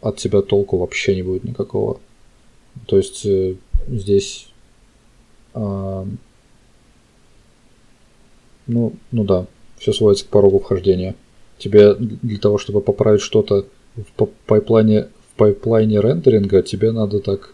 от 0.00 0.16
тебя 0.16 0.42
толку 0.42 0.78
вообще 0.78 1.14
не 1.14 1.22
будет 1.22 1.44
никакого. 1.44 2.00
То 2.86 2.96
есть 2.96 3.24
э, 3.26 3.56
здесь, 3.88 4.48
э, 5.54 6.06
ну, 8.66 8.92
ну 9.10 9.24
да, 9.24 9.46
все 9.78 9.92
сводится 9.92 10.24
к 10.24 10.28
порогу 10.28 10.58
вхождения. 10.58 11.14
Тебе 11.60 11.94
для 11.94 12.38
того, 12.38 12.58
чтобы 12.58 12.80
поправить 12.80 13.20
что-то 13.20 13.66
в 13.96 14.26
пайплайне, 14.46 15.08
в 15.32 15.36
пайплайне 15.36 16.00
рендеринга, 16.00 16.62
тебе 16.62 16.90
надо 16.90 17.20
так 17.20 17.52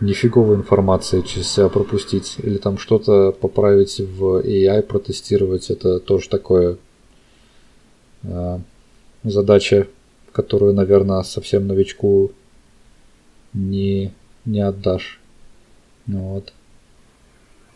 нифиговой 0.00 0.56
информации 0.56 1.22
через 1.22 1.50
себя 1.50 1.68
пропустить 1.68 2.36
или 2.38 2.58
там 2.58 2.78
что-то 2.78 3.32
поправить 3.32 3.98
в 3.98 4.42
AI, 4.44 4.82
протестировать, 4.82 5.70
это 5.70 5.98
тоже 5.98 6.28
такое 6.28 6.76
э, 8.22 8.58
задача, 9.24 9.88
которую, 10.32 10.74
наверное, 10.74 11.22
совсем 11.22 11.66
новичку 11.66 12.30
не, 13.54 14.12
не 14.44 14.60
отдашь. 14.60 15.18
Ну, 16.06 16.34
вот. 16.34 16.52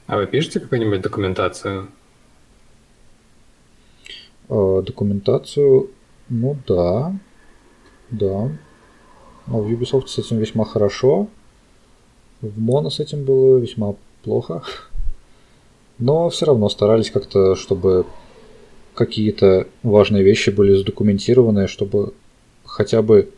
А 0.06 0.16
вы 0.16 0.26
пишете 0.26 0.60
какую-нибудь 0.60 1.00
документацию? 1.00 1.88
Э, 4.54 4.82
документацию, 4.84 5.88
ну 6.28 6.58
да, 6.68 7.16
да. 8.10 8.52
Но 9.46 9.62
в 9.62 9.66
Ubisoft 9.66 10.08
с 10.08 10.18
этим 10.18 10.36
весьма 10.36 10.66
хорошо. 10.66 11.28
В 12.42 12.60
моно 12.60 12.90
с 12.90 13.00
этим 13.00 13.24
было 13.24 13.56
весьма 13.56 13.94
плохо. 14.22 14.62
Но 15.98 16.28
все 16.28 16.44
равно 16.44 16.68
старались 16.68 17.10
как-то, 17.10 17.54
чтобы 17.54 18.04
какие-то 18.92 19.68
важные 19.82 20.22
вещи 20.22 20.50
были 20.50 20.74
задокументированы, 20.74 21.66
чтобы 21.66 22.12
хотя 22.66 23.00
бы... 23.00 23.30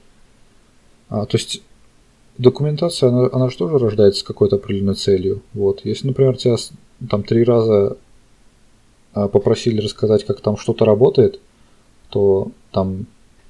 А, 1.08 1.26
то 1.26 1.36
есть 1.36 1.62
документация, 2.38 3.10
она, 3.10 3.28
она 3.32 3.50
же 3.50 3.56
тоже 3.56 3.78
рождается 3.78 4.20
с 4.20 4.24
какой-то 4.24 4.56
определенной 4.56 4.94
целью. 4.94 5.42
Вот. 5.52 5.82
Если, 5.84 6.08
например, 6.08 6.36
тебя 6.36 6.56
там 7.08 7.22
три 7.22 7.44
раза 7.44 7.72
а, 7.76 7.96
попросили 9.14 9.80
рассказать, 9.80 10.24
как 10.24 10.40
там 10.40 10.56
что-то 10.56 10.84
работает, 10.84 11.40
то 12.10 12.50
там 12.72 13.06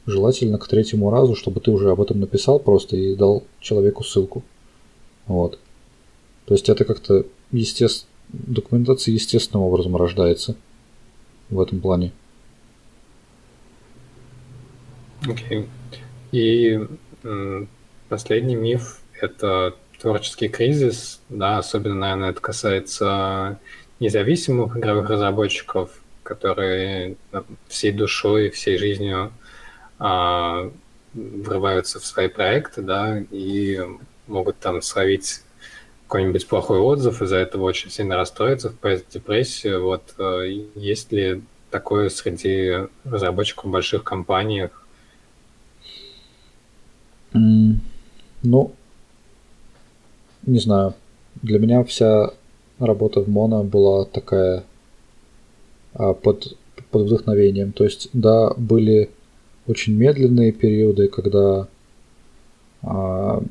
желательно 0.06 0.58
к 0.58 0.68
третьему 0.68 1.10
разу, 1.10 1.34
чтобы 1.34 1.60
ты 1.60 1.70
уже 1.70 1.90
об 1.90 2.00
этом 2.00 2.20
написал 2.20 2.58
просто 2.58 2.96
и 2.96 3.14
дал 3.16 3.42
человеку 3.60 4.04
ссылку. 4.04 4.42
Вот. 5.26 5.58
То 6.46 6.54
есть 6.54 6.68
это 6.68 6.84
как-то 6.84 7.24
естественно, 7.50 8.10
документация 8.28 9.12
естественным 9.12 9.64
образом 9.64 9.96
рождается 9.96 10.56
в 11.50 11.60
этом 11.60 11.80
плане. 11.80 12.12
Окей. 15.22 15.60
Okay. 15.60 15.66
И 16.32 16.80
последний 18.08 18.56
миф– 18.56 19.00
это 19.20 19.74
творческий 19.98 20.48
кризис, 20.48 21.20
да, 21.30 21.58
особенно, 21.58 21.94
наверное, 21.94 22.30
это 22.30 22.40
касается 22.40 23.58
независимых 24.00 24.76
игровых 24.76 25.08
разработчиков, 25.08 26.02
которые 26.22 27.16
всей 27.68 27.92
душой, 27.92 28.50
всей 28.50 28.78
жизнью 28.78 29.32
а, 29.98 30.70
врываются 31.12 32.00
в 32.00 32.06
свои 32.06 32.28
проекты, 32.28 32.82
да, 32.82 33.22
и 33.30 33.80
могут 34.26 34.58
там 34.58 34.82
словить 34.82 35.42
какой-нибудь 36.06 36.46
плохой 36.46 36.78
отзыв, 36.78 37.22
из-за 37.22 37.36
этого 37.36 37.64
очень 37.64 37.90
сильно 37.90 38.16
расстроиться, 38.16 38.70
впасть 38.70 39.06
в 39.08 39.12
депрессию. 39.12 39.82
Вот 39.82 40.14
э, 40.18 40.64
есть 40.74 41.12
ли 41.12 41.42
такое 41.70 42.08
среди 42.08 42.88
разработчиков 43.04 43.64
в 43.64 43.70
больших 43.70 44.04
компаниях? 44.04 44.86
Mm, 47.32 47.76
ну, 48.42 48.74
не 50.42 50.58
знаю. 50.58 50.94
Для 51.42 51.58
меня 51.58 51.82
вся 51.84 52.32
работа 52.78 53.20
в 53.20 53.28
моно 53.28 53.64
была 53.64 54.04
такая 54.04 54.64
а, 55.94 56.14
под, 56.14 56.56
под 56.90 57.02
вдохновением. 57.02 57.72
То 57.72 57.84
есть, 57.84 58.08
да, 58.12 58.52
были 58.56 59.10
очень 59.66 59.94
медленные 59.94 60.52
периоды, 60.52 61.08
когда 61.08 61.68
а, 62.82 63.42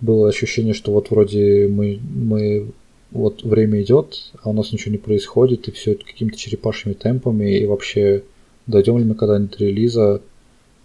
было 0.00 0.28
ощущение, 0.28 0.74
что 0.74 0.92
вот 0.92 1.10
вроде 1.10 1.68
мы, 1.68 2.00
мы 2.02 2.72
вот 3.12 3.42
время 3.42 3.82
идет, 3.82 4.32
а 4.42 4.50
у 4.50 4.52
нас 4.52 4.72
ничего 4.72 4.92
не 4.92 4.98
происходит, 4.98 5.68
и 5.68 5.70
все 5.70 5.92
это 5.92 6.04
какими-то 6.04 6.36
черепашьими 6.36 6.94
темпами, 6.94 7.56
и 7.56 7.66
вообще 7.66 8.24
дойдем 8.66 8.98
ли 8.98 9.04
мы 9.04 9.14
когда-нибудь 9.14 9.58
до 9.58 9.64
релиза. 9.64 10.22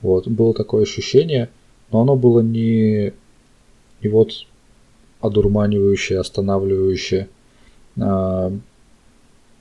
Вот, 0.02 0.28
было 0.28 0.54
такое 0.54 0.84
ощущение, 0.84 1.50
но 1.92 2.02
оно 2.02 2.16
было 2.16 2.42
не, 2.42 3.14
не 4.04 4.10
вот 4.10 4.46
одурманивающее, 5.22 6.20
останавливающее. 6.20 7.28
А, 8.00 8.52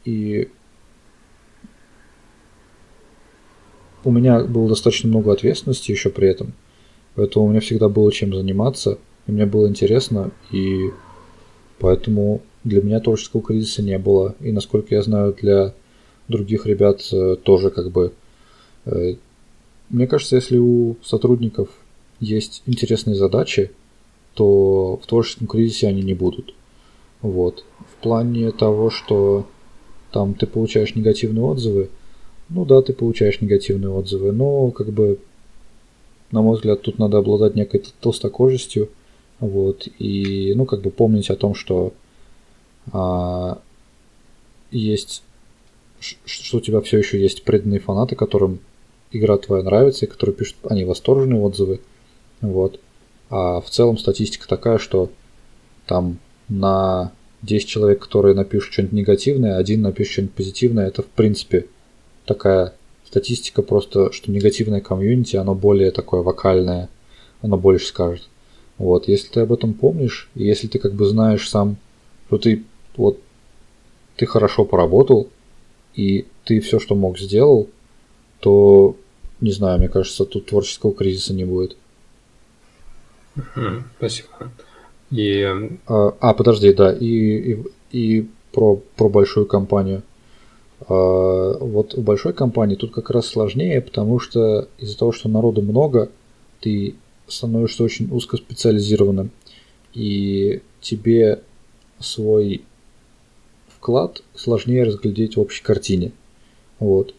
и 0.04 0.48
у 4.04 4.10
меня 4.10 4.44
было 4.44 4.68
достаточно 4.68 5.08
много 5.08 5.32
ответственности 5.32 5.90
еще 5.90 6.10
при 6.10 6.28
этом, 6.28 6.52
поэтому 7.14 7.46
у 7.46 7.48
меня 7.50 7.60
всегда 7.60 7.88
было 7.88 8.12
чем 8.12 8.34
заниматься– 8.34 8.98
и 9.26 9.32
мне 9.32 9.46
было 9.46 9.66
интересно, 9.68 10.30
и 10.52 10.90
поэтому 11.78 12.42
для 12.64 12.82
меня 12.82 13.00
творческого 13.00 13.42
кризиса 13.42 13.82
не 13.82 13.98
было. 13.98 14.34
И 14.40 14.52
насколько 14.52 14.94
я 14.94 15.02
знаю, 15.02 15.34
для 15.40 15.74
других 16.28 16.66
ребят 16.66 17.02
э, 17.12 17.36
тоже 17.42 17.70
как 17.70 17.90
бы... 17.90 18.12
Э, 18.84 19.14
мне 19.90 20.06
кажется, 20.06 20.36
если 20.36 20.58
у 20.58 20.96
сотрудников 21.02 21.68
есть 22.18 22.62
интересные 22.66 23.14
задачи, 23.14 23.70
то 24.34 24.98
в 25.02 25.06
творческом 25.06 25.46
кризисе 25.46 25.88
они 25.88 26.02
не 26.02 26.14
будут. 26.14 26.54
Вот. 27.22 27.64
Плане 28.02 28.52
того, 28.52 28.90
что 28.90 29.46
там 30.12 30.34
ты 30.34 30.46
получаешь 30.46 30.94
негативные 30.94 31.44
отзывы, 31.44 31.90
ну 32.48 32.64
да, 32.64 32.82
ты 32.82 32.92
получаешь 32.92 33.40
негативные 33.40 33.90
отзывы, 33.90 34.32
но 34.32 34.70
как 34.70 34.88
бы, 34.88 35.18
на 36.30 36.42
мой 36.42 36.56
взгляд, 36.56 36.82
тут 36.82 36.98
надо 36.98 37.18
обладать 37.18 37.56
некой 37.56 37.82
толстокожестью, 38.00 38.88
вот, 39.40 39.88
и, 39.98 40.54
ну, 40.54 40.64
как 40.64 40.80
бы 40.80 40.90
помнить 40.90 41.28
о 41.30 41.36
том, 41.36 41.54
что 41.54 41.92
а, 42.92 43.58
есть, 44.70 45.22
что 46.00 46.58
у 46.58 46.60
тебя 46.60 46.80
все 46.80 46.98
еще 46.98 47.20
есть 47.20 47.42
преданные 47.44 47.80
фанаты, 47.80 48.16
которым 48.16 48.60
игра 49.12 49.36
твоя 49.38 49.62
нравится, 49.62 50.06
и 50.06 50.08
которые 50.08 50.34
пишут, 50.34 50.56
они 50.68 50.84
восторженные 50.84 51.40
отзывы. 51.40 51.80
Вот. 52.40 52.80
А 53.30 53.60
в 53.60 53.68
целом 53.70 53.98
статистика 53.98 54.46
такая, 54.46 54.78
что 54.78 55.10
там 55.86 56.18
на 56.48 57.12
10 57.42 57.68
человек, 57.68 58.00
которые 58.00 58.34
напишут 58.34 58.72
что-нибудь 58.72 58.92
негативное, 58.92 59.56
один 59.56 59.82
напишет 59.82 60.12
что-нибудь 60.12 60.34
позитивное, 60.34 60.88
это 60.88 61.02
в 61.02 61.06
принципе 61.06 61.66
такая 62.24 62.74
статистика 63.04 63.62
просто, 63.62 64.12
что 64.12 64.30
негативное 64.30 64.80
комьюнити, 64.80 65.36
оно 65.36 65.54
более 65.54 65.90
такое 65.90 66.22
вокальное, 66.22 66.88
оно 67.42 67.56
больше 67.56 67.86
скажет. 67.86 68.28
Вот, 68.78 69.08
если 69.08 69.28
ты 69.28 69.40
об 69.40 69.52
этом 69.52 69.74
помнишь, 69.74 70.28
и 70.34 70.44
если 70.44 70.66
ты 70.66 70.78
как 70.78 70.92
бы 70.92 71.06
знаешь 71.06 71.48
сам, 71.48 71.76
что 72.28 72.38
ты 72.38 72.64
вот 72.96 73.20
ты 74.16 74.26
хорошо 74.26 74.64
поработал, 74.64 75.28
и 75.94 76.26
ты 76.44 76.60
все, 76.60 76.78
что 76.78 76.94
мог, 76.94 77.18
сделал, 77.18 77.68
то, 78.40 78.96
не 79.40 79.52
знаю, 79.52 79.78
мне 79.78 79.88
кажется, 79.88 80.24
тут 80.24 80.46
творческого 80.46 80.94
кризиса 80.94 81.34
не 81.34 81.44
будет. 81.44 81.76
Спасибо. 83.98 84.28
И... 85.10 85.42
А, 85.86 86.14
а 86.20 86.34
подожди, 86.34 86.72
да, 86.72 86.92
и, 86.92 87.06
и, 87.06 87.64
и 87.92 88.28
про, 88.52 88.76
про 88.96 89.08
большую 89.08 89.46
компанию. 89.46 90.02
А, 90.88 91.58
вот 91.58 91.94
в 91.94 92.02
большой 92.02 92.32
компании 92.32 92.76
тут 92.76 92.92
как 92.92 93.10
раз 93.10 93.26
сложнее, 93.26 93.80
потому 93.80 94.18
что 94.18 94.68
из-за 94.78 94.98
того, 94.98 95.12
что 95.12 95.28
народу 95.28 95.62
много, 95.62 96.10
ты 96.60 96.94
становишься 97.28 97.84
очень 97.84 98.08
узкоспециализированным, 98.10 99.30
и 99.94 100.62
тебе 100.80 101.40
свой 101.98 102.62
вклад 103.68 104.22
сложнее 104.34 104.84
разглядеть 104.84 105.36
в 105.36 105.40
общей 105.40 105.62
картине. 105.62 106.12
Вот. 106.78 107.14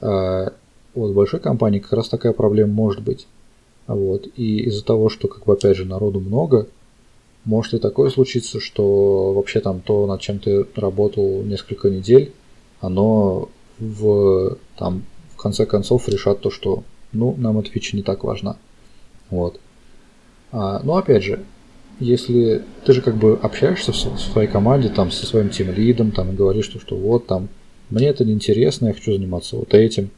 А 0.00 0.52
вот 0.94 1.10
в 1.10 1.14
большой 1.14 1.40
компании 1.40 1.78
как 1.80 1.92
раз 1.92 2.08
такая 2.08 2.32
проблема 2.32 2.72
может 2.72 3.02
быть. 3.02 3.26
Вот. 3.86 4.26
И 4.36 4.60
из-за 4.64 4.84
того, 4.84 5.08
что, 5.08 5.28
как 5.28 5.44
бы, 5.44 5.52
опять 5.52 5.76
же, 5.76 5.84
народу 5.84 6.20
много, 6.20 6.68
может 7.48 7.72
и 7.72 7.78
такое 7.78 8.10
случиться, 8.10 8.60
что 8.60 9.32
вообще 9.32 9.60
там 9.60 9.80
то, 9.80 10.06
над 10.06 10.20
чем 10.20 10.38
ты 10.38 10.66
работал 10.76 11.42
несколько 11.42 11.88
недель, 11.88 12.32
оно 12.82 13.48
в, 13.78 14.58
там, 14.76 15.02
в 15.34 15.38
конце 15.38 15.64
концов 15.64 16.10
решат 16.10 16.40
то, 16.40 16.50
что 16.50 16.84
ну, 17.14 17.34
нам 17.38 17.58
эта 17.58 17.70
фича 17.70 17.96
не 17.96 18.02
так 18.02 18.22
важна. 18.22 18.58
Вот. 19.30 19.58
А, 20.52 20.82
но 20.84 20.98
опять 20.98 21.24
же, 21.24 21.40
если 22.00 22.64
ты 22.84 22.92
же 22.92 23.00
как 23.00 23.16
бы 23.16 23.38
общаешься 23.40 23.92
в 23.92 23.96
своей 23.96 24.46
команде, 24.48 24.90
там, 24.90 25.10
со 25.10 25.24
своим 25.24 25.48
тем 25.48 25.72
лидом, 25.72 26.10
там, 26.10 26.30
и 26.30 26.36
говоришь, 26.36 26.66
что, 26.66 26.78
что 26.78 26.96
вот 26.96 27.26
там, 27.26 27.48
мне 27.88 28.08
это 28.08 28.26
неинтересно, 28.26 28.88
я 28.88 28.92
хочу 28.92 29.14
заниматься 29.14 29.56
вот 29.56 29.72
этим. 29.72 30.10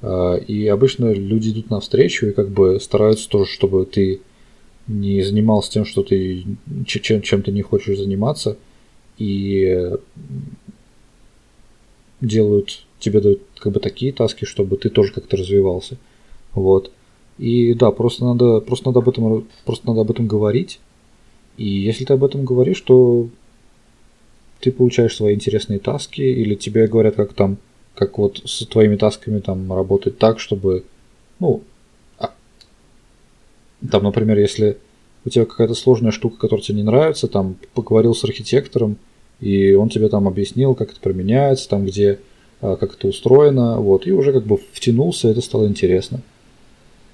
А, 0.00 0.36
и 0.36 0.66
обычно 0.66 1.12
люди 1.12 1.50
идут 1.50 1.68
навстречу 1.68 2.28
и 2.28 2.32
как 2.32 2.48
бы 2.48 2.80
стараются 2.80 3.28
тоже, 3.28 3.50
чтобы 3.50 3.84
ты 3.84 4.22
не 4.90 5.22
занимался 5.22 5.70
тем, 5.70 5.84
что 5.84 6.02
ты 6.02 6.44
чем, 6.84 7.22
чем 7.22 7.42
ты 7.42 7.52
не 7.52 7.62
хочешь 7.62 7.98
заниматься, 7.98 8.56
и 9.18 9.90
делают, 12.20 12.84
тебе 12.98 13.20
дают 13.20 13.42
как 13.58 13.72
бы 13.72 13.80
такие 13.80 14.12
таски, 14.12 14.44
чтобы 14.44 14.76
ты 14.76 14.90
тоже 14.90 15.12
как-то 15.12 15.36
развивался. 15.36 15.96
Вот. 16.52 16.90
И 17.38 17.74
да, 17.74 17.90
просто 17.92 18.24
надо, 18.24 18.60
просто 18.60 18.88
надо 18.88 18.98
об 18.98 19.08
этом, 19.08 19.46
просто 19.64 19.86
надо 19.86 20.00
об 20.00 20.10
этом 20.10 20.26
говорить. 20.26 20.80
И 21.56 21.68
если 21.68 22.04
ты 22.04 22.14
об 22.14 22.24
этом 22.24 22.44
говоришь, 22.44 22.80
то 22.80 23.28
ты 24.60 24.72
получаешь 24.72 25.16
свои 25.16 25.34
интересные 25.34 25.78
таски, 25.78 26.20
или 26.20 26.54
тебе 26.54 26.86
говорят, 26.86 27.14
как 27.14 27.32
там, 27.32 27.58
как 27.94 28.18
вот 28.18 28.42
с 28.44 28.66
твоими 28.66 28.96
тасками 28.96 29.38
там 29.40 29.72
работать 29.72 30.18
так, 30.18 30.40
чтобы, 30.40 30.84
ну, 31.38 31.62
там, 33.88 34.04
например, 34.04 34.38
если 34.38 34.78
у 35.24 35.30
тебя 35.30 35.44
какая-то 35.44 35.74
сложная 35.74 36.12
штука, 36.12 36.38
которая 36.38 36.64
тебе 36.64 36.78
не 36.78 36.82
нравится, 36.82 37.28
там, 37.28 37.56
поговорил 37.74 38.14
с 38.14 38.24
архитектором, 38.24 38.96
и 39.40 39.74
он 39.74 39.88
тебе 39.88 40.08
там 40.08 40.28
объяснил, 40.28 40.74
как 40.74 40.92
это 40.92 41.00
применяется, 41.00 41.68
там, 41.68 41.86
где, 41.86 42.20
а, 42.60 42.76
как 42.76 42.94
это 42.94 43.08
устроено, 43.08 43.80
вот, 43.80 44.06
и 44.06 44.12
уже 44.12 44.32
как 44.32 44.44
бы 44.44 44.58
втянулся, 44.72 45.28
это 45.28 45.40
стало 45.40 45.66
интересно. 45.66 46.20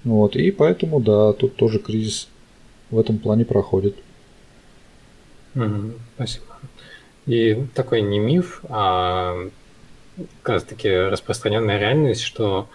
Вот, 0.05 0.37
и 0.37 0.51
поэтому, 0.51 1.01
да, 1.01 1.33
тут 1.33 1.57
тоже 1.57 1.79
кризис 1.79 2.29
в 2.91 2.99
этом 2.99 3.19
плане 3.19 3.45
проходит. 3.45 3.97
Угу, 5.55 5.93
спасибо. 6.15 6.45
И 7.27 7.65
такой 7.75 8.03
не 8.03 8.19
миф, 8.21 8.63
а 8.69 9.37
как 10.43 10.55
раз 10.55 10.63
таки 10.63 10.89
распространенная 10.89 11.79
реальность, 11.79 12.23
что 12.23 12.69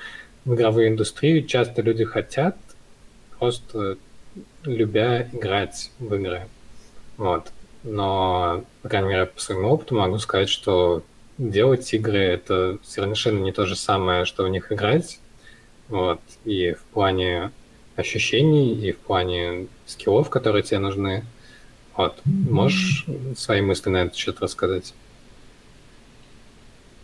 в 0.43 0.53
игровую 0.55 0.89
индустрию 0.89 1.45
часто 1.45 1.81
люди 1.81 2.03
хотят 2.03 2.57
просто 3.41 3.97
любя 4.63 5.27
играть 5.33 5.89
в 5.97 6.13
игры. 6.13 6.47
Вот. 7.17 7.51
Но, 7.81 8.63
по 8.83 8.89
крайней 8.89 9.09
мере, 9.09 9.25
по 9.25 9.41
своему 9.41 9.69
опыту 9.69 9.95
могу 9.95 10.19
сказать, 10.19 10.47
что 10.47 11.01
делать 11.39 11.91
игры 11.91 12.19
это 12.19 12.77
совершенно 12.83 13.39
не 13.39 13.51
то 13.51 13.65
же 13.65 13.75
самое, 13.75 14.25
что 14.25 14.43
в 14.43 14.49
них 14.49 14.71
играть. 14.71 15.19
Вот. 15.89 16.21
И 16.45 16.73
в 16.73 16.83
плане 16.93 17.49
ощущений, 17.95 18.75
и 18.75 18.91
в 18.91 18.99
плане 18.99 19.65
скиллов, 19.87 20.29
которые 20.29 20.61
тебе 20.61 20.77
нужны. 20.77 21.25
Вот. 21.97 22.21
Можешь 22.25 23.07
свои 23.35 23.61
мысли 23.61 23.89
на 23.89 24.03
этот 24.03 24.15
счет 24.15 24.39
рассказать? 24.39 24.93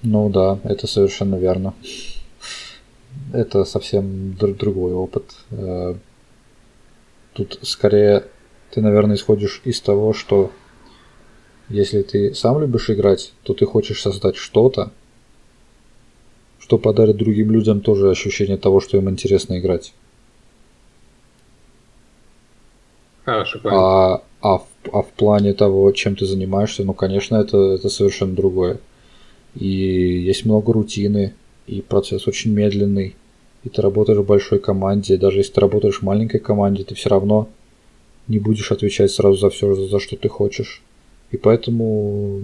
Ну 0.04 0.30
да, 0.30 0.60
это 0.64 0.86
совершенно 0.86 1.38
верно. 1.38 1.74
Это 3.34 3.66
совсем 3.66 4.36
друг 4.36 4.58
другой 4.58 4.94
опыт. 4.94 5.34
Тут 7.38 7.60
скорее 7.62 8.24
ты, 8.72 8.82
наверное, 8.82 9.16
исходишь 9.16 9.62
из 9.64 9.80
того, 9.80 10.12
что 10.12 10.52
если 11.70 12.02
ты 12.02 12.34
сам 12.34 12.60
любишь 12.60 12.90
играть, 12.90 13.34
то 13.44 13.54
ты 13.54 13.68
хочешь 13.68 14.02
создать 14.02 14.38
что-то, 14.38 14.92
что 16.58 16.80
подарит 16.80 17.18
другим 17.18 17.52
людям 17.52 17.82
тоже 17.82 18.10
ощущение 18.10 18.58
того, 18.58 18.80
что 18.80 18.98
им 18.98 19.08
интересно 19.08 19.60
играть. 19.60 19.94
Хорошо, 23.24 23.60
а, 23.66 24.24
а, 24.42 24.58
в, 24.58 24.68
а 24.92 25.04
в 25.04 25.10
плане 25.10 25.54
того, 25.54 25.92
чем 25.92 26.16
ты 26.16 26.26
занимаешься, 26.26 26.84
ну, 26.84 26.96
конечно, 26.96 27.36
это, 27.36 27.74
это 27.74 27.90
совершенно 27.90 28.34
другое. 28.34 28.80
И 29.54 29.68
есть 29.68 30.44
много 30.44 30.74
рутины, 30.74 31.36
и 31.68 31.82
процесс 31.82 32.28
очень 32.28 32.52
медленный, 32.52 33.16
и 33.64 33.70
ты 33.70 33.82
работаешь 33.82 34.20
в 34.20 34.26
большой 34.26 34.60
команде, 34.60 35.18
даже 35.18 35.40
если 35.40 35.54
ты 35.54 35.62
работаешь 35.62 36.00
в 36.00 36.04
маленькой 36.04 36.40
команде, 36.40 36.84
ты 36.84 36.96
все 36.96 37.10
равно 37.10 37.50
не 38.28 38.40
будешь 38.40 38.72
отвечать 38.72 39.12
сразу 39.12 39.38
за 39.38 39.50
все, 39.50 39.74
за 39.74 40.00
что 40.00 40.16
ты 40.16 40.30
хочешь. 40.30 40.82
И 41.32 41.38
поэтому, 41.38 42.42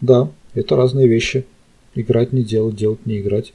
да, 0.00 0.30
это 0.54 0.76
разные 0.76 1.08
вещи. 1.08 1.44
Играть 1.94 2.32
не 2.32 2.42
делать, 2.42 2.76
делать 2.76 3.04
не 3.06 3.20
играть. 3.20 3.52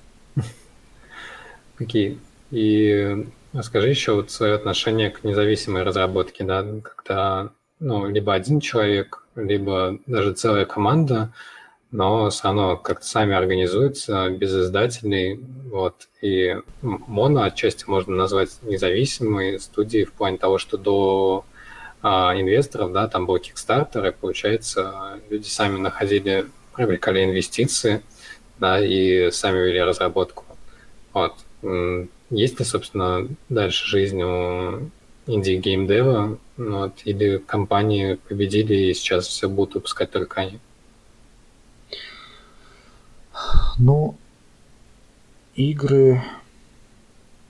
Окей. 1.80 2.11
Okay. 2.11 2.17
И 2.51 3.26
расскажи 3.51 3.89
еще 3.89 4.13
вот 4.13 4.30
свое 4.30 4.53
отношение 4.53 5.09
к 5.09 5.24
независимой 5.24 5.84
разработке, 5.84 6.43
да, 6.43 6.63
когда 6.84 7.51
ну, 7.80 8.07
либо 8.07 8.34
один 8.34 8.59
человек, 8.59 9.26
либо 9.36 9.97
даже 10.05 10.34
целая 10.34 10.65
команда, 10.65 11.34
но 11.94 12.32
равно 12.44 12.76
как-то 12.76 13.06
сами 13.06 13.36
организуются 13.36 14.30
без 14.30 14.52
издателей. 14.52 15.39
Вот. 15.72 16.10
И 16.22 16.58
Моно 16.82 17.44
отчасти 17.44 17.86
можно 17.88 18.16
назвать 18.16 18.50
независимой 18.64 19.60
студией 19.60 20.06
в 20.06 20.14
плане 20.14 20.39
того, 20.39 20.58
что 20.58 20.78
до 20.78 21.46
а, 22.02 22.34
инвесторов, 22.36 22.91
да, 22.94 23.08
там 23.08 23.28
был 23.28 23.38
Kickstarter, 23.38 24.10
и 24.10 24.12
получается, 24.12 25.22
люди 25.30 25.48
сами 25.48 25.78
находили, 25.78 26.48
привлекали 26.76 27.26
инвестиции, 27.26 28.02
да, 28.58 28.84
и 28.84 29.30
сами 29.30 29.60
вели 29.60 29.80
разработку. 29.80 30.46
Вот. 31.14 31.36
Есть 32.32 32.58
ли, 32.58 32.66
собственно, 32.66 33.28
дальше 33.50 33.86
жизнь 33.86 34.22
у 34.24 34.89
инди-геймдева, 35.28 36.39
вот, 36.58 36.94
или 37.06 37.38
компании 37.38 38.16
победили 38.16 38.74
и 38.74 38.94
сейчас 38.96 39.28
все 39.28 39.48
будут 39.48 39.76
выпускать 39.76 40.10
только 40.10 40.41
они? 40.41 40.60
Ну, 43.80 44.16
игры, 45.56 46.22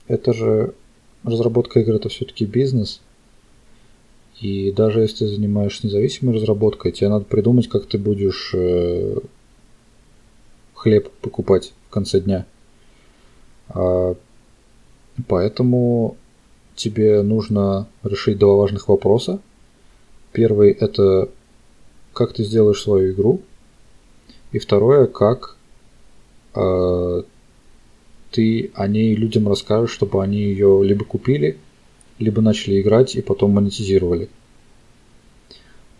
это 0.08 0.32
же 0.32 0.74
разработка 1.22 1.80
игр 1.80 1.94
это 1.94 2.08
все-таки 2.08 2.44
бизнес. 2.44 3.00
И 4.40 4.72
даже 4.72 5.00
если 5.00 5.18
ты 5.18 5.28
занимаешься 5.28 5.86
независимой 5.86 6.34
разработкой, 6.34 6.92
тебе 6.92 7.08
надо 7.08 7.24
придумать, 7.24 7.68
как 7.68 7.86
ты 7.86 7.98
будешь 7.98 8.50
э, 8.52 9.18
хлеб 10.74 11.10
покупать 11.20 11.72
в 11.88 11.92
конце 11.92 12.20
дня. 12.20 12.46
А, 13.68 14.16
поэтому 15.28 16.16
тебе 16.74 17.22
нужно 17.22 17.86
решить 18.02 18.38
два 18.38 18.54
важных 18.54 18.88
вопроса. 18.88 19.40
Первый 20.32 20.72
это 20.72 21.28
как 22.14 22.32
ты 22.32 22.44
сделаешь 22.44 22.80
свою 22.80 23.12
игру. 23.12 23.42
И 24.52 24.58
второе, 24.58 25.06
как 25.06 25.53
ты 26.54 27.24
о 28.74 28.88
ней 28.88 29.14
людям 29.14 29.48
расскажешь, 29.48 29.92
чтобы 29.92 30.22
они 30.22 30.38
ее 30.38 30.82
либо 30.84 31.04
купили, 31.04 31.58
либо 32.18 32.42
начали 32.42 32.80
играть 32.80 33.16
и 33.16 33.22
потом 33.22 33.52
монетизировали. 33.52 34.28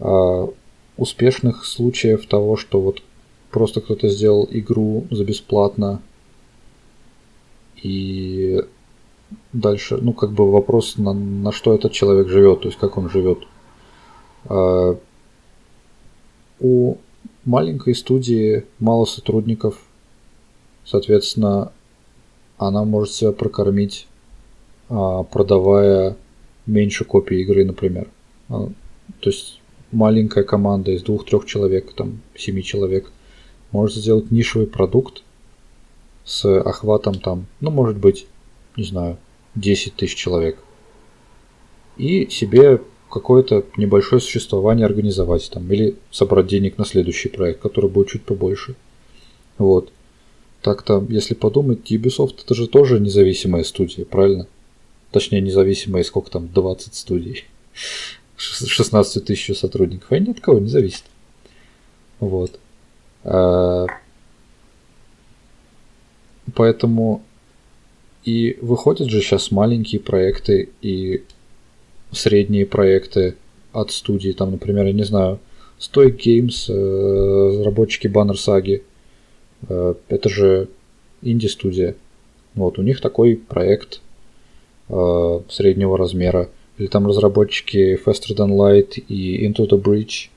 А 0.01 0.49
успешных 0.97 1.65
случаев 1.65 2.27
того, 2.27 2.57
что 2.57 2.81
вот 2.81 3.03
просто 3.51 3.81
кто-то 3.81 4.09
сделал 4.09 4.49
игру 4.51 5.07
за 5.11 5.25
бесплатно 5.25 6.01
и 7.83 8.63
дальше, 9.53 9.99
ну, 10.01 10.13
как 10.13 10.33
бы 10.33 10.51
вопрос, 10.51 10.97
на, 10.97 11.13
на 11.13 11.53
что 11.53 11.75
этот 11.75 11.93
человек 11.93 12.29
живет, 12.29 12.63
то 12.63 12.69
есть 12.69 12.79
как 12.79 12.97
он 12.97 13.11
живет. 13.11 13.39
А, 14.47 14.97
у 16.61 16.97
маленькой 17.45 17.95
студии 17.95 18.65
мало 18.79 19.05
сотрудников, 19.05 19.84
соответственно, 20.85 21.73
она 22.59 22.85
может 22.85 23.15
себя 23.15 23.33
прокормить, 23.33 24.07
а, 24.89 25.23
продавая 25.25 26.17
меньше 26.67 27.05
копий 27.05 27.41
игры, 27.43 27.65
например. 27.65 28.09
А, 28.49 28.69
то 29.21 29.31
есть 29.31 29.61
маленькая 29.93 30.45
команда 30.45 30.93
из 30.93 31.03
двух-трех 31.03 31.47
человек, 31.47 31.93
там, 31.95 32.21
семи 32.37 32.63
человек, 32.63 33.11
может 33.71 33.97
сделать 33.97 34.31
нишевый 34.31 34.67
продукт 34.67 35.23
с 36.25 36.45
охватом 36.61 37.15
там, 37.15 37.47
ну, 37.61 37.71
может 37.71 37.97
быть, 37.97 38.27
не 38.77 38.85
знаю, 38.85 39.19
10 39.55 39.95
тысяч 39.95 40.15
человек. 40.17 40.59
И 41.97 42.29
себе 42.29 42.81
какое-то 43.11 43.65
небольшое 43.77 44.21
существование 44.21 44.87
организовать 44.87 45.49
там, 45.51 45.71
или 45.71 45.97
собрать 46.11 46.49
денег 46.49 46.79
на 46.79 46.85
следующий 46.85 47.29
проект, 47.29 47.61
который 47.61 47.89
будет 47.89 48.09
чуть 48.09 48.25
побольше. 48.25 48.75
Вот. 49.59 49.93
Так-то, 50.65 51.05
если 51.11 51.35
подумать, 51.35 51.93
Ubisoft 51.93 52.43
это 52.43 52.55
же 52.55 52.69
тоже 52.69 52.99
независимая 52.99 53.65
студия, 53.65 54.07
правильно? 54.07 54.47
Точнее, 55.11 55.43
независимая, 55.43 56.03
сколько 56.05 56.31
там, 56.31 56.49
20 56.49 56.95
студий. 56.95 57.45
16 58.39 59.23
тысяч 59.27 59.59
сотрудников. 59.59 60.11
Они 60.11 60.29
ни 60.29 60.31
от 60.31 60.41
кого 60.41 60.61
не 60.61 60.69
зависят. 60.69 61.05
Вот. 62.19 62.59
А... 63.25 63.89
Поэтому 66.55 67.23
и 68.25 68.57
выходят 68.63 69.11
же 69.11 69.21
сейчас 69.21 69.51
маленькие 69.51 70.01
проекты 70.01 70.71
и 70.81 71.25
средние 72.11 72.65
проекты 72.65 73.37
от 73.75 73.93
студии. 73.93 74.33
Там, 74.33 74.53
например, 74.53 74.87
я 74.87 74.95
не 74.95 75.05
знаю, 75.05 75.41
Stoic 75.79 76.17
Games, 76.17 76.73
э, 76.73 77.59
разработчики 77.59 78.07
Banner 78.07 78.33
Saga. 78.33 78.81
Э, 79.69 79.95
это 80.09 80.29
же 80.29 80.69
инди-студия. 81.23 81.97
Вот, 82.55 82.79
у 82.79 82.83
них 82.83 83.01
такой 83.01 83.37
проект 83.37 84.01
э, 84.89 85.41
среднего 85.49 85.99
размера. 85.99 86.49
Или 86.79 86.89
там 86.89 87.07
разработчики 87.07 87.99
Faster 88.05 88.37
Than 88.37 88.51
Light 88.51 88.99
и 89.09 89.47
Into 89.47 89.69
the 89.69 89.81
Breach. 89.81 90.29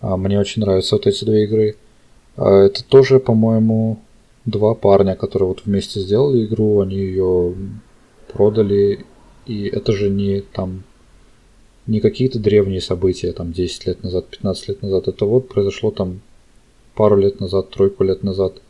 А, 0.00 0.16
мне 0.16 0.38
очень 0.38 0.62
нравятся 0.62 0.96
вот 0.96 1.06
эти 1.06 1.24
две 1.24 1.44
игры. 1.44 1.76
А, 2.36 2.64
это 2.64 2.84
тоже, 2.84 3.18
по-моему, 3.18 3.98
два 4.44 4.74
парня, 4.74 5.14
которые 5.14 5.48
вот 5.48 5.62
вместе 5.64 6.00
сделали 6.00 6.44
игру, 6.44 6.80
они 6.80 6.96
ее 6.96 7.54
продали, 8.32 9.04
и 9.46 9.66
это 9.66 9.92
же 9.92 10.08
не 10.08 10.40
там 10.40 10.84
не 11.86 12.00
какие-то 12.00 12.38
древние 12.38 12.80
события, 12.80 13.32
там 13.32 13.52
10 13.52 13.86
лет 13.86 14.02
назад, 14.02 14.28
15 14.28 14.68
лет 14.68 14.82
назад, 14.82 15.08
это 15.08 15.24
вот 15.24 15.48
произошло 15.48 15.90
там 15.90 16.20
пару 16.96 17.16
лет 17.16 17.40
назад, 17.40 17.70
тройку 17.70 18.02
лет 18.02 18.24
назад. 18.24 18.60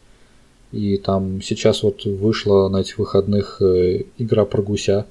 И 0.72 0.98
там 0.98 1.40
сейчас 1.40 1.82
вот 1.82 2.04
вышла 2.04 2.68
на 2.68 2.78
этих 2.78 2.98
выходных 2.98 3.62
э, 3.62 4.02
игра 4.18 4.44
про 4.44 4.62
гуся. 4.62 5.06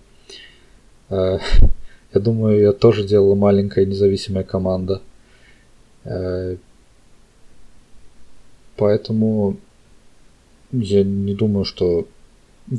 Э, 1.09 1.39
я 2.13 2.21
думаю, 2.21 2.57
ее 2.57 2.71
тоже 2.73 3.07
делала 3.07 3.35
маленькая 3.35 3.85
независимая 3.85 4.43
команда. 4.43 5.01
Э, 6.03 6.57
поэтому 8.75 9.57
я 10.71 11.03
не 11.03 11.33
думаю, 11.33 11.63
что 11.63 12.07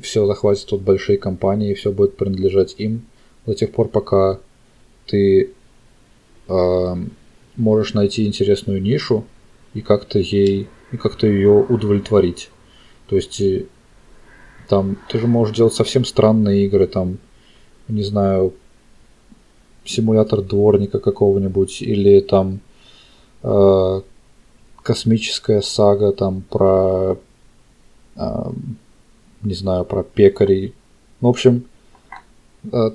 все 0.03 0.27
захватит 0.27 0.67
тут 0.67 0.83
большие 0.83 1.17
компании, 1.17 1.71
и 1.71 1.75
все 1.75 1.93
будет 1.93 2.17
принадлежать 2.17 2.75
им 2.79 3.07
до 3.47 3.55
тех 3.55 3.73
пор, 3.73 3.89
пока 3.89 4.39
ты 5.07 5.51
э, 6.49 6.95
можешь 7.57 7.95
найти 7.95 8.27
интересную 8.27 8.83
нишу 8.83 9.25
и 9.77 9.83
как-то 9.83 10.19
ей 10.19 10.69
и 10.93 10.97
как-то 10.97 11.27
ее 11.27 11.51
удовлетворить. 11.51 12.51
То 13.09 13.17
есть 13.17 13.43
там 14.69 14.97
ты 15.09 15.19
же 15.19 15.27
можешь 15.27 15.57
делать 15.57 15.75
совсем 15.75 16.05
странные 16.05 16.65
игры, 16.65 16.87
там, 16.87 17.19
не 17.89 18.03
знаю, 18.03 18.55
симулятор 19.85 20.43
дворника 20.43 20.99
какого-нибудь, 20.99 21.83
или 21.83 22.21
там 22.21 22.61
э, 23.43 24.01
космическая 24.83 25.61
сага 25.63 26.13
там 26.13 26.43
про 26.43 27.19
не 29.43 29.55
знаю, 29.55 29.85
про 29.85 30.03
пекарей. 30.03 30.75
В 31.21 31.27
общем, 31.27 31.65
а, 32.73 32.95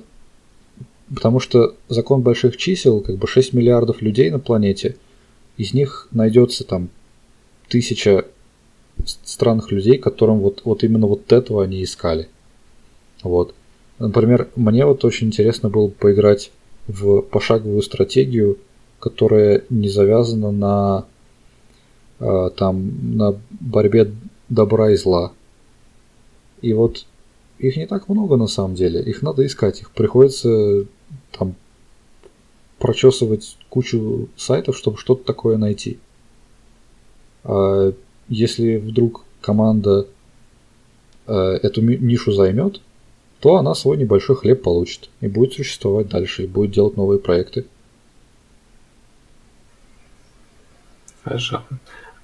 потому 1.14 1.40
что 1.40 1.74
закон 1.88 2.22
больших 2.22 2.56
чисел, 2.56 3.00
как 3.00 3.16
бы 3.16 3.26
6 3.26 3.52
миллиардов 3.52 4.02
людей 4.02 4.30
на 4.30 4.38
планете, 4.38 4.96
из 5.56 5.74
них 5.74 6.08
найдется 6.10 6.64
там 6.64 6.88
тысяча 7.68 8.24
странных 9.04 9.72
людей, 9.72 9.98
которым 9.98 10.40
вот, 10.40 10.62
вот 10.64 10.84
именно 10.84 11.06
вот 11.06 11.32
этого 11.32 11.64
они 11.64 11.82
искали. 11.82 12.28
Вот. 13.22 13.54
Например, 13.98 14.48
мне 14.56 14.84
вот 14.84 15.04
очень 15.04 15.28
интересно 15.28 15.68
было 15.68 15.88
поиграть 15.88 16.50
в 16.86 17.20
пошаговую 17.22 17.82
стратегию, 17.82 18.58
которая 18.98 19.64
не 19.70 19.88
завязана 19.88 20.50
на 20.50 21.04
а, 22.18 22.50
там 22.50 23.16
на 23.16 23.36
борьбе 23.50 24.12
добра 24.48 24.90
и 24.90 24.96
зла. 24.96 25.32
И 26.60 26.72
вот 26.72 27.04
их 27.58 27.76
не 27.76 27.86
так 27.86 28.08
много 28.08 28.36
на 28.36 28.46
самом 28.46 28.74
деле. 28.74 29.02
Их 29.02 29.22
надо 29.22 29.44
искать. 29.44 29.80
Их 29.80 29.90
приходится 29.90 30.84
там 31.36 31.54
прочесывать 32.82 33.56
кучу 33.68 34.28
сайтов, 34.36 34.76
чтобы 34.76 34.98
что-то 34.98 35.22
такое 35.24 35.56
найти. 35.56 36.00
А 37.44 37.92
если 38.28 38.76
вдруг 38.76 39.24
команда 39.40 40.08
э, 41.28 41.32
эту 41.62 41.80
нишу 41.80 42.32
займет, 42.32 42.80
то 43.38 43.54
она 43.54 43.76
свой 43.76 43.96
небольшой 43.98 44.34
хлеб 44.34 44.64
получит 44.64 45.10
и 45.20 45.28
будет 45.28 45.52
существовать 45.52 46.08
дальше, 46.08 46.42
и 46.42 46.46
будет 46.48 46.72
делать 46.72 46.96
новые 46.96 47.20
проекты. 47.20 47.66
Хорошо. 51.22 51.62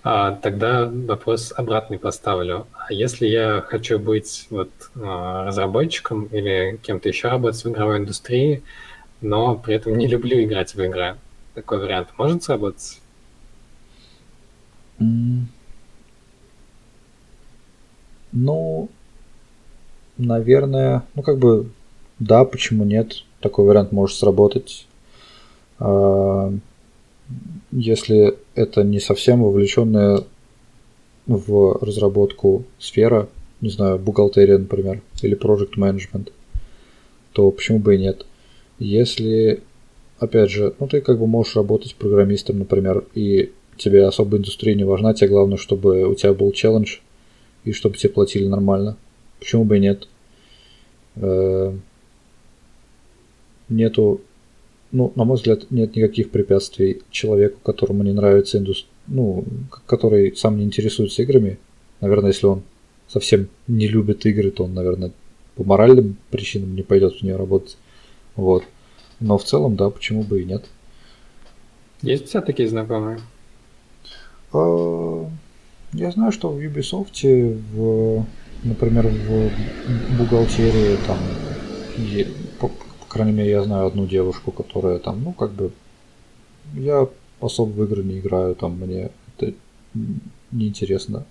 А, 0.03 0.33
тогда 0.33 0.91
вопрос 0.93 1.53
обратный 1.57 2.01
поставлю. 2.01 2.67
А 2.73 2.93
если 2.93 3.29
я 3.29 3.61
хочу 3.61 4.01
быть 4.01 4.49
вот 4.51 4.71
а, 4.97 5.45
разработчиком 5.45 6.25
или 6.25 6.81
кем-то 6.83 7.09
еще 7.09 7.29
работать 7.29 7.65
в 7.65 7.69
игровой 7.69 7.99
индустрии, 7.99 8.65
но 9.21 9.57
при 9.57 9.75
этом 9.75 9.97
не 9.97 10.07
люблю 10.07 10.43
играть 10.43 10.75
в 10.75 10.83
игры, 10.83 11.17
такой 11.55 11.79
вариант 11.79 12.09
может 12.17 12.43
сработать? 12.43 13.01
Ну, 18.33 18.89
наверное, 20.17 21.05
ну 21.15 21.23
как 21.23 21.39
бы 21.39 21.71
да, 22.19 22.45
почему 22.45 22.85
нет? 22.85 23.25
Такой 23.41 23.65
вариант 23.65 23.93
может 23.93 24.17
сработать. 24.17 24.87
А, 25.79 26.53
если 27.71 28.37
это 28.55 28.83
не 28.83 28.99
совсем 28.99 29.43
вовлеченная 29.43 30.25
в 31.27 31.79
разработку 31.85 32.65
сфера, 32.79 33.29
не 33.61 33.71
знаю, 33.71 33.99
бухгалтерия, 33.99 34.59
например, 34.59 35.03
или 35.23 35.39
project 35.39 35.75
management, 35.77 36.33
то 37.33 37.51
почему 37.51 37.79
бы 37.79 37.95
и 37.95 37.99
нет. 37.99 38.27
Если, 38.79 39.63
опять 40.19 40.51
же, 40.51 40.75
ну 40.79 40.87
ты 40.87 41.01
как 41.01 41.19
бы 41.19 41.27
можешь 41.27 41.57
работать 41.57 41.95
программистом, 41.95 42.59
например, 42.59 43.05
и 43.15 43.53
тебе 43.77 44.07
особо 44.07 44.37
индустрия 44.37 44.75
не 44.75 44.85
важна, 44.85 45.15
тебе 45.15 45.31
главное, 45.31 45.59
чтобы 45.59 46.07
у 46.07 46.15
тебя 46.15 46.33
был 46.33 46.53
челлендж 46.53 46.99
и 47.65 47.73
чтобы 47.73 47.97
тебе 47.97 48.11
платили 48.11 48.47
нормально. 48.47 48.97
Почему 49.39 49.65
бы 49.65 49.77
и 49.77 49.81
нет? 49.81 50.09
Э, 51.17 51.73
нету 53.69 54.21
ну, 54.91 55.13
на 55.17 55.25
мой 55.25 55.37
взгляд, 55.37 55.71
нет 55.71 55.97
никаких 55.97 56.31
препятствий 56.31 57.03
человеку, 57.11 57.59
которому 57.63 58.03
не 58.03 58.13
нравится 58.13 58.59
индустрия, 58.59 58.91
ну, 59.07 59.45
который 59.87 60.35
сам 60.37 60.59
не 60.59 60.65
интересуется 60.65 61.23
играми. 61.23 61.59
Наверное, 62.01 62.31
если 62.31 62.47
он 62.47 62.63
совсем 63.07 63.49
не 63.67 63.87
любит 63.87 64.25
игры, 64.25 64.51
то 64.51 64.65
он, 64.65 64.75
наверное, 64.75 65.13
по 65.57 65.65
моральным 65.65 66.17
причинам 66.31 66.75
не 66.75 66.83
пойдет 66.83 67.17
в 67.17 67.23
нее 67.23 67.37
работать. 67.37 67.77
Вот. 68.39 68.63
Но 69.19 69.37
в 69.37 69.45
целом, 69.45 69.75
да, 69.75 69.91
почему 69.91 70.23
бы 70.23 70.41
и 70.41 70.45
нет. 70.45 70.65
Есть 72.03 72.25
у 72.25 72.29
тебя 72.29 72.41
такие 72.41 72.69
знакомые? 72.69 73.19
А, 74.53 75.29
я 75.93 76.13
знаю, 76.13 76.31
что 76.31 76.49
в 76.49 76.59
Ubisoft 76.59 77.11
в 77.73 78.25
например, 78.63 79.09
в 79.09 80.17
бухгалтерии 80.17 80.97
там, 81.05 81.19
по, 82.61 82.69
по 82.69 83.07
крайней 83.09 83.33
мере, 83.33 83.51
я 83.51 83.65
знаю 83.65 83.87
одну 83.87 84.07
девушку, 84.07 84.53
которая 84.53 84.99
там, 85.01 85.23
ну, 85.25 85.33
как 85.33 85.51
бы, 85.51 85.73
я 86.75 87.09
особо 87.41 87.71
в 87.71 87.85
игры 87.85 88.05
не 88.05 88.21
играю, 88.21 88.55
там, 88.55 88.79
мне 88.79 89.11
это 89.37 89.55
неинтересно. 90.53 91.25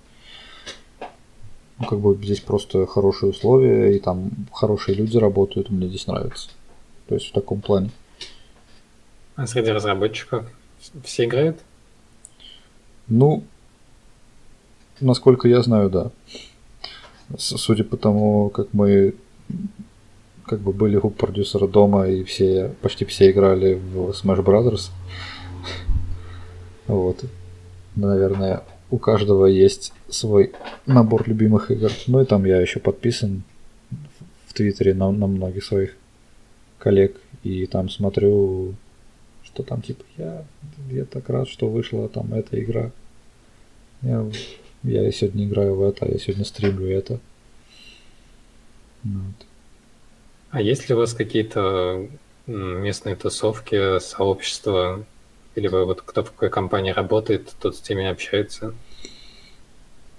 Ну, 1.80 1.86
как 1.86 2.00
бы 2.00 2.18
здесь 2.22 2.42
просто 2.42 2.86
хорошие 2.86 3.30
условия, 3.30 3.96
и 3.96 4.00
там 4.00 4.32
хорошие 4.52 4.96
люди 4.96 5.18
работают, 5.18 5.70
мне 5.70 5.88
здесь 5.88 6.08
нравится. 6.08 6.50
То 7.08 7.16
есть 7.16 7.30
в 7.30 7.34
таком 7.34 7.62
плане. 7.62 7.90
А 9.36 9.48
среди 9.48 9.72
разработчиков 9.72 10.46
все 11.04 11.26
играют? 11.26 11.60
Ну, 13.08 13.44
насколько 15.00 15.48
я 15.48 15.62
знаю, 15.62 15.90
да. 15.90 16.12
Судя 17.38 17.84
по 17.84 17.98
тому, 17.98 18.50
как 18.50 18.74
мы 18.74 19.16
как 20.46 20.60
бы 20.62 20.72
были 20.72 20.96
у 20.96 21.10
продюсера 21.10 21.68
дома, 21.68 22.08
и 22.08 22.24
все, 22.24 22.74
почти 22.82 23.06
все 23.06 23.32
играли 23.32 23.76
в 23.76 24.10
Smash 24.12 24.44
Brothers. 24.44 24.90
Вот. 26.88 27.26
Наверное, 27.98 28.64
у 28.92 28.98
каждого 28.98 29.46
есть 29.46 29.92
свой 30.08 30.54
набор 30.86 31.28
любимых 31.28 31.70
игр. 31.70 31.92
Ну 32.08 32.22
и 32.22 32.26
там 32.26 32.46
я 32.46 32.62
еще 32.62 32.80
подписан 32.80 33.44
в 34.46 34.54
Твиттере 34.54 34.94
на, 34.94 35.12
на 35.12 35.28
многих 35.28 35.66
своих 35.66 35.96
коллег. 36.78 37.16
И 37.44 37.66
там 37.66 37.90
смотрю, 37.90 38.76
что 39.44 39.64
там 39.64 39.82
типа 39.82 40.04
я, 40.18 40.46
я 40.92 41.06
так 41.06 41.30
рад, 41.30 41.48
что 41.48 41.68
вышла 41.70 42.10
там 42.10 42.34
эта 42.34 42.62
игра. 42.62 42.92
Я, 44.02 44.26
я 44.84 45.12
сегодня 45.12 45.46
играю 45.46 45.76
в 45.76 45.84
это, 45.84 46.06
я 46.06 46.18
сегодня 46.18 46.46
стримлю 46.46 46.90
это. 46.90 47.20
Вот. 49.04 49.46
А 50.52 50.62
есть 50.62 50.90
ли 50.90 50.96
у 50.96 50.98
вас 50.98 51.14
какие-то 51.14 52.08
местные 52.48 53.16
тусовки, 53.16 54.00
сообщества, 54.00 55.06
или 55.56 55.68
вы 55.68 55.86
вот 55.86 56.02
кто 56.02 56.24
в 56.24 56.32
какой 56.32 56.50
компании 56.50 56.92
работает, 56.92 57.54
тот 57.60 57.76
с 57.76 57.82
теми 57.82 58.06
общается? 58.06 58.74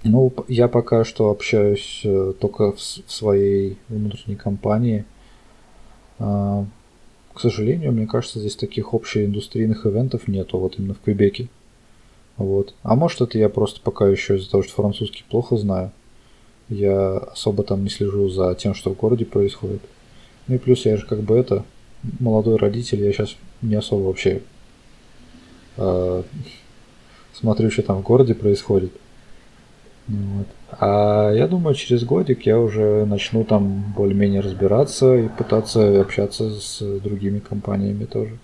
Ну, 0.05 0.33
я 0.47 0.69
пока 0.69 1.05
что 1.05 1.31
общаюсь 1.31 2.03
э, 2.05 2.33
только 2.39 2.73
в, 2.73 2.81
своей 2.81 3.79
внутренней 3.89 4.37
компании. 4.37 5.05
А, 6.19 6.65
к 7.35 7.41
сожалению, 7.41 7.93
мне 7.93 8.07
кажется, 8.07 8.41
здесь 8.41 8.57
таких 8.57 8.95
общеиндустрийных 8.95 9.87
ивентов 9.87 10.29
нету, 10.29 10.59
вот 10.59 10.79
именно 10.79 10.95
в 10.95 11.01
Квебеке. 11.01 11.49
Вот. 12.37 12.75
А 12.83 12.95
может 12.95 13.21
это 13.21 13.39
я 13.39 13.49
просто 13.49 13.81
пока 13.81 14.09
еще 14.09 14.37
из-за 14.37 14.51
того, 14.51 14.63
что 14.63 14.73
французский 14.73 15.25
плохо 15.29 15.57
знаю. 15.57 15.91
Я 16.69 17.19
особо 17.19 17.65
там 17.65 17.83
не 17.83 17.91
слежу 17.91 18.29
за 18.29 18.55
тем, 18.55 18.75
что 18.75 18.91
в 18.91 18.97
городе 18.97 19.25
происходит. 19.25 19.83
Ну 20.47 20.55
и 20.57 20.59
плюс 20.59 20.85
я 20.87 20.97
же 20.97 21.07
как 21.07 21.21
бы 21.21 21.37
это, 21.37 21.65
молодой 22.21 22.57
родитель, 22.57 23.03
я 23.03 23.13
сейчас 23.13 23.37
не 23.63 23.75
особо 23.75 24.03
вообще 24.03 24.43
э, 25.77 26.23
смотрю, 27.33 27.71
что 27.71 27.83
там 27.83 27.99
в 27.99 28.03
городе 28.03 28.35
происходит. 28.35 28.93
Вот. 30.09 30.47
А 30.71 31.31
я 31.33 31.47
думаю, 31.47 31.75
через 31.75 32.05
годик 32.05 32.47
я 32.47 32.59
уже 32.59 33.05
начну 33.05 33.45
там 33.45 33.93
более-менее 33.95 34.41
разбираться 34.41 35.17
и 35.17 35.29
пытаться 35.29 36.01
общаться 36.01 36.51
с 36.51 36.81
другими 37.01 37.39
компаниями 37.39 38.07
тоже. 38.07 38.39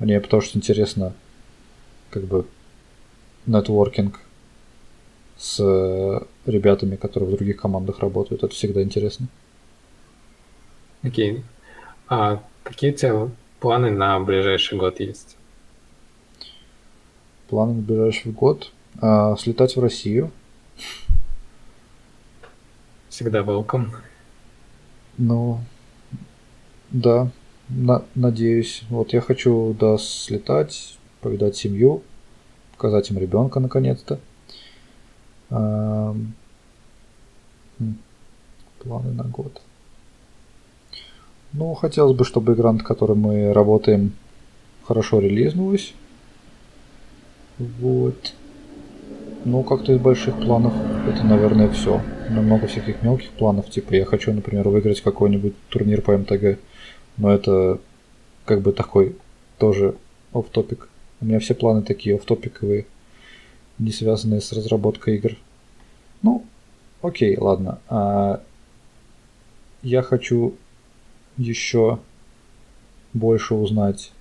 Мне 0.00 0.20
потому 0.20 0.42
что 0.42 0.58
интересно, 0.58 1.12
как 2.10 2.24
бы, 2.24 2.46
нетворкинг 3.46 4.20
с 5.36 5.58
ребятами, 6.46 6.96
которые 6.96 7.30
в 7.30 7.36
других 7.36 7.60
командах 7.60 8.00
работают. 8.00 8.42
Это 8.42 8.52
всегда 8.52 8.82
интересно. 8.82 9.28
Окей. 11.02 11.44
А 12.08 12.42
какие 12.64 12.90
у 12.90 12.94
тебя 12.94 13.28
планы 13.60 13.90
на 13.90 14.18
ближайший 14.18 14.78
год 14.78 14.98
есть? 14.98 15.36
Планы 17.48 17.74
на 17.74 17.82
ближайший 17.82 18.32
год? 18.32 18.72
А, 19.00 19.36
слетать 19.36 19.76
в 19.76 19.80
Россию. 19.80 20.32
Всегда 23.18 23.40
welcome. 23.40 23.88
Ну, 25.16 25.58
да, 26.90 27.32
на, 27.68 28.04
надеюсь. 28.14 28.84
Вот 28.90 29.12
я 29.12 29.20
хочу, 29.20 29.74
да, 29.76 29.98
слетать, 29.98 30.96
повидать 31.20 31.56
семью, 31.56 32.04
показать 32.76 33.10
им 33.10 33.18
ребенка 33.18 33.58
наконец-то. 33.58 34.20
А, 35.50 36.14
планы 38.84 39.10
на 39.10 39.24
год. 39.24 39.62
Ну, 41.52 41.74
хотелось 41.74 42.16
бы, 42.16 42.24
чтобы 42.24 42.52
игра, 42.52 42.70
над 42.70 42.84
которой 42.84 43.16
мы 43.16 43.52
работаем, 43.52 44.12
хорошо 44.84 45.18
релизнулась. 45.18 45.92
Вот. 47.58 48.32
Ну, 49.44 49.62
как-то 49.62 49.92
из 49.92 49.98
больших 49.98 50.34
планов 50.40 50.74
это, 51.06 51.24
наверное, 51.24 51.70
все. 51.70 52.00
Но 52.30 52.42
много 52.42 52.66
всяких 52.66 53.02
мелких 53.02 53.30
планов. 53.30 53.70
Типа, 53.70 53.94
я 53.94 54.04
хочу, 54.04 54.32
например, 54.32 54.68
выиграть 54.68 55.00
какой-нибудь 55.00 55.54
турнир 55.68 56.02
по 56.02 56.16
МТГ. 56.16 56.58
Но 57.16 57.32
это 57.32 57.80
как 58.44 58.62
бы 58.62 58.72
такой 58.72 59.16
тоже 59.58 59.94
оф 60.32 60.46
топик 60.50 60.88
У 61.20 61.24
меня 61.24 61.38
все 61.40 61.54
планы 61.54 61.82
такие 61.82 62.16
оф 62.16 62.24
топиковые 62.24 62.86
не 63.78 63.92
связанные 63.92 64.40
с 64.40 64.52
разработкой 64.52 65.16
игр. 65.16 65.36
Ну, 66.22 66.44
окей, 67.02 67.36
ладно. 67.38 67.78
А 67.88 68.42
я 69.82 70.02
хочу 70.02 70.54
еще 71.36 72.00
больше 73.14 73.54
узнать 73.54 74.12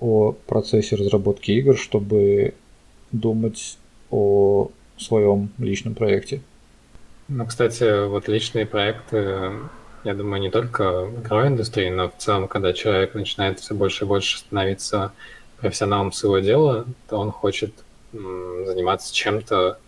о 0.00 0.32
процессе 0.32 0.96
разработки 0.96 1.50
игр, 1.50 1.76
чтобы 1.76 2.54
думать 3.10 3.78
о 4.12 4.70
своем 4.98 5.48
личном 5.58 5.94
проекте. 5.94 6.40
Ну, 7.28 7.46
кстати, 7.46 8.06
вот 8.06 8.28
личные 8.28 8.66
проекты, 8.66 9.50
я 10.04 10.14
думаю, 10.14 10.40
не 10.40 10.50
только 10.50 11.06
в 11.06 11.22
игровой 11.22 11.48
индустрии, 11.48 11.88
но 11.88 12.10
в 12.10 12.18
целом, 12.18 12.46
когда 12.46 12.72
человек 12.72 13.14
начинает 13.14 13.58
все 13.58 13.74
больше 13.74 14.04
и 14.04 14.08
больше 14.08 14.38
становиться 14.38 15.12
профессионалом 15.58 16.12
своего 16.12 16.38
дела, 16.40 16.86
то 17.08 17.16
он 17.16 17.30
хочет 17.32 17.72
заниматься 18.12 19.14
чем-то 19.14 19.78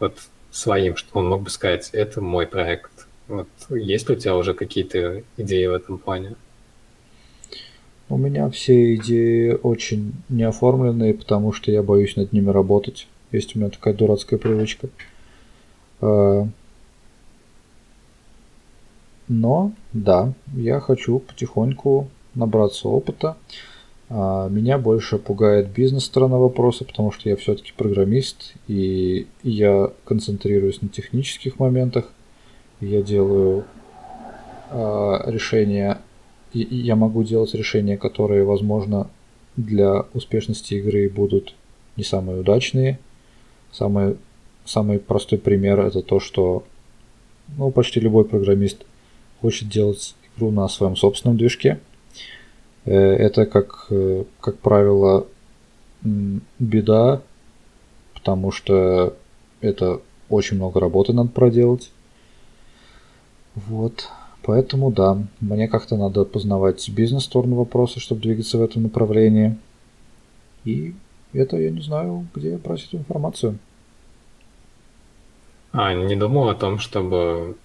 вот 0.00 0.18
своим, 0.50 0.96
что 0.96 1.18
он 1.18 1.28
мог 1.28 1.42
бы 1.42 1.50
сказать, 1.50 1.90
это 1.92 2.20
мой 2.20 2.46
проект. 2.46 3.06
Вот 3.28 3.48
есть 3.70 4.08
ли 4.08 4.16
у 4.16 4.18
тебя 4.18 4.36
уже 4.36 4.54
какие-то 4.54 5.22
идеи 5.36 5.66
в 5.66 5.74
этом 5.74 5.98
плане? 5.98 6.36
У 8.08 8.16
меня 8.16 8.50
все 8.50 8.94
идеи 8.96 9.58
очень 9.62 10.12
неоформленные, 10.28 11.14
потому 11.14 11.52
что 11.52 11.70
я 11.70 11.82
боюсь 11.82 12.16
над 12.16 12.32
ними 12.32 12.50
работать. 12.50 13.06
Есть 13.32 13.56
у 13.56 13.58
меня 13.58 13.70
такая 13.70 13.94
дурацкая 13.94 14.38
привычка. 14.38 14.88
А, 16.00 16.46
но, 19.28 19.72
да, 19.92 20.32
я 20.54 20.80
хочу 20.80 21.18
потихоньку 21.18 22.08
набраться 22.34 22.88
опыта. 22.88 23.36
А, 24.10 24.48
меня 24.48 24.76
больше 24.76 25.18
пугает 25.18 25.70
бизнес-сторона 25.70 26.36
вопроса, 26.36 26.84
потому 26.84 27.12
что 27.12 27.30
я 27.30 27.36
все-таки 27.36 27.72
программист, 27.74 28.54
и 28.68 29.26
я 29.42 29.90
концентрируюсь 30.04 30.82
на 30.82 30.88
технических 30.88 31.58
моментах. 31.58 32.10
Я 32.80 33.00
делаю 33.00 33.64
а, 34.70 35.22
решения, 35.30 35.98
я 36.52 36.96
могу 36.96 37.24
делать 37.24 37.54
решения, 37.54 37.96
которые, 37.96 38.44
возможно, 38.44 39.08
для 39.56 40.04
успешности 40.12 40.74
игры 40.74 41.08
будут 41.08 41.54
не 41.96 42.04
самые 42.04 42.40
удачные. 42.40 42.98
Самый, 43.72 44.16
самый 44.64 44.98
простой 44.98 45.38
пример 45.38 45.80
это 45.80 46.02
то, 46.02 46.20
что 46.20 46.64
ну, 47.56 47.70
почти 47.70 48.00
любой 48.00 48.24
программист 48.24 48.84
хочет 49.40 49.68
делать 49.68 50.14
игру 50.36 50.50
на 50.50 50.68
своем 50.68 50.96
собственном 50.96 51.36
движке– 51.36 51.80
Э, 52.84 52.92
это, 52.94 53.46
как, 53.46 53.86
э, 53.90 54.24
как 54.40 54.58
правило, 54.58 55.26
беда, 56.58 57.22
потому 58.14 58.50
что 58.50 59.16
это 59.60 60.00
очень 60.28 60.56
много 60.56 60.80
работы 60.80 61.12
надо 61.12 61.30
проделать. 61.30 61.92
Вот. 63.54 64.08
Поэтому 64.42 64.90
да, 64.90 65.22
мне 65.40 65.68
как-то 65.68 65.96
надо 65.96 66.24
познавать 66.24 66.88
бизнес-сторону 66.88 67.56
вопроса, 67.56 68.00
чтобы 68.00 68.22
двигаться 68.22 68.58
в 68.58 68.62
этом 68.62 68.82
направлении. 68.82 69.56
И 70.64 70.94
это 71.32 71.56
я 71.56 71.70
не 71.70 71.82
знаю, 71.82 72.26
где 72.34 72.54
эту 72.54 72.96
информацию. 72.96 73.58
А, 75.72 75.94
не 75.94 76.16
думал 76.16 76.48
о 76.48 76.54
том, 76.54 76.78
чтобы 76.78 77.56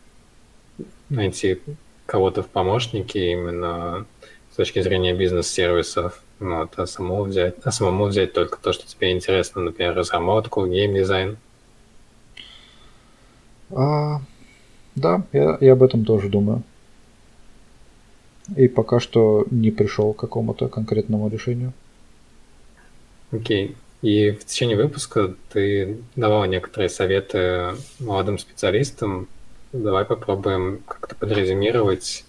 найти 1.09 1.59
кого-то 2.05 2.43
в 2.43 2.47
помощнике 2.47 3.31
именно 3.31 4.05
точки 4.57 4.81
зрения 4.81 5.13
бизнес-сервисов, 5.13 6.21
вот, 6.39 6.77
а 6.77 6.87
самому 6.87 7.23
взять, 7.23 7.55
а 7.63 7.71
самому 7.71 8.05
взять 8.05 8.33
только 8.33 8.57
то, 8.59 8.73
что 8.73 8.87
тебе 8.87 9.11
интересно, 9.11 9.61
например, 9.61 9.95
разработку, 9.95 10.65
геймдизайн. 10.65 11.37
А, 13.71 14.21
Да, 14.95 15.23
я, 15.33 15.57
я 15.61 15.73
об 15.73 15.83
этом 15.83 16.05
тоже 16.05 16.29
думаю. 16.29 16.63
И 18.55 18.67
пока 18.67 18.99
что 18.99 19.45
не 19.51 19.71
пришел 19.71 20.13
к 20.13 20.19
какому-то 20.19 20.69
конкретному 20.69 21.29
решению. 21.29 21.73
Окей. 23.31 23.75
И 24.01 24.31
в 24.31 24.45
течение 24.45 24.77
выпуска 24.77 25.35
ты 25.49 25.99
давал 26.15 26.45
некоторые 26.45 26.89
советы 26.89 27.75
молодым 27.99 28.37
специалистам. 28.37 29.27
Давай 29.73 30.05
попробуем 30.05 30.81
как-то 30.87 31.15
подрезюмировать 31.15 32.25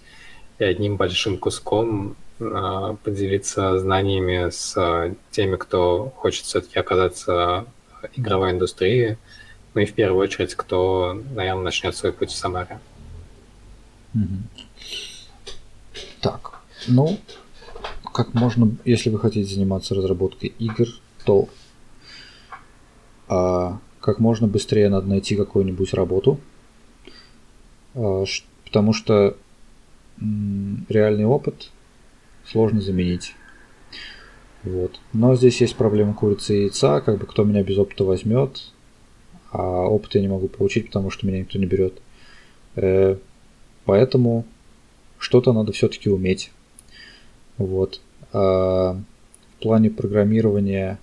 и 0.57 0.63
одним 0.63 0.97
большим 0.97 1.37
куском 1.37 2.15
э, 2.39 2.95
поделиться 3.03 3.79
знаниями 3.79 4.49
с 4.49 4.75
э, 4.75 5.13
теми, 5.31 5.55
кто 5.55 6.11
хочет 6.17 6.45
все-таки 6.45 6.77
оказаться 6.79 7.65
в 8.01 8.19
игровой 8.19 8.51
индустрии, 8.51 9.17
ну 9.73 9.81
и 9.81 9.85
в 9.85 9.93
первую 9.93 10.21
очередь, 10.21 10.55
кто, 10.55 11.21
наверное, 11.33 11.63
начнет 11.63 11.95
свой 11.95 12.11
путь 12.11 12.31
в 12.31 12.35
Самаре. 12.35 12.79
Так, 16.21 16.59
ну, 16.87 17.17
как 18.19 18.33
можно, 18.33 18.75
если 18.83 19.09
вы 19.09 19.17
хотите 19.17 19.49
заниматься 19.49 19.95
разработкой 19.95 20.51
игр, 20.59 20.87
то 21.23 21.47
а, 23.29 23.79
как 24.01 24.19
можно 24.19 24.45
быстрее 24.45 24.89
надо 24.89 25.07
найти 25.07 25.37
какую-нибудь 25.37 25.93
работу, 25.93 26.37
а, 27.95 28.25
потому 28.65 28.91
что 28.91 29.37
м, 30.19 30.85
реальный 30.89 31.23
опыт 31.23 31.69
сложно 32.45 32.81
заменить. 32.81 33.35
Вот. 34.63 34.99
Но 35.13 35.37
здесь 35.37 35.61
есть 35.61 35.77
проблема 35.77 36.13
курицы 36.13 36.57
и 36.57 36.61
яйца, 36.63 36.99
как 36.99 37.19
бы 37.19 37.25
кто 37.25 37.45
меня 37.45 37.63
без 37.63 37.77
опыта 37.77 38.03
возьмет, 38.03 38.73
а 39.49 39.61
опыт 39.87 40.15
я 40.15 40.19
не 40.19 40.27
могу 40.27 40.49
получить, 40.49 40.87
потому 40.87 41.09
что 41.09 41.25
меня 41.25 41.39
никто 41.39 41.57
не 41.57 41.67
берет. 41.67 42.01
Э, 42.75 43.15
поэтому 43.85 44.43
что-то 45.19 45.53
надо 45.53 45.71
все-таки 45.71 46.09
уметь. 46.09 46.51
Вот. 47.57 48.01
А 48.33 48.93
в 48.93 49.61
плане 49.61 49.89
программирования 49.89 50.99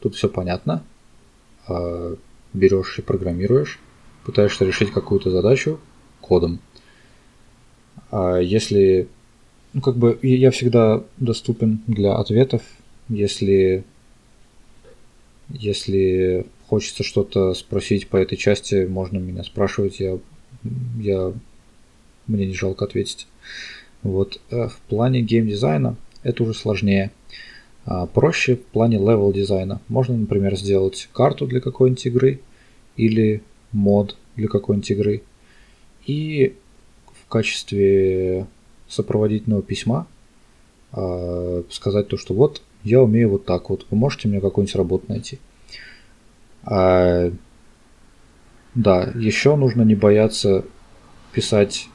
тут 0.00 0.14
все 0.14 0.28
понятно. 0.28 0.82
А 1.66 2.14
берешь 2.52 2.98
и 2.98 3.02
программируешь, 3.02 3.78
пытаешься 4.24 4.64
решить 4.64 4.92
какую-то 4.92 5.30
задачу 5.30 5.80
кодом. 6.20 6.60
А 8.10 8.38
если, 8.38 9.08
ну 9.72 9.80
как 9.80 9.96
бы 9.96 10.18
я 10.22 10.50
всегда 10.50 11.04
доступен 11.18 11.82
для 11.86 12.14
ответов, 12.14 12.62
если 13.08 13.84
если 15.50 16.46
хочется 16.66 17.02
что-то 17.02 17.54
спросить 17.54 18.08
по 18.08 18.16
этой 18.18 18.36
части, 18.36 18.84
можно 18.86 19.18
меня 19.18 19.42
спрашивать, 19.42 19.98
я, 19.98 20.18
я 20.98 21.32
мне 22.26 22.46
не 22.46 22.54
жалко 22.54 22.84
ответить. 22.84 23.26
Вот 24.02 24.40
э, 24.50 24.68
в 24.68 24.78
плане 24.88 25.22
геймдизайна 25.22 25.96
это 26.22 26.42
уже 26.42 26.54
сложнее. 26.54 27.10
А, 27.84 28.06
проще 28.06 28.56
в 28.56 28.64
плане 28.66 28.98
левел 28.98 29.32
дизайна. 29.32 29.80
Можно, 29.88 30.16
например, 30.16 30.56
сделать 30.56 31.08
карту 31.12 31.46
для 31.46 31.60
какой-нибудь 31.60 32.06
игры 32.06 32.40
или 32.96 33.42
мод 33.72 34.16
для 34.36 34.48
какой-нибудь 34.48 34.90
игры. 34.90 35.22
И 36.06 36.56
в 37.06 37.28
качестве 37.28 38.46
сопроводительного 38.88 39.62
письма 39.62 40.06
э, 40.92 41.62
сказать 41.70 42.08
то, 42.08 42.16
что 42.16 42.34
вот 42.34 42.62
я 42.84 43.02
умею 43.02 43.30
вот 43.30 43.44
так 43.44 43.70
вот, 43.70 43.86
вы 43.90 43.96
можете 43.96 44.28
мне 44.28 44.40
какую-нибудь 44.40 44.76
работу 44.76 45.04
найти. 45.08 45.38
А, 46.64 47.30
да, 48.74 49.12
еще 49.14 49.56
нужно 49.56 49.82
не 49.82 49.94
бояться 49.94 50.64
писать, 51.32 51.88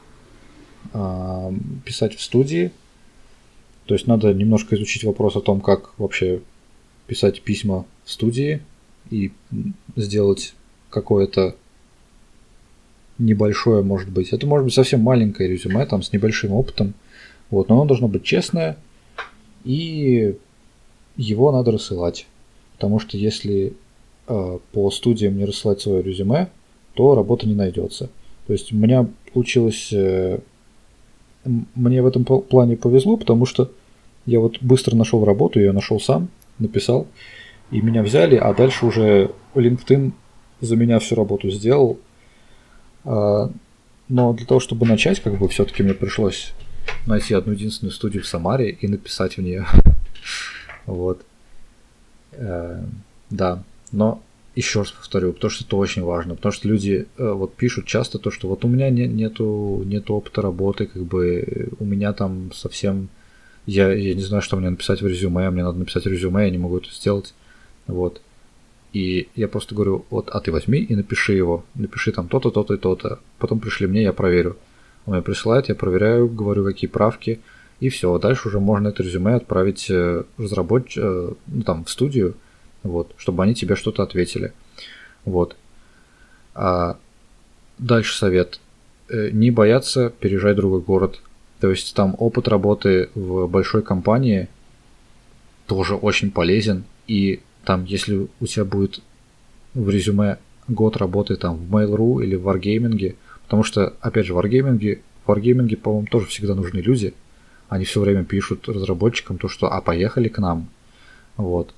а, 0.92 1.52
писать 1.84 2.14
в 2.14 2.22
студии. 2.22 2.70
То 3.86 3.94
есть 3.94 4.06
надо 4.06 4.32
немножко 4.32 4.76
изучить 4.76 5.04
вопрос 5.04 5.36
о 5.36 5.40
том, 5.40 5.60
как 5.60 5.98
вообще 5.98 6.40
писать 7.06 7.42
письма 7.42 7.84
в 8.04 8.10
студии 8.10 8.62
и 9.10 9.32
сделать 9.96 10.54
какое-то 10.90 11.56
небольшое, 13.18 13.82
может 13.82 14.10
быть. 14.10 14.32
Это 14.32 14.46
может 14.46 14.64
быть 14.64 14.74
совсем 14.74 15.00
маленькое 15.00 15.48
резюме, 15.48 15.84
там, 15.86 16.02
с 16.02 16.12
небольшим 16.12 16.52
опытом. 16.52 16.94
Вот, 17.50 17.68
но 17.68 17.76
оно 17.76 17.84
должно 17.84 18.08
быть 18.08 18.24
честное, 18.24 18.76
и 19.64 20.36
его 21.16 21.52
надо 21.52 21.72
рассылать. 21.72 22.26
Потому 22.74 22.98
что 22.98 23.16
если 23.16 23.74
э, 24.26 24.58
по 24.72 24.90
студиям 24.90 25.36
не 25.36 25.44
рассылать 25.44 25.80
свое 25.80 26.02
резюме, 26.02 26.48
то 26.94 27.14
работа 27.14 27.46
не 27.46 27.54
найдется. 27.54 28.10
То 28.46 28.52
есть 28.52 28.72
у 28.72 28.76
меня 28.76 29.08
получилось... 29.32 29.92
Э, 29.92 30.40
мне 31.44 32.02
в 32.02 32.06
этом 32.06 32.24
плане 32.24 32.76
повезло, 32.76 33.16
потому 33.16 33.46
что 33.46 33.70
я 34.26 34.40
вот 34.40 34.60
быстро 34.60 34.96
нашел 34.96 35.24
работу, 35.24 35.60
я 35.60 35.72
нашел 35.72 36.00
сам, 36.00 36.28
написал, 36.58 37.06
и 37.70 37.80
меня 37.80 38.02
взяли, 38.02 38.36
а 38.36 38.54
дальше 38.54 38.86
уже 38.86 39.30
LinkedIn 39.54 40.12
за 40.60 40.76
меня 40.76 40.98
всю 40.98 41.14
работу 41.14 41.50
сделал. 41.50 41.98
А, 43.04 43.50
но 44.08 44.32
для 44.32 44.46
того, 44.46 44.60
чтобы 44.60 44.86
начать, 44.86 45.20
как 45.20 45.38
бы 45.38 45.48
все-таки 45.48 45.82
мне 45.82 45.94
пришлось 45.94 46.52
найти 47.06 47.34
одну 47.34 47.52
единственную 47.52 47.92
студию 47.92 48.22
в 48.22 48.26
Самаре 48.26 48.70
и 48.70 48.88
написать 48.88 49.36
в 49.36 49.42
нее. 49.42 49.66
Вот. 50.86 51.24
Э, 52.32 52.84
да. 53.30 53.62
Но 53.90 54.20
еще 54.54 54.80
раз 54.80 54.92
повторю, 54.92 55.32
потому 55.32 55.50
что 55.50 55.64
это 55.64 55.76
очень 55.76 56.02
важно, 56.02 56.36
потому 56.36 56.52
что 56.52 56.68
люди 56.68 57.06
э, 57.16 57.32
вот 57.32 57.54
пишут 57.54 57.86
часто 57.86 58.18
то, 58.18 58.30
что 58.30 58.48
вот 58.48 58.64
у 58.64 58.68
меня 58.68 58.88
не, 58.90 59.06
нету, 59.06 59.82
нету 59.84 60.14
опыта 60.14 60.42
работы, 60.42 60.86
как 60.86 61.02
бы 61.02 61.68
у 61.78 61.84
меня 61.84 62.12
там 62.12 62.52
совсем, 62.52 63.08
я, 63.66 63.92
я 63.92 64.14
не 64.14 64.22
знаю, 64.22 64.42
что 64.42 64.56
мне 64.56 64.70
написать 64.70 65.02
в 65.02 65.06
резюме, 65.06 65.50
мне 65.50 65.64
надо 65.64 65.78
написать 65.78 66.06
резюме, 66.06 66.44
я 66.44 66.50
не 66.50 66.58
могу 66.58 66.78
это 66.78 66.90
сделать, 66.90 67.34
вот. 67.86 68.20
И 68.92 69.28
я 69.34 69.48
просто 69.48 69.74
говорю, 69.74 70.04
вот, 70.08 70.28
а 70.30 70.38
ты 70.38 70.52
возьми 70.52 70.78
и 70.78 70.94
напиши 70.94 71.32
его, 71.32 71.64
напиши 71.74 72.12
там 72.12 72.28
то-то, 72.28 72.50
то-то 72.50 72.74
и 72.74 72.78
то-то, 72.78 73.18
потом 73.38 73.58
пришли 73.58 73.88
мне, 73.88 74.02
я 74.02 74.12
проверю. 74.12 74.56
Он 75.04 75.14
мне 75.14 75.22
присылает, 75.22 75.68
я 75.68 75.74
проверяю, 75.74 76.28
говорю, 76.28 76.64
какие 76.64 76.88
правки, 76.88 77.40
и 77.80 77.88
все. 77.88 78.16
Дальше 78.18 78.48
уже 78.48 78.60
можно 78.60 78.88
это 78.88 79.02
резюме 79.02 79.34
отправить 79.34 79.90
э, 79.90 80.22
разработчику, 80.38 81.06
э, 81.06 81.32
ну, 81.48 81.62
там, 81.62 81.84
в 81.84 81.90
студию, 81.90 82.36
вот, 82.84 83.12
чтобы 83.16 83.42
они 83.42 83.54
тебе 83.54 83.74
что-то 83.74 84.04
ответили. 84.04 84.52
Вот. 85.24 85.56
А 86.54 86.96
дальше 87.78 88.16
совет. 88.16 88.60
Э, 89.08 89.30
не 89.30 89.50
бояться 89.50 90.10
переезжать 90.10 90.54
в 90.54 90.60
другой 90.60 90.80
город. 90.80 91.20
То 91.60 91.70
есть 91.70 91.94
там 91.94 92.14
опыт 92.18 92.46
работы 92.46 93.10
в 93.14 93.46
большой 93.48 93.82
компании 93.82 94.48
тоже 95.66 95.96
очень 95.96 96.30
полезен. 96.30 96.84
И 97.08 97.40
там, 97.64 97.84
если 97.84 98.28
у 98.40 98.46
тебя 98.46 98.64
будет 98.64 99.00
в 99.72 99.88
резюме 99.88 100.38
год 100.68 100.96
работы 100.96 101.36
там 101.36 101.56
в 101.56 101.74
Mail.ru 101.74 102.22
или 102.22 102.36
в 102.36 102.48
Wargaming, 102.48 103.16
потому 103.44 103.64
что, 103.64 103.94
опять 104.00 104.26
же, 104.26 104.34
в 104.34 104.38
Wargaming, 104.38 105.00
в 105.24 105.30
Wargaming, 105.30 105.76
по-моему, 105.76 106.06
тоже 106.06 106.26
всегда 106.26 106.54
нужны 106.54 106.78
люди. 106.78 107.14
Они 107.68 107.84
все 107.84 108.00
время 108.00 108.24
пишут 108.24 108.68
разработчикам 108.68 109.38
то, 109.38 109.48
что 109.48 109.72
«а 109.72 109.80
поехали 109.80 110.28
к 110.28 110.38
нам». 110.38 110.68
Вот. 111.36 111.74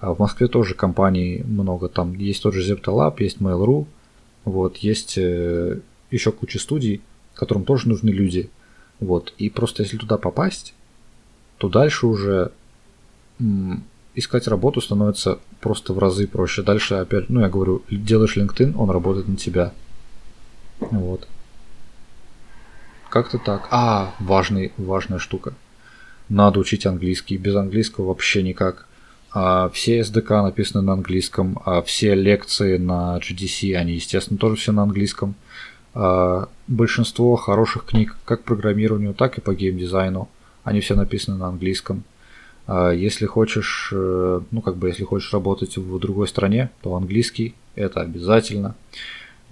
А 0.00 0.12
в 0.12 0.18
Москве 0.18 0.46
тоже 0.46 0.74
компаний 0.74 1.42
много. 1.44 1.88
Там 1.88 2.14
есть 2.14 2.42
тот 2.42 2.54
же 2.54 2.74
Zeptalab, 2.74 3.16
есть 3.18 3.38
Mail.ru, 3.38 3.86
вот, 4.44 4.76
есть 4.78 5.16
э, 5.16 5.80
еще 6.10 6.32
куча 6.32 6.58
студий, 6.58 7.00
которым 7.34 7.64
тоже 7.64 7.88
нужны 7.88 8.10
люди. 8.10 8.50
Вот. 9.00 9.34
И 9.38 9.50
просто 9.50 9.82
если 9.82 9.96
туда 9.96 10.18
попасть, 10.18 10.74
то 11.58 11.68
дальше 11.68 12.06
уже 12.06 12.52
искать 14.14 14.48
работу 14.48 14.80
становится 14.80 15.38
просто 15.60 15.92
в 15.92 15.98
разы 15.98 16.26
проще. 16.26 16.62
Дальше 16.62 16.94
опять, 16.94 17.28
ну 17.28 17.40
я 17.40 17.48
говорю, 17.48 17.82
делаешь 17.90 18.36
LinkedIn, 18.36 18.74
он 18.76 18.90
работает 18.90 19.28
на 19.28 19.36
тебя. 19.36 19.72
Вот. 20.78 21.26
Как-то 23.10 23.38
так. 23.38 23.68
А, 23.70 24.14
важный, 24.18 24.72
важная 24.76 25.18
штука. 25.18 25.54
Надо 26.28 26.60
учить 26.60 26.86
английский. 26.86 27.36
Без 27.36 27.54
английского 27.54 28.08
вообще 28.08 28.42
никак. 28.42 28.86
А 29.32 29.68
все 29.68 30.00
SDK 30.00 30.42
написаны 30.42 30.82
на 30.82 30.94
английском, 30.94 31.60
а 31.64 31.82
все 31.82 32.14
лекции 32.14 32.78
на 32.78 33.18
GDC, 33.18 33.74
они, 33.74 33.94
естественно, 33.94 34.38
тоже 34.38 34.56
все 34.56 34.72
на 34.72 34.82
английском. 34.82 35.34
А 35.94 36.48
большинство 36.66 37.36
хороших 37.36 37.86
книг 37.86 38.16
как 38.24 38.42
по 38.42 38.54
программированию, 38.54 39.14
так 39.14 39.38
и 39.38 39.40
по 39.40 39.54
геймдизайну, 39.54 40.28
они 40.64 40.80
все 40.80 40.94
написаны 40.94 41.36
на 41.36 41.48
английском. 41.48 42.04
Если 42.68 43.26
хочешь, 43.26 43.90
э, 43.92 44.40
ну 44.50 44.60
как 44.60 44.76
бы, 44.76 44.88
если 44.88 45.04
хочешь 45.04 45.32
работать 45.32 45.76
в 45.76 45.98
другой 46.00 46.26
стране, 46.26 46.70
то 46.82 46.96
английский 46.96 47.54
это 47.76 48.00
обязательно. 48.00 48.74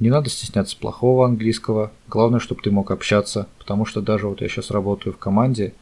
Не 0.01 0.11
надо 0.11 0.29
стесняться 0.29 0.77
плохого 0.77 1.25
английского. 1.25 1.93
Главное, 2.09 2.41
чтобы 2.41 2.61
ты 2.63 2.73
мог 2.73 2.91
общаться, 2.91 3.47
потому 3.59 3.87
что 3.87 4.01
даже 4.01 4.27
вот 4.27 4.41
я 4.41 4.49
сейчас 4.49 4.73
работаю 4.73 5.13
в 5.13 5.19
команде, 5.19 5.73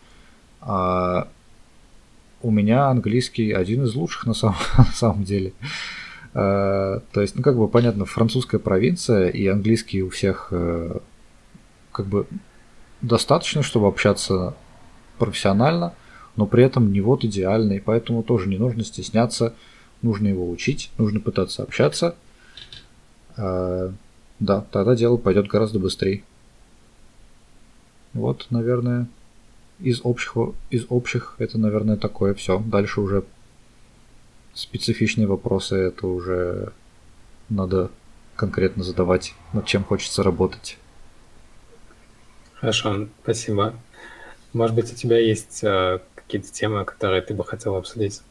у 2.43 2.51
меня 2.51 2.89
английский 2.89 3.53
один 3.53 3.85
из 3.85 3.95
лучших 3.95 4.27
на 4.27 4.35
самом, 4.35 4.57
на 4.79 4.85
самом 4.85 5.25
деле. 5.25 5.53
А, 6.35 7.01
то 7.13 7.21
есть, 7.21 7.37
ну 7.37 7.43
как 7.43 7.57
бы 7.57 7.69
понятно, 7.69 8.05
французская 8.05 8.59
провинция 8.59 9.29
и 9.29 9.47
английский 9.47 10.03
у 10.03 10.11
всех 10.11 10.49
э, 10.51 10.99
как 11.93 12.07
бы 12.07 12.27
достаточно, 13.01 13.63
чтобы 13.63 13.87
общаться 13.89 14.55
профессионально, 15.19 15.95
но 16.37 16.47
при 16.47 16.65
этом 16.65 16.93
не 16.93 17.01
вот 17.01 17.25
идеальный, 17.25 17.81
поэтому 17.81 18.23
тоже 18.23 18.49
не 18.49 18.59
нужно 18.59 18.85
стесняться, 18.85 19.55
нужно 20.01 20.29
его 20.29 20.51
учить, 20.51 20.91
нужно 20.99 21.21
пытаться 21.21 21.63
общаться. 21.63 22.17
А, 23.37 23.93
да, 24.41 24.65
тогда 24.71 24.97
дело 24.97 25.17
пойдет 25.17 25.47
гораздо 25.47 25.79
быстрее. 25.79 26.25
Вот, 28.15 28.47
наверное, 28.51 29.07
из 29.81 30.01
общих, 30.05 30.37
из 30.71 30.87
общих 30.89 31.35
это, 31.39 31.59
наверное, 31.59 31.97
такое 31.97 32.35
все. 32.35 32.59
Дальше 32.61 33.01
уже 33.01 33.25
специфичные 34.55 35.27
вопросы, 35.27 35.77
это 35.77 36.07
уже 36.07 36.73
надо 37.49 37.91
конкретно 38.37 38.85
задавать, 38.85 39.35
над 39.53 39.67
чем 39.67 39.85
хочется 39.85 40.23
работать. 40.23 40.79
Хорошо, 42.55 43.09
спасибо. 43.23 43.75
Может 44.53 44.77
быть, 44.77 44.93
у 44.93 44.95
тебя 44.95 45.19
есть 45.19 45.65
э, 45.65 46.01
какие-то 46.15 46.53
темы, 46.53 46.85
которые 46.85 47.23
ты 47.23 47.35
бы 47.35 47.45
хотел 47.45 47.75
обсудить? 47.77 48.23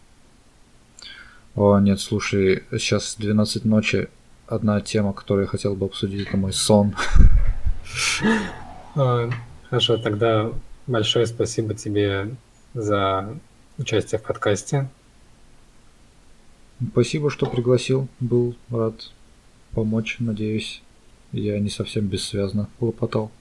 О, 1.55 1.79
нет, 1.79 1.99
слушай, 1.99 2.63
сейчас 2.71 3.15
12 3.17 3.65
ночи. 3.65 4.07
Одна 4.47 4.79
тема, 4.81 5.13
которую 5.13 5.45
я 5.45 5.49
хотел 5.49 5.75
бы 5.75 5.85
обсудить, 5.85 6.27
это 6.27 6.37
мой 6.37 6.53
сон. 6.53 6.95
Хорошо, 9.69 9.97
тогда 9.97 10.51
большое 10.91 11.25
спасибо 11.25 11.73
тебе 11.73 12.35
за 12.73 13.37
участие 13.77 14.19
в 14.19 14.23
подкасте. 14.23 14.87
Спасибо, 16.91 17.29
что 17.29 17.45
пригласил. 17.45 18.07
Был 18.19 18.55
рад 18.69 19.11
помочь, 19.73 20.17
надеюсь. 20.19 20.81
Я 21.31 21.59
не 21.59 21.69
совсем 21.69 22.07
бессвязно 22.07 22.69
лопотал. 22.79 23.31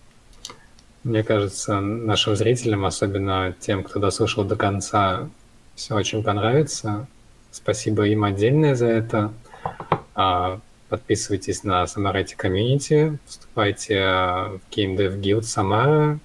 Мне 1.02 1.24
кажется, 1.24 1.81
нашим 1.81 2.36
зрителям, 2.36 2.85
особенно 2.85 3.55
тем, 3.59 3.82
кто 3.82 3.98
дослушал 3.98 4.44
до 4.44 4.56
конца, 4.56 5.28
все 5.74 5.94
очень 5.94 6.22
понравится. 6.22 7.09
Спасибо 7.51 8.06
им 8.06 8.22
отдельное 8.24 8.74
за 8.74 8.86
это. 8.86 9.32
А, 10.14 10.60
подписывайтесь 10.89 11.64
на 11.64 11.85
Samarati 11.85 12.36
Community, 12.39 13.18
вступайте 13.24 13.94
в 13.97 14.60
Game 14.70 14.97
Dev 14.97 15.18
Guild 15.20 15.43
Самара. 15.43 16.20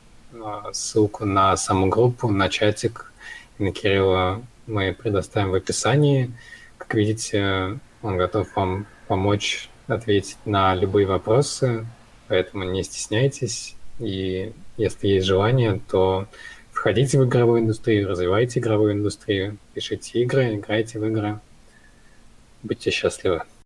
Ссылку 0.74 1.26
на 1.26 1.56
саму 1.58 1.88
группу, 1.88 2.30
на 2.30 2.50
чатик 2.50 3.12
на 3.58 3.72
Кирилла 3.72 4.42
мы 4.68 4.94
предоставим 4.94 5.52
в 5.52 5.56
описании. 5.56 6.32
Как 6.78 6.94
видите, 6.94 7.80
он 8.02 8.18
готов 8.18 8.54
вам 8.56 8.86
помочь 9.08 9.70
ответить 9.88 10.38
на 10.46 10.76
любые 10.76 11.08
вопросы, 11.08 11.86
поэтому 12.28 12.64
не 12.64 12.84
стесняйтесь. 12.84 13.76
И 14.00 14.52
если 14.78 15.08
есть 15.08 15.26
желание, 15.26 15.80
то 15.90 16.28
входите 16.72 17.18
в 17.18 17.26
игровую 17.26 17.62
индустрию, 17.62 18.10
развивайте 18.10 18.60
игровую 18.60 18.94
индустрию, 18.94 19.58
пишите 19.74 20.20
игры, 20.22 20.56
играйте 20.56 21.00
в 21.00 21.06
игры. 21.06 21.40
Будьте 22.62 22.92
счастливы. 22.92 23.46